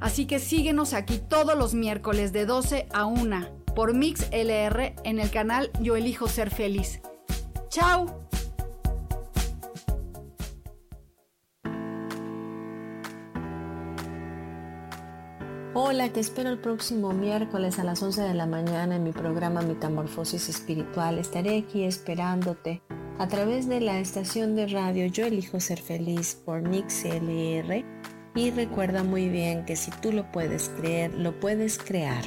Así 0.00 0.26
que 0.26 0.38
síguenos 0.38 0.94
aquí 0.94 1.18
todos 1.18 1.56
los 1.56 1.74
miércoles 1.74 2.32
de 2.32 2.46
12 2.46 2.88
a 2.92 3.04
1 3.04 3.60
por 3.74 3.94
Mix 3.94 4.26
LR 4.32 4.94
en 5.04 5.18
el 5.18 5.30
canal 5.30 5.70
Yo 5.80 5.94
Elijo 5.94 6.26
Ser 6.26 6.50
Feliz. 6.50 7.00
¡Chao! 7.68 8.28
Hola, 15.72 16.12
te 16.12 16.18
espero 16.18 16.50
el 16.50 16.58
próximo 16.58 17.12
miércoles 17.12 17.78
a 17.78 17.84
las 17.84 18.02
11 18.02 18.22
de 18.22 18.34
la 18.34 18.46
mañana 18.46 18.96
en 18.96 19.04
mi 19.04 19.12
programa 19.12 19.60
Metamorfosis 19.60 20.48
Espiritual. 20.48 21.18
Estaré 21.18 21.58
aquí 21.58 21.84
esperándote 21.84 22.82
a 23.18 23.28
través 23.28 23.68
de 23.68 23.80
la 23.80 24.00
estación 24.00 24.56
de 24.56 24.66
radio 24.66 25.06
Yo 25.06 25.26
Elijo 25.26 25.60
Ser 25.60 25.80
Feliz 25.80 26.34
por 26.44 26.62
Mix 26.62 27.04
LR. 27.04 27.99
Y 28.34 28.50
recuerda 28.52 29.02
muy 29.02 29.28
bien 29.28 29.64
que 29.64 29.76
si 29.76 29.90
tú 29.90 30.12
lo 30.12 30.30
puedes 30.30 30.68
creer, 30.68 31.12
lo 31.14 31.38
puedes 31.40 31.78
crear. 31.78 32.24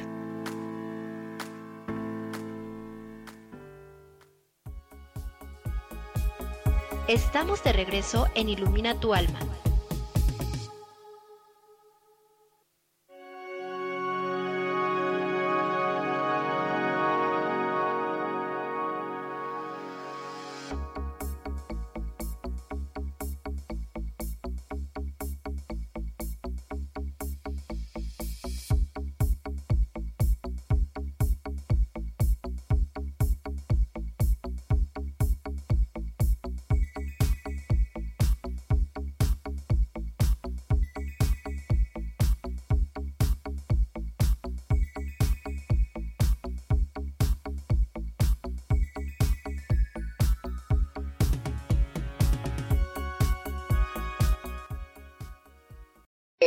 Estamos 7.08 7.64
de 7.64 7.74
regreso 7.74 8.28
en 8.36 8.50
Ilumina 8.50 9.00
tu 9.00 9.14
alma. 9.14 9.40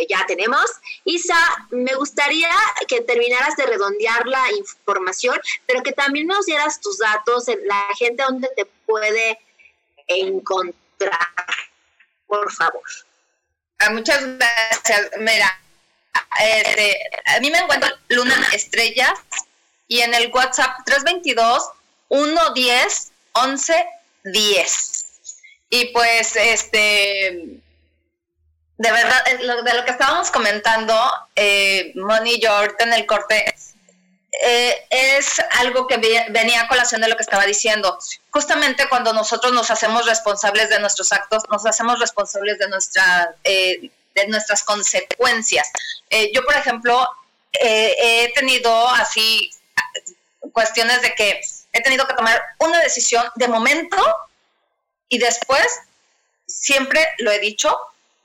Ya 0.09 0.25
tenemos. 0.27 0.65
Isa, 1.05 1.39
me 1.71 1.95
gustaría 1.95 2.51
que 2.89 3.01
terminaras 3.01 3.57
de 3.57 3.67
redondear 3.67 4.27
la 4.27 4.45
información, 4.53 5.39
pero 5.67 5.83
que 5.83 5.93
también 5.93 6.27
nos 6.27 6.47
dieras 6.47 6.81
tus 6.81 6.99
datos, 6.99 7.45
la 7.65 7.85
gente 7.97 8.23
donde 8.23 8.49
te 8.57 8.67
puede 8.87 9.39
encontrar, 10.07 11.19
por 12.27 12.53
favor. 12.53 12.83
Ah, 13.79 13.91
muchas 13.91 14.23
gracias. 14.37 15.11
Mira, 15.19 15.61
este, 16.41 16.99
a 17.27 17.41
mí 17.41 17.51
me 17.51 17.59
encuentro 17.59 17.91
Luna 18.09 18.49
Estrellas 18.53 19.19
y 19.89 20.01
en 20.01 20.15
el 20.15 20.31
WhatsApp 20.33 20.79
322 20.85 21.71
110 22.09 23.13
11 23.33 23.87
10. 24.25 25.05
Y 25.71 25.87
pues, 25.87 26.37
este, 26.37 27.61
de 28.79 28.93
verdad, 28.93 29.25
de 29.25 29.75
lo 29.75 29.85
que 29.85 29.91
estábamos 29.91 30.31
comentando, 30.31 30.95
eh, 31.35 31.93
Moni 31.95 32.35
y 32.35 32.41
yo 32.41 32.53
ahorita 32.53 32.85
en 32.85 32.93
el 32.93 33.07
corte, 33.07 33.55
eh, 34.43 34.87
es 34.91 35.41
algo 35.61 35.87
que 35.87 35.97
venía 36.29 36.63
a 36.63 36.69
colación 36.69 37.01
de 37.01 37.09
lo 37.09 37.17
que 37.17 37.23
estaba 37.23 37.47
diciendo. 37.47 37.99
Justamente 38.31 38.89
cuando 38.89 39.13
nosotros 39.15 39.53
nos 39.53 39.71
hacemos 39.71 40.05
responsables 40.05 40.69
de 40.69 40.79
nuestros 40.79 41.13
actos, 41.13 41.45
nos 41.51 41.65
hacemos 41.65 41.99
responsables 41.99 42.59
de, 42.59 42.69
nuestra, 42.69 43.35
eh, 43.45 43.91
de 44.15 44.27
nuestras 44.29 44.63
consecuencias. 44.63 45.71
Eh, 46.11 46.31
yo, 46.35 46.45
por 46.45 46.55
ejemplo, 46.55 47.09
he 47.59 48.31
tenido 48.35 48.89
así 48.91 49.51
cuestiones 50.53 51.01
de 51.01 51.15
que 51.15 51.41
he 51.73 51.83
tenido 51.83 52.07
que 52.07 52.13
tomar 52.13 52.43
una 52.59 52.81
decisión 52.81 53.25
de 53.37 53.49
momento 53.49 53.97
y 55.09 55.19
después, 55.19 55.67
siempre 56.47 57.07
lo 57.19 57.33
he 57.33 57.39
dicho, 57.39 57.75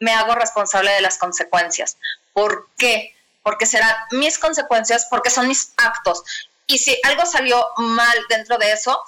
me 0.02 0.14
hago 0.14 0.36
responsable 0.36 0.91
de 0.91 1.02
las 1.02 1.18
consecuencias. 1.18 1.97
¿Por 2.34 2.68
qué? 2.78 3.16
Porque 3.43 3.66
serán 3.66 3.95
mis 4.12 4.38
consecuencias, 4.38 5.08
porque 5.10 5.30
son 5.30 5.47
mis 5.47 5.72
actos. 5.78 6.24
Y 6.68 6.78
si 6.78 6.99
algo 7.04 7.26
salió 7.26 7.66
mal 7.78 8.18
dentro 8.30 8.58
de 8.58 8.74
eso, 8.74 9.02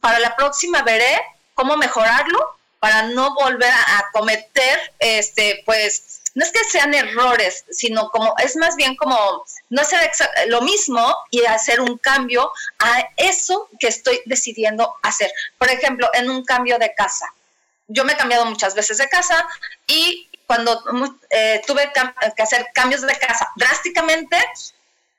para 0.00 0.18
la 0.18 0.34
próxima 0.34 0.82
veré 0.82 1.20
cómo 1.54 1.76
mejorarlo 1.76 2.56
para 2.78 3.02
no 3.02 3.34
volver 3.34 3.70
a, 3.70 4.04
cometer, 4.12 4.92
este, 4.98 5.62
pues, 5.64 6.20
no 6.34 6.44
es 6.44 6.52
que 6.52 6.62
sean 6.64 6.94
errores, 6.94 7.64
sino 7.70 8.10
como, 8.10 8.34
es 8.44 8.54
más 8.56 8.76
bien 8.76 8.94
como 8.96 9.44
no 9.70 9.82
hacer 9.82 10.10
lo 10.48 10.60
mismo 10.60 11.16
y 11.30 11.44
hacer 11.46 11.80
un 11.80 11.98
cambio 11.98 12.52
a 12.78 13.08
eso 13.16 13.68
que 13.80 13.88
estoy 13.88 14.20
decidiendo 14.26 14.94
hacer. 15.02 15.32
Por 15.58 15.70
ejemplo, 15.70 16.08
en 16.12 16.30
un 16.30 16.44
cambio 16.44 16.78
de 16.78 16.94
casa. 16.94 17.26
Yo 17.88 18.04
me 18.04 18.12
he 18.12 18.16
cambiado 18.16 18.44
muchas 18.44 18.74
veces 18.74 18.98
de 18.98 19.08
casa 19.08 19.46
y 19.86 20.25
cuando 20.46 20.82
eh, 21.30 21.62
tuve 21.66 21.92
que 22.36 22.42
hacer 22.42 22.68
cambios 22.72 23.02
de 23.02 23.16
casa 23.18 23.50
drásticamente, 23.56 24.36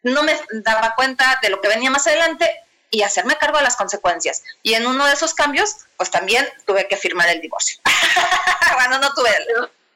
no 0.03 0.23
me 0.23 0.34
daba 0.63 0.95
cuenta 0.95 1.39
de 1.41 1.49
lo 1.49 1.59
que 1.61 1.67
venía 1.67 1.91
más 1.91 2.07
adelante 2.07 2.49
y 2.89 3.01
hacerme 3.01 3.36
cargo 3.36 3.57
de 3.57 3.63
las 3.63 3.75
consecuencias. 3.75 4.43
Y 4.63 4.73
en 4.73 4.88
uno 4.88 5.05
de 5.05 5.13
esos 5.13 5.34
cambios, 5.34 5.75
pues 5.97 6.09
también 6.09 6.47
tuve 6.65 6.88
que 6.88 6.97
firmar 6.97 7.30
el 7.30 7.41
divorcio. 7.41 7.80
bueno, 8.75 8.99
no 8.99 9.13
tuve, 9.13 9.30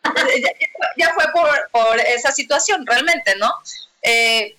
ya, 0.97 1.13
fue 1.13 1.25
por, 1.31 1.69
por, 1.71 1.99
esa 1.99 2.31
situación 2.31 2.85
realmente, 2.85 3.35
¿no? 3.35 3.51
Eh, 4.01 4.57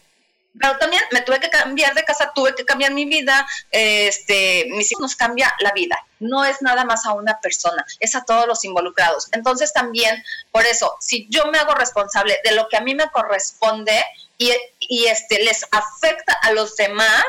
pero 0.58 0.76
también 0.78 1.02
me 1.12 1.22
tuve 1.22 1.40
que 1.40 1.48
cambiar 1.48 1.94
de 1.94 2.04
casa, 2.04 2.32
tuve 2.34 2.54
que 2.54 2.64
cambiar 2.64 2.92
mi 2.92 3.04
vida, 3.06 3.46
este, 3.70 4.66
mis 4.70 4.90
hijos 4.92 5.02
nos 5.02 5.16
cambia 5.16 5.52
la 5.60 5.72
vida. 5.72 5.96
No 6.20 6.44
es 6.44 6.60
nada 6.60 6.84
más 6.84 7.06
a 7.06 7.12
una 7.12 7.40
persona, 7.40 7.84
es 8.00 8.14
a 8.14 8.24
todos 8.24 8.46
los 8.46 8.64
involucrados. 8.64 9.28
Entonces 9.32 9.72
también, 9.72 10.22
por 10.50 10.66
eso, 10.66 10.96
si 11.00 11.26
yo 11.30 11.46
me 11.46 11.58
hago 11.58 11.74
responsable 11.74 12.38
de 12.44 12.52
lo 12.52 12.68
que 12.68 12.76
a 12.76 12.80
mí 12.80 12.94
me 12.94 13.10
corresponde 13.10 14.04
y, 14.36 14.52
y 14.80 15.06
este, 15.06 15.42
les 15.42 15.66
afecta 15.70 16.38
a 16.42 16.52
los 16.52 16.76
demás, 16.76 17.24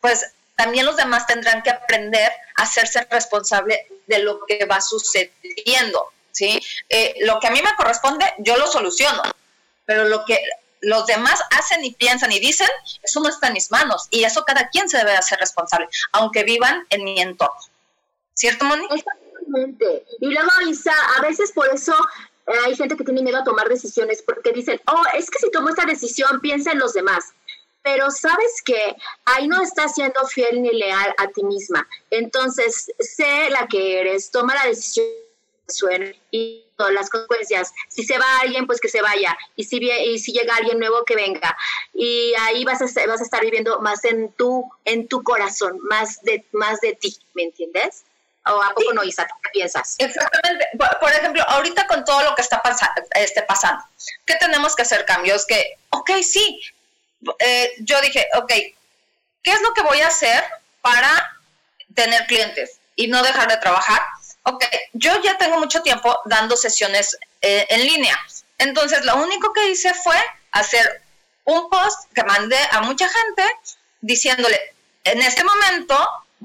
pues 0.00 0.32
también 0.56 0.86
los 0.86 0.96
demás 0.96 1.26
tendrán 1.26 1.62
que 1.62 1.70
aprender 1.70 2.30
a 2.56 2.62
hacerse 2.62 3.06
responsable 3.10 3.86
de 4.06 4.18
lo 4.18 4.44
que 4.46 4.64
va 4.66 4.80
sucediendo, 4.80 6.12
¿sí? 6.32 6.60
Eh, 6.88 7.14
lo 7.20 7.40
que 7.40 7.48
a 7.48 7.50
mí 7.50 7.62
me 7.62 7.74
corresponde, 7.76 8.32
yo 8.38 8.56
lo 8.56 8.66
soluciono, 8.66 9.22
pero 9.86 10.04
lo 10.04 10.24
que 10.24 10.40
los 10.84 11.06
demás 11.06 11.40
hacen 11.50 11.84
y 11.84 11.92
piensan 11.94 12.32
y 12.32 12.38
dicen, 12.38 12.68
eso 13.02 13.20
no 13.20 13.28
está 13.28 13.48
en 13.48 13.54
mis 13.54 13.70
manos 13.70 14.08
y 14.10 14.24
eso 14.24 14.44
cada 14.44 14.68
quien 14.68 14.88
se 14.88 14.98
debe 14.98 15.16
hacer 15.16 15.38
responsable, 15.38 15.88
aunque 16.12 16.44
vivan 16.44 16.86
en 16.90 17.04
mi 17.04 17.20
entorno. 17.20 17.60
¿Cierto, 18.34 18.64
Moni? 18.64 18.86
Exactamente. 18.90 20.04
Y 20.20 20.26
luego, 20.26 20.50
Isa, 20.68 20.94
a 21.18 21.22
veces 21.22 21.52
por 21.52 21.68
eso 21.72 21.94
eh, 22.46 22.52
hay 22.66 22.76
gente 22.76 22.96
que 22.96 23.04
tiene 23.04 23.22
miedo 23.22 23.38
a 23.38 23.44
tomar 23.44 23.68
decisiones 23.68 24.22
porque 24.22 24.52
dicen, 24.52 24.80
oh, 24.86 25.02
es 25.14 25.30
que 25.30 25.38
si 25.38 25.50
tomo 25.50 25.68
esta 25.68 25.86
decisión, 25.86 26.40
piensa 26.40 26.72
en 26.72 26.78
los 26.78 26.92
demás. 26.92 27.32
Pero 27.82 28.10
sabes 28.10 28.62
que 28.64 28.96
ahí 29.26 29.46
no 29.46 29.62
estás 29.62 29.94
siendo 29.94 30.26
fiel 30.26 30.62
ni 30.62 30.70
leal 30.70 31.14
a 31.18 31.28
ti 31.28 31.44
misma. 31.44 31.86
Entonces, 32.10 32.90
sé 32.98 33.50
la 33.50 33.68
que 33.68 34.00
eres, 34.00 34.30
toma 34.30 34.54
la 34.54 34.66
decisión 34.66 35.06
suene 35.68 36.20
y 36.30 36.64
todas 36.76 36.92
las 36.92 37.10
consecuencias. 37.10 37.72
Si 37.88 38.04
se 38.04 38.18
va 38.18 38.40
alguien, 38.40 38.66
pues 38.66 38.80
que 38.80 38.88
se 38.88 39.02
vaya. 39.02 39.36
Y 39.56 39.64
si, 39.64 39.76
y 39.76 40.18
si 40.18 40.32
llega 40.32 40.56
alguien 40.56 40.78
nuevo, 40.78 41.04
que 41.04 41.16
venga. 41.16 41.56
Y 41.92 42.34
ahí 42.40 42.64
vas 42.64 42.80
a, 42.82 43.06
vas 43.06 43.20
a 43.20 43.24
estar 43.24 43.40
viviendo 43.40 43.80
más 43.80 44.04
en 44.04 44.32
tu, 44.32 44.70
en 44.84 45.08
tu 45.08 45.22
corazón, 45.22 45.78
más 45.82 46.20
de, 46.22 46.44
más 46.52 46.80
de 46.80 46.94
ti, 46.94 47.16
¿me 47.34 47.44
entiendes? 47.44 48.04
¿O 48.46 48.62
a 48.62 48.74
poco 48.74 48.92
no, 48.92 49.02
Isa? 49.04 49.26
¿Qué 49.26 49.50
piensas? 49.52 49.96
Exactamente. 49.98 50.68
Por, 50.76 51.10
ejemplo, 51.10 51.42
ahorita 51.48 51.86
con 51.86 52.04
todo 52.04 52.22
lo 52.22 52.34
que 52.34 52.42
está 52.42 52.62
este, 53.14 53.42
pasando, 53.42 53.82
¿qué 54.26 54.34
tenemos 54.34 54.76
que 54.76 54.82
hacer 54.82 55.06
cambios? 55.06 55.46
Que, 55.46 55.78
ok, 55.90 56.10
sí. 56.22 56.60
Eh, 57.38 57.72
yo 57.78 57.98
dije, 58.02 58.28
ok, 58.34 58.52
¿qué 59.42 59.50
es 59.50 59.62
lo 59.62 59.72
que 59.72 59.82
voy 59.82 60.00
a 60.02 60.08
hacer 60.08 60.44
para 60.82 61.38
tener 61.94 62.26
clientes 62.26 62.80
y 62.96 63.06
no 63.06 63.22
dejar 63.22 63.48
de 63.48 63.56
trabajar? 63.56 64.02
Ok, 64.44 64.64
yo 64.92 65.20
ya 65.22 65.38
tengo 65.38 65.58
mucho 65.58 65.82
tiempo 65.82 66.18
dando 66.26 66.56
sesiones 66.56 67.16
eh, 67.40 67.66
en 67.70 67.86
línea. 67.86 68.16
Entonces, 68.58 69.04
lo 69.04 69.16
único 69.16 69.52
que 69.52 69.70
hice 69.70 69.92
fue 69.94 70.16
hacer 70.52 71.02
un 71.44 71.68
post 71.68 72.12
que 72.14 72.24
mandé 72.24 72.58
a 72.70 72.80
mucha 72.82 73.08
gente 73.08 73.42
diciéndole, 74.00 74.60
en 75.04 75.20
este 75.22 75.44
momento 75.44 75.96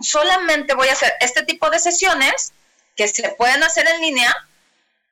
solamente 0.01 0.73
voy 0.75 0.87
a 0.87 0.93
hacer 0.93 1.13
este 1.19 1.43
tipo 1.43 1.69
de 1.69 1.79
sesiones 1.79 2.53
que 2.95 3.07
se 3.07 3.29
pueden 3.29 3.63
hacer 3.63 3.87
en 3.87 4.01
línea 4.01 4.35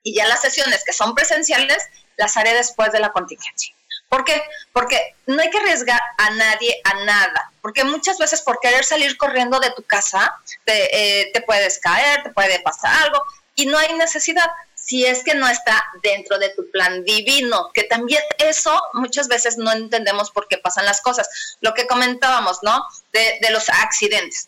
y 0.04 0.16
ya 0.16 0.28
las 0.28 0.42
sesiones 0.42 0.84
que 0.86 0.94
son 0.94 1.14
presenciales 1.14 1.84
las 2.16 2.38
haré 2.38 2.54
después 2.54 2.92
de 2.92 3.00
la 3.00 3.12
contingencia. 3.12 3.74
¿Por 4.10 4.24
qué? 4.24 4.42
Porque 4.72 5.16
no 5.26 5.42
hay 5.42 5.50
que 5.50 5.58
arriesgar 5.58 6.00
a 6.18 6.30
nadie 6.32 6.80
a 6.84 7.04
nada, 7.04 7.52
porque 7.62 7.84
muchas 7.84 8.18
veces 8.18 8.42
por 8.42 8.60
querer 8.60 8.86
salir 8.86 9.18
corriendo 9.18 9.60
de 9.60 9.72
tu 9.72 9.84
casa 9.84 10.40
te, 10.64 11.22
eh, 11.22 11.32
te 11.34 11.42
puedes 11.42 11.80
caer, 11.80 12.24
te 12.24 12.30
puede 12.30 12.60
pasar 12.62 12.94
algo 13.04 13.22
y 13.56 13.66
no 13.66 13.78
hay 13.78 13.94
necesidad 13.96 14.50
si 14.88 15.06
es 15.06 15.24
que 15.24 15.36
no 15.36 15.48
está 15.50 15.86
dentro 16.02 16.40
de 16.40 16.50
tu 16.52 16.72
plan 16.72 17.04
divino, 17.04 17.72
que 17.74 17.84
también 17.84 18.24
eso 18.38 18.82
muchas 18.94 19.28
veces 19.28 19.58
no 19.58 19.70
entendemos 19.70 20.32
por 20.32 20.48
qué 20.48 20.58
pasan 20.58 20.86
las 20.86 21.02
cosas. 21.02 21.28
Lo 21.60 21.74
que 21.74 21.88
comentábamos, 21.88 22.60
¿no? 22.64 22.86
De, 23.12 23.38
los 23.50 23.68
accidentes. 23.68 24.48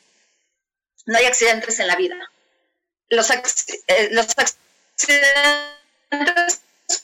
No 1.06 1.18
hay 1.18 1.26
accidentes 1.26 1.80
en 1.80 1.88
la 1.88 1.98
vida. 1.98 2.16
Los, 3.10 3.30
eh, 3.32 4.10
los 4.12 4.28
accidentes 4.38 4.62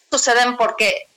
suceden 0.09 0.55
porque 0.55 1.09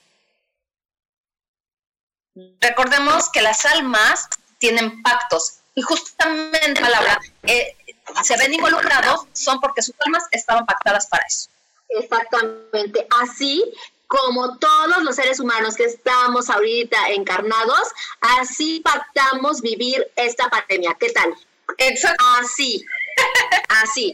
recordemos 2.61 3.29
que 3.29 3.41
las 3.41 3.65
almas 3.65 4.27
tienen 4.57 5.01
pactos 5.01 5.59
y 5.75 5.81
justamente 5.81 6.81
la 6.81 6.87
palabra 6.87 7.19
eh, 7.43 7.75
se 8.23 8.37
ven 8.37 8.53
involucrados 8.53 9.27
son 9.33 9.59
porque 9.59 9.81
sus 9.81 9.95
almas 10.05 10.23
estaban 10.31 10.65
pactadas 10.65 11.07
para 11.07 11.25
eso. 11.25 11.49
Exactamente. 11.89 13.07
Así 13.21 13.63
como 14.07 14.57
todos 14.57 15.03
los 15.03 15.15
seres 15.15 15.39
humanos 15.39 15.75
que 15.75 15.85
estamos 15.85 16.49
ahorita 16.49 17.09
encarnados, 17.09 17.89
así 18.21 18.81
pactamos 18.83 19.61
vivir 19.61 20.11
esta 20.15 20.49
pandemia. 20.49 20.95
¿Qué 20.99 21.11
tal? 21.11 21.33
Exacto. 21.77 22.25
Así. 22.39 22.83
Así. 23.69 24.11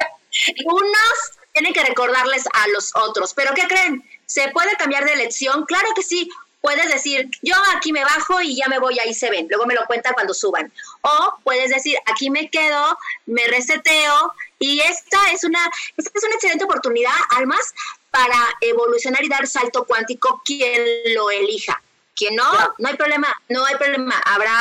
Unos 0.66 1.32
tienen 1.54 1.74
que 1.74 1.84
recordarles 1.84 2.44
a 2.52 2.68
los 2.70 2.94
otros. 2.96 3.34
¿Pero 3.34 3.54
qué 3.54 3.68
creen? 3.68 4.04
¿Se 4.26 4.50
puede 4.50 4.76
cambiar 4.76 5.06
de 5.06 5.14
elección? 5.14 5.66
Claro 5.66 5.88
que 5.96 6.04
sí 6.04 6.30
puedes 6.66 6.90
decir, 6.90 7.30
yo 7.44 7.54
aquí 7.76 7.94
me 7.94 8.04
bajo 8.04 8.42
y 8.42 8.56
ya 8.56 8.68
me 8.68 8.80
voy, 8.80 8.98
ahí 8.98 9.14
se 9.14 9.30
ven, 9.30 9.46
luego 9.48 9.68
me 9.68 9.76
lo 9.76 9.86
cuentan 9.86 10.16
cuando 10.16 10.34
suban. 10.34 10.74
O 11.02 11.36
puedes 11.44 11.70
decir, 11.70 11.96
aquí 12.08 12.32
me 12.32 12.50
quedo, 12.50 12.98
me 13.28 13.46
reseteo 13.46 14.34
y 14.58 14.80
esta 14.80 15.32
es 15.32 15.44
una, 15.44 15.60
esta 15.96 16.10
es 16.16 16.24
una 16.24 16.34
excelente 16.34 16.64
oportunidad, 16.64 17.14
Almas, 17.38 17.72
para 18.10 18.40
evolucionar 18.62 19.24
y 19.24 19.30
dar 19.30 19.46
salto 19.46 19.86
cuántico 19.86 20.42
quien 20.44 20.84
lo 21.14 21.30
elija. 21.30 21.80
Quien 22.16 22.36
no, 22.36 22.52
no 22.80 22.90
hay 22.90 22.96
problema, 22.96 23.28
no 23.48 23.64
hay 23.64 23.76
problema, 23.76 24.20
habrá 24.26 24.58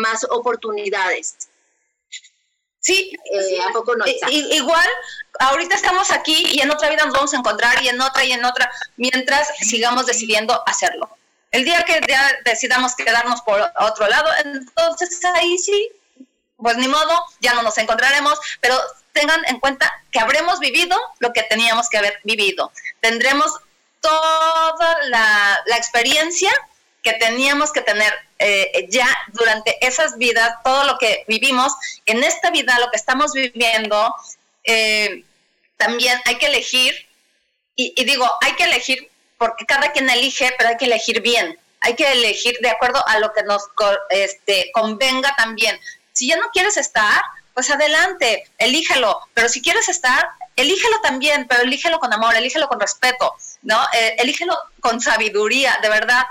más 0.00 0.26
oportunidades. 0.28 1.36
Sí, 2.80 3.14
eh, 3.32 3.60
¿a 3.66 3.72
poco 3.72 3.96
no? 3.96 4.04
igual, 4.28 4.88
ahorita 5.38 5.74
estamos 5.74 6.10
aquí 6.10 6.48
y 6.52 6.60
en 6.60 6.70
otra 6.70 6.90
vida 6.90 7.06
nos 7.06 7.14
vamos 7.14 7.32
a 7.32 7.38
encontrar 7.38 7.82
y 7.82 7.88
en 7.88 7.98
otra 7.98 8.26
y 8.26 8.32
en 8.32 8.44
otra, 8.44 8.70
mientras 8.98 9.48
sigamos 9.58 10.04
decidiendo 10.04 10.62
hacerlo. 10.66 11.08
El 11.50 11.64
día 11.64 11.82
que 11.84 12.00
ya 12.08 12.32
decidamos 12.44 12.94
quedarnos 12.94 13.40
por 13.42 13.60
otro 13.78 14.06
lado, 14.06 14.28
entonces 14.44 15.20
ahí 15.34 15.58
sí, 15.58 15.90
pues 16.56 16.76
ni 16.76 16.86
modo, 16.86 17.24
ya 17.40 17.54
no 17.54 17.62
nos 17.62 17.76
encontraremos, 17.78 18.38
pero 18.60 18.78
tengan 19.12 19.44
en 19.46 19.58
cuenta 19.58 19.92
que 20.12 20.20
habremos 20.20 20.60
vivido 20.60 20.96
lo 21.18 21.32
que 21.32 21.42
teníamos 21.42 21.88
que 21.88 21.98
haber 21.98 22.20
vivido. 22.24 22.72
Tendremos 23.00 23.52
toda 24.00 24.96
la, 25.08 25.58
experiencia 25.76 26.50
que 27.02 27.14
teníamos 27.14 27.72
que 27.72 27.80
tener 27.80 28.12
eh, 28.38 28.86
ya 28.90 29.08
durante 29.32 29.84
esas 29.84 30.18
vidas, 30.18 30.54
todo 30.62 30.84
lo 30.84 30.98
que 30.98 31.24
vivimos, 31.26 31.72
en 32.06 32.22
esta 32.22 32.50
vida, 32.50 32.78
lo 32.78 32.90
que 32.90 32.96
estamos 32.96 33.32
viviendo, 33.32 34.14
eh, 34.64 35.24
también 35.76 36.20
hay 36.26 36.36
que 36.36 36.46
elegir, 36.46 36.94
y, 37.74 38.04
digo, 38.04 38.30
hay 38.42 38.52
que 38.52 38.64
elegir 38.64 39.09
porque 39.40 39.64
cada 39.64 39.90
quien 39.90 40.10
elige, 40.10 40.54
pero 40.58 40.68
hay 40.68 40.76
que 40.76 40.84
elegir 40.84 41.22
bien. 41.22 41.58
Hay 41.80 41.96
que 41.96 42.12
elegir 42.12 42.58
de 42.60 42.68
acuerdo 42.68 43.02
a 43.08 43.18
lo 43.20 43.32
que 43.32 43.42
nos 43.42 43.62
este, 44.10 44.70
convenga 44.74 45.34
también. 45.34 45.80
Si 46.12 46.28
ya 46.28 46.36
no 46.36 46.50
quieres 46.52 46.76
estar, 46.76 47.22
pues 47.54 47.70
adelante, 47.70 48.44
elígelo. 48.58 49.18
Pero 49.32 49.48
si 49.48 49.62
quieres 49.62 49.88
estar, 49.88 50.28
elígelo 50.56 51.00
también, 51.00 51.46
pero 51.48 51.62
elígelo 51.62 51.98
con 51.98 52.12
amor, 52.12 52.36
elígelo 52.36 52.68
con 52.68 52.78
respeto, 52.78 53.34
¿no? 53.62 53.82
Eh, 53.94 54.16
elígelo 54.18 54.58
con 54.80 55.00
sabiduría, 55.00 55.78
de 55.80 55.88
verdad, 55.88 56.24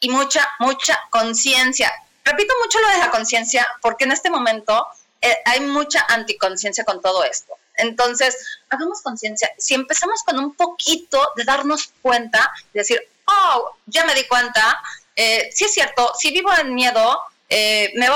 y 0.00 0.08
mucha, 0.08 0.50
mucha 0.58 1.00
conciencia. 1.10 1.92
Repito 2.24 2.52
mucho 2.64 2.80
lo 2.80 2.88
de 2.88 2.98
la 2.98 3.12
conciencia, 3.12 3.64
porque 3.80 4.06
en 4.06 4.10
este 4.10 4.28
momento 4.28 4.88
eh, 5.22 5.38
hay 5.44 5.60
mucha 5.60 6.04
anticonciencia 6.08 6.82
con 6.82 7.00
todo 7.00 7.22
esto. 7.22 7.56
Entonces, 7.76 8.36
hagamos 8.68 9.02
conciencia. 9.02 9.50
Si 9.58 9.74
empezamos 9.74 10.22
con 10.22 10.38
un 10.38 10.54
poquito 10.54 11.32
de 11.36 11.44
darnos 11.44 11.92
cuenta, 12.02 12.52
de 12.72 12.80
decir, 12.80 13.00
oh, 13.26 13.76
ya 13.86 14.04
me 14.04 14.14
di 14.14 14.24
cuenta, 14.26 14.80
eh, 15.14 15.50
sí 15.52 15.64
es 15.64 15.74
cierto, 15.74 16.12
si 16.18 16.30
vivo 16.30 16.50
en 16.60 16.74
miedo, 16.74 17.20
eh, 17.48 17.92
me, 17.96 18.08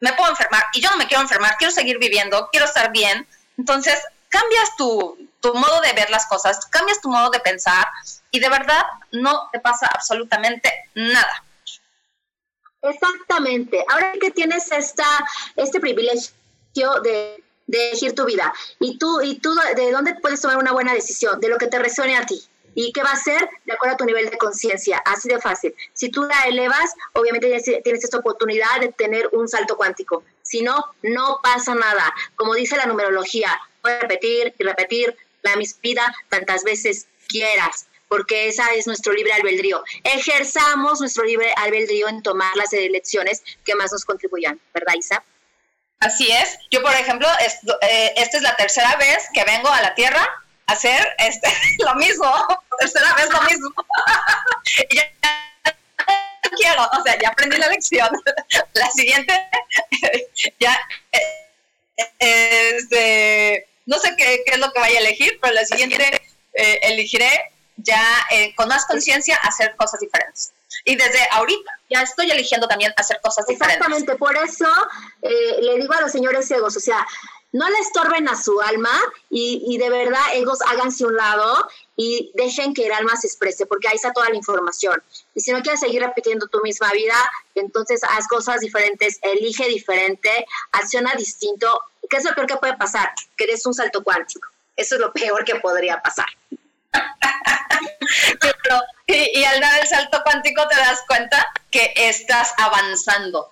me 0.00 0.12
puedo 0.14 0.30
enfermar 0.30 0.64
y 0.72 0.80
yo 0.80 0.90
no 0.90 0.96
me 0.96 1.06
quiero 1.06 1.22
enfermar, 1.22 1.56
quiero 1.58 1.72
seguir 1.72 1.98
viviendo, 1.98 2.48
quiero 2.50 2.66
estar 2.66 2.90
bien. 2.92 3.26
Entonces, 3.56 3.98
cambias 4.28 4.76
tu, 4.76 5.28
tu 5.40 5.54
modo 5.54 5.80
de 5.82 5.92
ver 5.92 6.10
las 6.10 6.26
cosas, 6.26 6.66
cambias 6.66 7.00
tu 7.00 7.08
modo 7.08 7.30
de 7.30 7.38
pensar 7.40 7.86
y 8.30 8.40
de 8.40 8.48
verdad 8.48 8.82
no 9.12 9.48
te 9.52 9.60
pasa 9.60 9.86
absolutamente 9.92 10.72
nada. 10.94 11.44
Exactamente. 12.82 13.84
Ahora 13.88 14.12
que 14.20 14.30
tienes 14.30 14.70
esta, 14.72 15.06
este 15.56 15.80
privilegio 15.80 17.00
de 17.02 17.43
de 17.66 17.88
elegir 17.88 18.14
tu 18.14 18.24
vida. 18.24 18.52
Y 18.80 18.98
tú, 18.98 19.20
y 19.22 19.38
tú, 19.38 19.54
¿de 19.76 19.90
dónde 19.90 20.14
puedes 20.14 20.40
tomar 20.40 20.58
una 20.58 20.72
buena 20.72 20.92
decisión? 20.92 21.40
De 21.40 21.48
lo 21.48 21.58
que 21.58 21.66
te 21.66 21.78
resuene 21.78 22.16
a 22.16 22.26
ti. 22.26 22.42
¿Y 22.74 22.92
qué 22.92 23.02
va 23.02 23.12
a 23.12 23.16
ser? 23.16 23.48
De 23.64 23.72
acuerdo 23.72 23.94
a 23.94 23.98
tu 23.98 24.04
nivel 24.04 24.28
de 24.30 24.38
conciencia. 24.38 24.98
Así 25.04 25.28
de 25.28 25.40
fácil. 25.40 25.74
Si 25.92 26.10
tú 26.10 26.24
la 26.24 26.42
elevas, 26.42 26.92
obviamente 27.12 27.48
tienes 27.82 28.04
esta 28.04 28.18
oportunidad 28.18 28.80
de 28.80 28.88
tener 28.92 29.28
un 29.32 29.48
salto 29.48 29.76
cuántico. 29.76 30.24
Si 30.42 30.62
no, 30.62 30.84
no 31.02 31.38
pasa 31.42 31.74
nada. 31.74 32.12
Como 32.36 32.54
dice 32.54 32.76
la 32.76 32.86
numerología, 32.86 33.60
puedes 33.80 34.00
repetir 34.00 34.54
y 34.58 34.64
repetir 34.64 35.16
la 35.42 35.56
misma 35.56 35.80
vida 35.82 36.16
tantas 36.28 36.64
veces 36.64 37.06
quieras 37.28 37.86
porque 38.08 38.46
esa 38.46 38.72
es 38.74 38.86
nuestro 38.86 39.12
libre 39.12 39.32
albedrío. 39.32 39.82
Ejerzamos 40.04 41.00
nuestro 41.00 41.24
libre 41.24 41.52
albedrío 41.56 42.06
en 42.08 42.22
tomar 42.22 42.54
las 42.56 42.72
elecciones 42.72 43.42
que 43.64 43.74
más 43.74 43.90
nos 43.90 44.04
contribuyan, 44.04 44.60
¿verdad, 44.72 44.94
Isa? 44.96 45.24
Así 46.00 46.30
es. 46.30 46.58
Yo, 46.70 46.82
por 46.82 46.92
ejemplo, 46.92 47.28
eh, 47.82 48.12
esta 48.16 48.36
es 48.36 48.42
la 48.42 48.56
tercera 48.56 48.96
vez 48.96 49.28
que 49.32 49.44
vengo 49.44 49.68
a 49.68 49.80
la 49.80 49.94
Tierra 49.94 50.26
a 50.66 50.72
hacer 50.72 51.06
este, 51.18 51.48
lo 51.84 51.94
mismo. 51.94 52.30
tercera 52.80 53.14
vez 53.14 53.30
lo 53.30 53.42
mismo. 53.42 53.70
ya 54.94 55.04
quiero, 56.56 56.88
o 56.98 57.02
sea, 57.02 57.18
ya 57.20 57.28
aprendí 57.28 57.56
la 57.56 57.68
lección. 57.68 58.08
la 58.74 58.90
siguiente, 58.90 59.48
ya, 60.60 60.78
este, 62.18 63.66
no 63.86 63.98
sé 63.98 64.14
qué, 64.16 64.42
es 64.46 64.58
lo 64.58 64.72
que 64.72 64.80
vaya 64.80 64.98
a 64.98 65.02
elegir, 65.02 65.38
pero 65.40 65.54
la 65.54 65.64
siguiente 65.64 66.22
eh, 66.54 66.80
elegiré 66.82 67.52
ya 67.76 68.02
eh, 68.30 68.54
con 68.54 68.68
más 68.68 68.86
conciencia 68.86 69.36
hacer 69.36 69.74
cosas 69.76 70.00
diferentes. 70.00 70.52
Y 70.84 70.96
desde 70.96 71.20
ahorita 71.32 71.70
ya 71.90 72.02
estoy 72.02 72.30
eligiendo 72.30 72.68
también 72.68 72.92
hacer 72.96 73.20
cosas 73.22 73.46
diferentes. 73.46 73.76
Exactamente, 73.76 74.16
por 74.16 74.36
eso 74.36 74.68
eh, 75.22 75.58
le 75.62 75.76
digo 75.76 75.94
a 75.94 76.00
los 76.02 76.12
señores 76.12 76.50
egos, 76.50 76.76
o 76.76 76.80
sea, 76.80 77.06
no 77.54 77.70
le 77.70 77.78
estorben 77.78 78.28
a 78.28 78.34
su 78.34 78.60
alma 78.60 78.90
y, 79.30 79.78
de 79.78 79.88
verdad, 79.88 80.20
egos, 80.34 80.58
háganse 80.66 81.06
un 81.06 81.14
lado 81.14 81.68
y 81.96 82.32
dejen 82.34 82.74
que 82.74 82.86
el 82.86 82.92
alma 82.92 83.14
se 83.14 83.28
exprese, 83.28 83.64
porque 83.64 83.86
ahí 83.86 83.94
está 83.94 84.12
toda 84.12 84.28
la 84.28 84.34
información. 84.34 85.00
Y 85.36 85.40
si 85.40 85.52
no 85.52 85.62
quieres 85.62 85.78
seguir 85.78 86.02
repitiendo 86.02 86.48
tu 86.48 86.60
misma 86.62 86.90
vida, 86.90 87.14
entonces 87.54 88.00
haz 88.02 88.26
cosas 88.26 88.58
diferentes, 88.58 89.20
elige 89.22 89.68
diferente, 89.68 90.46
acciona 90.72 91.14
distinto. 91.14 91.80
¿Qué 92.10 92.16
es 92.16 92.24
lo 92.24 92.34
peor 92.34 92.48
que 92.48 92.56
puede 92.56 92.76
pasar? 92.76 93.12
Que 93.36 93.46
des 93.46 93.64
un 93.66 93.72
salto 93.72 94.02
cuántico. 94.02 94.48
Eso 94.74 94.96
es 94.96 95.00
lo 95.00 95.12
peor 95.12 95.44
que 95.44 95.54
podría 95.54 96.02
pasar. 96.02 96.26
Y, 99.06 99.44
al 99.44 99.60
dar 99.60 99.80
el 99.80 99.86
salto 99.86 100.22
cuántico 100.22 100.66
te 100.68 100.76
das 100.76 101.02
cuenta 101.06 101.46
que 101.70 101.92
estás 101.96 102.52
avanzando. 102.58 103.50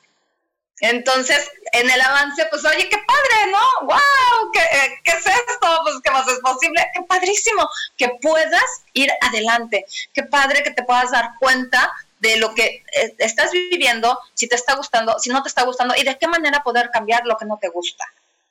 Entonces, 0.80 1.48
en 1.72 1.88
el 1.88 2.00
avance, 2.00 2.44
pues, 2.50 2.64
oye, 2.64 2.88
qué 2.88 2.98
padre, 2.98 3.52
¿no? 3.52 3.86
¡Wow! 3.86 4.50
¿Qué, 4.52 4.60
eh, 4.60 5.00
¿qué 5.04 5.12
es 5.12 5.26
esto? 5.26 5.80
Pues, 5.84 5.94
¿qué 6.02 6.10
más 6.10 6.26
es 6.26 6.40
posible? 6.40 6.84
¡Qué 6.92 7.02
padrísimo! 7.02 7.68
Que 7.96 8.08
puedas 8.20 8.64
ir 8.92 9.08
adelante. 9.20 9.86
Qué 10.12 10.24
padre 10.24 10.64
que 10.64 10.72
te 10.72 10.82
puedas 10.82 11.12
dar 11.12 11.30
cuenta 11.38 11.92
de 12.22 12.36
lo 12.36 12.54
que 12.54 12.84
eh, 12.94 13.14
estás 13.18 13.50
viviendo, 13.50 14.18
si 14.34 14.48
te 14.48 14.54
está 14.54 14.74
gustando, 14.76 15.18
si 15.18 15.28
no 15.28 15.42
te 15.42 15.48
está 15.48 15.64
gustando 15.64 15.94
y 15.96 16.04
de 16.04 16.16
qué 16.18 16.28
manera 16.28 16.62
poder 16.62 16.90
cambiar 16.90 17.26
lo 17.26 17.36
que 17.36 17.46
no 17.46 17.58
te 17.60 17.68
gusta. 17.68 18.04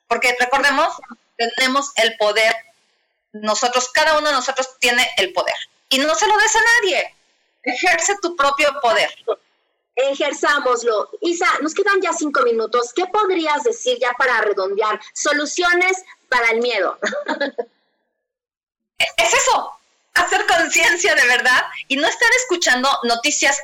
Porque 0.07 0.35
recordemos, 0.37 0.93
tenemos 1.37 1.91
el 1.95 2.17
poder, 2.17 2.53
nosotros, 3.34 3.89
cada 3.93 4.17
uno 4.17 4.27
de 4.27 4.34
nosotros 4.34 4.69
tiene 4.79 5.09
el 5.17 5.34
poder 5.34 5.55
y 5.89 5.99
no 5.99 6.15
se 6.15 6.27
lo 6.27 6.38
des 6.38 6.55
a 6.55 6.59
nadie. 6.82 7.15
Ejerce 7.63 8.15
tu 8.21 8.36
propio 8.36 8.69
poder. 8.82 9.13
Ejerzámoslo. 9.95 11.09
Isa, 11.21 11.47
nos 11.61 11.73
quedan 11.73 12.01
ya 12.01 12.13
cinco 12.13 12.41
minutos. 12.43 12.91
¿Qué 12.95 13.05
podrías 13.07 13.63
decir 13.63 13.99
ya 13.99 14.13
para 14.17 14.41
redondear? 14.41 14.99
Soluciones 15.13 16.03
para 16.29 16.49
el 16.51 16.59
miedo. 16.59 16.97
es 18.97 19.34
eso, 19.34 19.79
hacer 20.13 20.45
conciencia 20.47 21.13
de 21.13 21.25
verdad 21.25 21.65
y 21.88 21.97
no 21.97 22.07
estar 22.07 22.29
escuchando 22.38 22.89
noticias, 23.03 23.59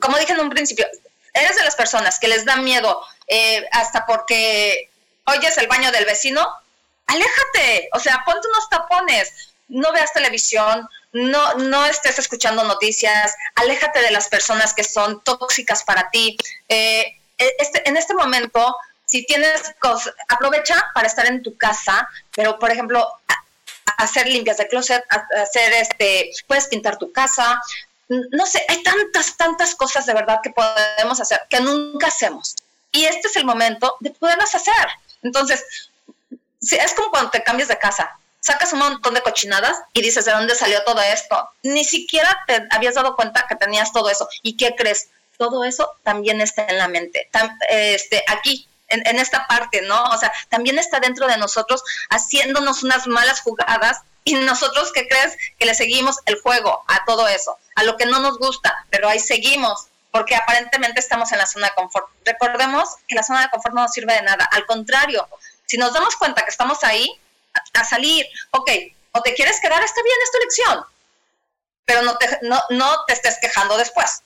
como 0.00 0.18
dije 0.18 0.32
en 0.32 0.40
un 0.40 0.50
principio, 0.50 0.86
eres 1.32 1.56
de 1.56 1.64
las 1.64 1.76
personas 1.76 2.18
que 2.18 2.28
les 2.28 2.44
da 2.44 2.56
miedo 2.56 3.00
eh, 3.28 3.66
hasta 3.72 4.04
porque 4.06 4.90
oyes 5.26 5.56
el 5.58 5.68
baño 5.68 5.92
del 5.92 6.04
vecino, 6.04 6.46
aléjate, 7.06 7.88
o 7.92 8.00
sea, 8.00 8.22
ponte 8.24 8.48
unos 8.48 8.68
tapones, 8.68 9.32
no 9.68 9.92
veas 9.92 10.12
televisión, 10.12 10.88
no, 11.12 11.54
no 11.54 11.86
estés 11.86 12.18
escuchando 12.18 12.64
noticias, 12.64 13.34
aléjate 13.54 14.00
de 14.00 14.10
las 14.10 14.28
personas 14.28 14.74
que 14.74 14.84
son 14.84 15.22
tóxicas 15.24 15.82
para 15.84 16.10
ti. 16.10 16.36
Eh, 16.68 17.16
e, 17.38 17.56
este, 17.58 17.88
en 17.88 17.96
este 17.96 18.14
momento, 18.14 18.76
si 19.06 19.24
tienes 19.24 19.74
cosas, 19.78 20.14
aprovecha 20.28 20.90
para 20.94 21.06
estar 21.06 21.26
en 21.26 21.42
tu 21.42 21.56
casa, 21.56 22.08
pero 22.34 22.58
por 22.58 22.70
ejemplo, 22.70 23.08
hacer 23.98 24.28
limpias 24.28 24.58
de 24.58 24.68
closet, 24.68 25.04
hacer 25.10 25.72
este, 25.72 26.30
puedes 26.46 26.66
pintar 26.66 26.98
tu 26.98 27.12
casa, 27.12 27.60
no 28.08 28.46
sé, 28.46 28.64
hay 28.68 28.82
tantas, 28.82 29.36
tantas 29.36 29.74
cosas 29.74 30.06
de 30.06 30.14
verdad 30.14 30.40
que 30.42 30.50
podemos 30.50 31.20
hacer 31.20 31.40
que 31.48 31.60
nunca 31.60 32.08
hacemos. 32.08 32.54
Y 32.92 33.04
este 33.04 33.28
es 33.28 33.36
el 33.36 33.44
momento 33.44 33.96
de 34.00 34.10
poderlas 34.10 34.54
hacer. 34.54 34.88
Entonces, 35.22 35.64
es 36.60 36.94
como 36.94 37.10
cuando 37.10 37.30
te 37.30 37.42
cambias 37.42 37.68
de 37.68 37.78
casa, 37.78 38.18
sacas 38.46 38.72
un 38.72 38.78
montón 38.78 39.14
de 39.14 39.22
cochinadas 39.22 39.76
y 39.92 40.02
dices, 40.02 40.24
¿de 40.24 40.32
dónde 40.32 40.54
salió 40.54 40.82
todo 40.84 41.02
esto? 41.02 41.50
Ni 41.64 41.84
siquiera 41.84 42.44
te 42.46 42.62
habías 42.70 42.94
dado 42.94 43.16
cuenta 43.16 43.44
que 43.48 43.56
tenías 43.56 43.92
todo 43.92 44.08
eso. 44.08 44.28
¿Y 44.42 44.56
qué 44.56 44.76
crees? 44.76 45.08
Todo 45.36 45.64
eso 45.64 45.96
también 46.04 46.40
está 46.40 46.64
en 46.68 46.78
la 46.78 46.86
mente. 46.86 47.28
este, 47.68 48.22
aquí, 48.28 48.68
en, 48.88 49.18
esta 49.18 49.48
parte, 49.48 49.82
¿no? 49.82 50.00
O 50.04 50.16
sea, 50.16 50.32
también 50.48 50.78
está 50.78 51.00
dentro 51.00 51.26
de 51.26 51.36
nosotros 51.38 51.82
haciéndonos 52.08 52.84
unas 52.84 53.08
malas 53.08 53.40
jugadas 53.40 54.02
y 54.22 54.34
nosotros, 54.34 54.92
¿qué 54.92 55.08
crees? 55.08 55.36
Que 55.58 55.66
le 55.66 55.74
seguimos 55.74 56.18
el 56.26 56.40
juego 56.40 56.84
a 56.86 57.04
todo 57.04 57.26
eso, 57.26 57.58
a 57.74 57.82
lo 57.82 57.96
que 57.96 58.06
no 58.06 58.20
nos 58.20 58.38
gusta, 58.38 58.86
pero 58.90 59.08
ahí 59.08 59.18
seguimos, 59.18 59.88
porque 60.12 60.36
aparentemente 60.36 61.00
estamos 61.00 61.32
en 61.32 61.38
la 61.38 61.46
zona 61.46 61.68
de 61.68 61.74
confort. 61.74 62.06
Recordemos 62.24 62.88
que 63.08 63.16
la 63.16 63.24
zona 63.24 63.42
de 63.42 63.50
confort 63.50 63.74
no 63.74 63.82
nos 63.82 63.92
sirve 63.92 64.14
de 64.14 64.22
nada, 64.22 64.48
al 64.52 64.66
contrario, 64.66 65.28
si 65.66 65.76
nos 65.76 65.92
damos 65.92 66.16
cuenta 66.16 66.42
que 66.42 66.50
estamos 66.50 66.82
ahí, 66.84 67.08
a, 67.74 67.84
salir, 67.84 68.26
ok, 68.50 68.70
o 69.12 69.22
te 69.22 69.34
quieres 69.34 69.60
quedar, 69.60 69.82
está 69.82 70.02
bien, 70.02 70.16
es 70.22 70.30
tu 70.30 70.38
elección, 70.38 70.84
pero 71.84 72.02
no 72.02 72.16
te, 72.18 72.38
no, 72.42 72.60
no 72.70 73.04
te 73.06 73.14
estés 73.14 73.38
quejando 73.40 73.76
después. 73.76 74.22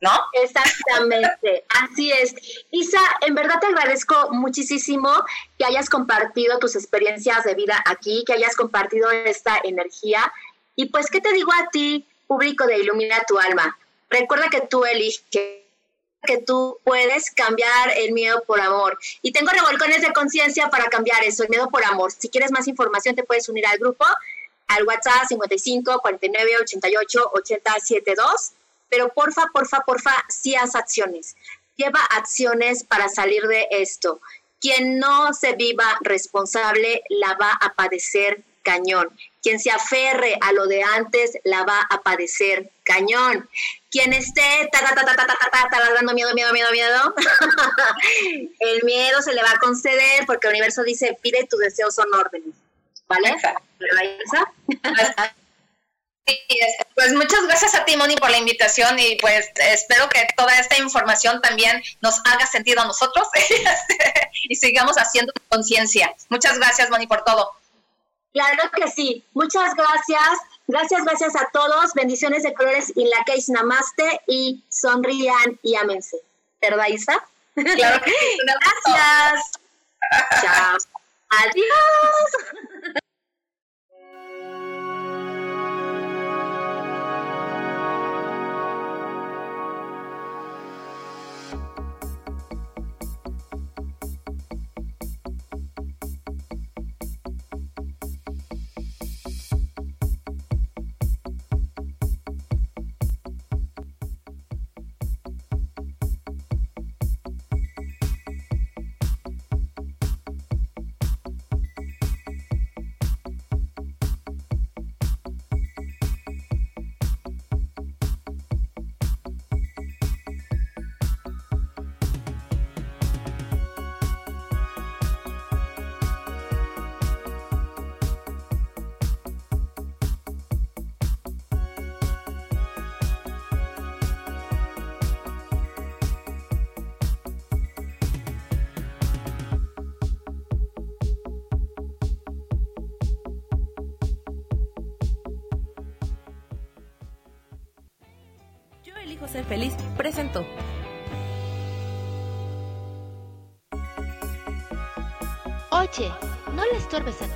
¿no? 0.00 0.10
Exactamente, 0.32 1.64
así 1.84 2.10
es. 2.10 2.34
Isa, 2.70 3.00
en 3.20 3.34
verdad 3.34 3.60
te 3.60 3.66
agradezco 3.66 4.30
muchísimo 4.30 5.12
que 5.58 5.66
hayas 5.66 5.90
compartido 5.90 6.58
tus 6.58 6.74
experiencias 6.74 7.44
de 7.44 7.54
vida 7.54 7.82
aquí, 7.84 8.24
que 8.26 8.32
hayas 8.32 8.56
compartido 8.56 9.10
esta 9.10 9.60
energía. 9.62 10.32
Y 10.74 10.86
pues, 10.86 11.10
¿qué 11.10 11.20
te 11.20 11.32
digo 11.32 11.52
a 11.52 11.68
ti, 11.70 12.06
público 12.26 12.66
de 12.66 12.78
Ilumina 12.78 13.22
tu 13.28 13.38
alma? 13.38 13.78
Recuerda 14.08 14.48
que 14.48 14.62
tú 14.62 14.84
eliges 14.84 15.22
que 16.22 16.38
tú 16.38 16.78
puedes 16.84 17.30
cambiar 17.30 17.96
el 17.96 18.12
miedo 18.12 18.42
por 18.46 18.60
amor. 18.60 18.98
Y 19.22 19.32
tengo 19.32 19.50
revolcones 19.50 20.02
de 20.02 20.12
conciencia 20.12 20.68
para 20.68 20.86
cambiar 20.86 21.24
eso, 21.24 21.42
el 21.42 21.48
miedo 21.48 21.68
por 21.70 21.84
amor. 21.84 22.12
Si 22.12 22.28
quieres 22.28 22.52
más 22.52 22.68
información, 22.68 23.14
te 23.14 23.24
puedes 23.24 23.48
unir 23.48 23.66
al 23.66 23.78
grupo, 23.78 24.04
al 24.68 24.84
WhatsApp 24.84 25.26
55 25.28 26.00
49 26.00 26.58
88 26.62 27.30
80 27.34 27.72
72 27.80 28.52
pero 28.90 29.08
porfa, 29.10 29.46
porfa, 29.52 29.80
porfa, 29.86 30.12
sí 30.28 30.56
haz 30.56 30.74
acciones. 30.74 31.36
Lleva 31.76 32.00
acciones 32.10 32.84
para 32.84 33.08
salir 33.08 33.46
de 33.46 33.68
esto. 33.70 34.20
Quien 34.60 34.98
no 34.98 35.32
se 35.32 35.54
viva 35.54 35.96
responsable 36.02 37.02
la 37.08 37.34
va 37.40 37.52
a 37.52 37.72
padecer 37.74 38.42
cañón. 38.62 39.08
Quien 39.42 39.58
se 39.58 39.70
aferre 39.70 40.36
a 40.40 40.52
lo 40.52 40.66
de 40.66 40.82
antes 40.82 41.38
la 41.44 41.64
va 41.64 41.80
a 41.88 42.02
padecer 42.02 42.70
cañón. 42.84 43.48
Quien 43.90 44.12
esté 44.12 44.68
dando 45.94 46.14
miedo, 46.14 46.34
miedo, 46.34 46.52
miedo, 46.52 46.70
miedo, 46.72 47.14
el 48.60 48.84
miedo 48.84 49.22
se 49.22 49.34
le 49.34 49.42
va 49.42 49.52
a 49.52 49.58
conceder 49.58 50.26
porque 50.26 50.48
el 50.48 50.54
universo 50.54 50.82
dice, 50.82 51.16
pide 51.22 51.46
tus 51.46 51.60
deseos 51.60 51.94
son 51.94 52.12
órdenes. 52.14 52.54
¿Vale? 53.08 53.36
Pues 56.94 57.12
muchas 57.14 57.42
gracias 57.46 57.74
a 57.74 57.84
ti, 57.84 57.96
Moni, 57.96 58.14
por 58.16 58.30
la 58.30 58.38
invitación 58.38 58.98
y 58.98 59.16
pues 59.16 59.50
espero 59.56 60.08
que 60.08 60.26
toda 60.36 60.58
esta 60.58 60.78
información 60.78 61.40
también 61.40 61.82
nos 62.02 62.20
haga 62.26 62.46
sentido 62.46 62.82
a 62.82 62.84
nosotros 62.84 63.26
y 64.48 64.54
sigamos 64.54 64.96
haciendo 64.96 65.32
conciencia. 65.48 66.14
Muchas 66.28 66.58
gracias, 66.58 66.90
Moni, 66.90 67.06
por 67.06 67.24
todo. 67.24 67.50
Claro 68.32 68.70
que 68.74 68.88
sí. 68.88 69.24
Muchas 69.34 69.74
gracias. 69.74 70.38
Gracias, 70.66 71.04
gracias 71.04 71.36
a 71.36 71.48
todos. 71.52 71.94
Bendiciones 71.94 72.44
de 72.44 72.54
colores 72.54 72.92
y 72.94 73.04
la 73.04 73.24
case 73.24 73.52
namaste 73.52 74.20
y 74.26 74.62
sonrían 74.68 75.58
y 75.62 75.74
amense. 75.74 76.16
¿Verdad, 76.60 76.86
Isa? 76.88 77.24
Claro 77.54 78.04
que 78.04 78.10
sí. 78.10 78.38
gracias. 78.46 79.50
Chao. 80.40 80.78
Adiós. 81.30 82.94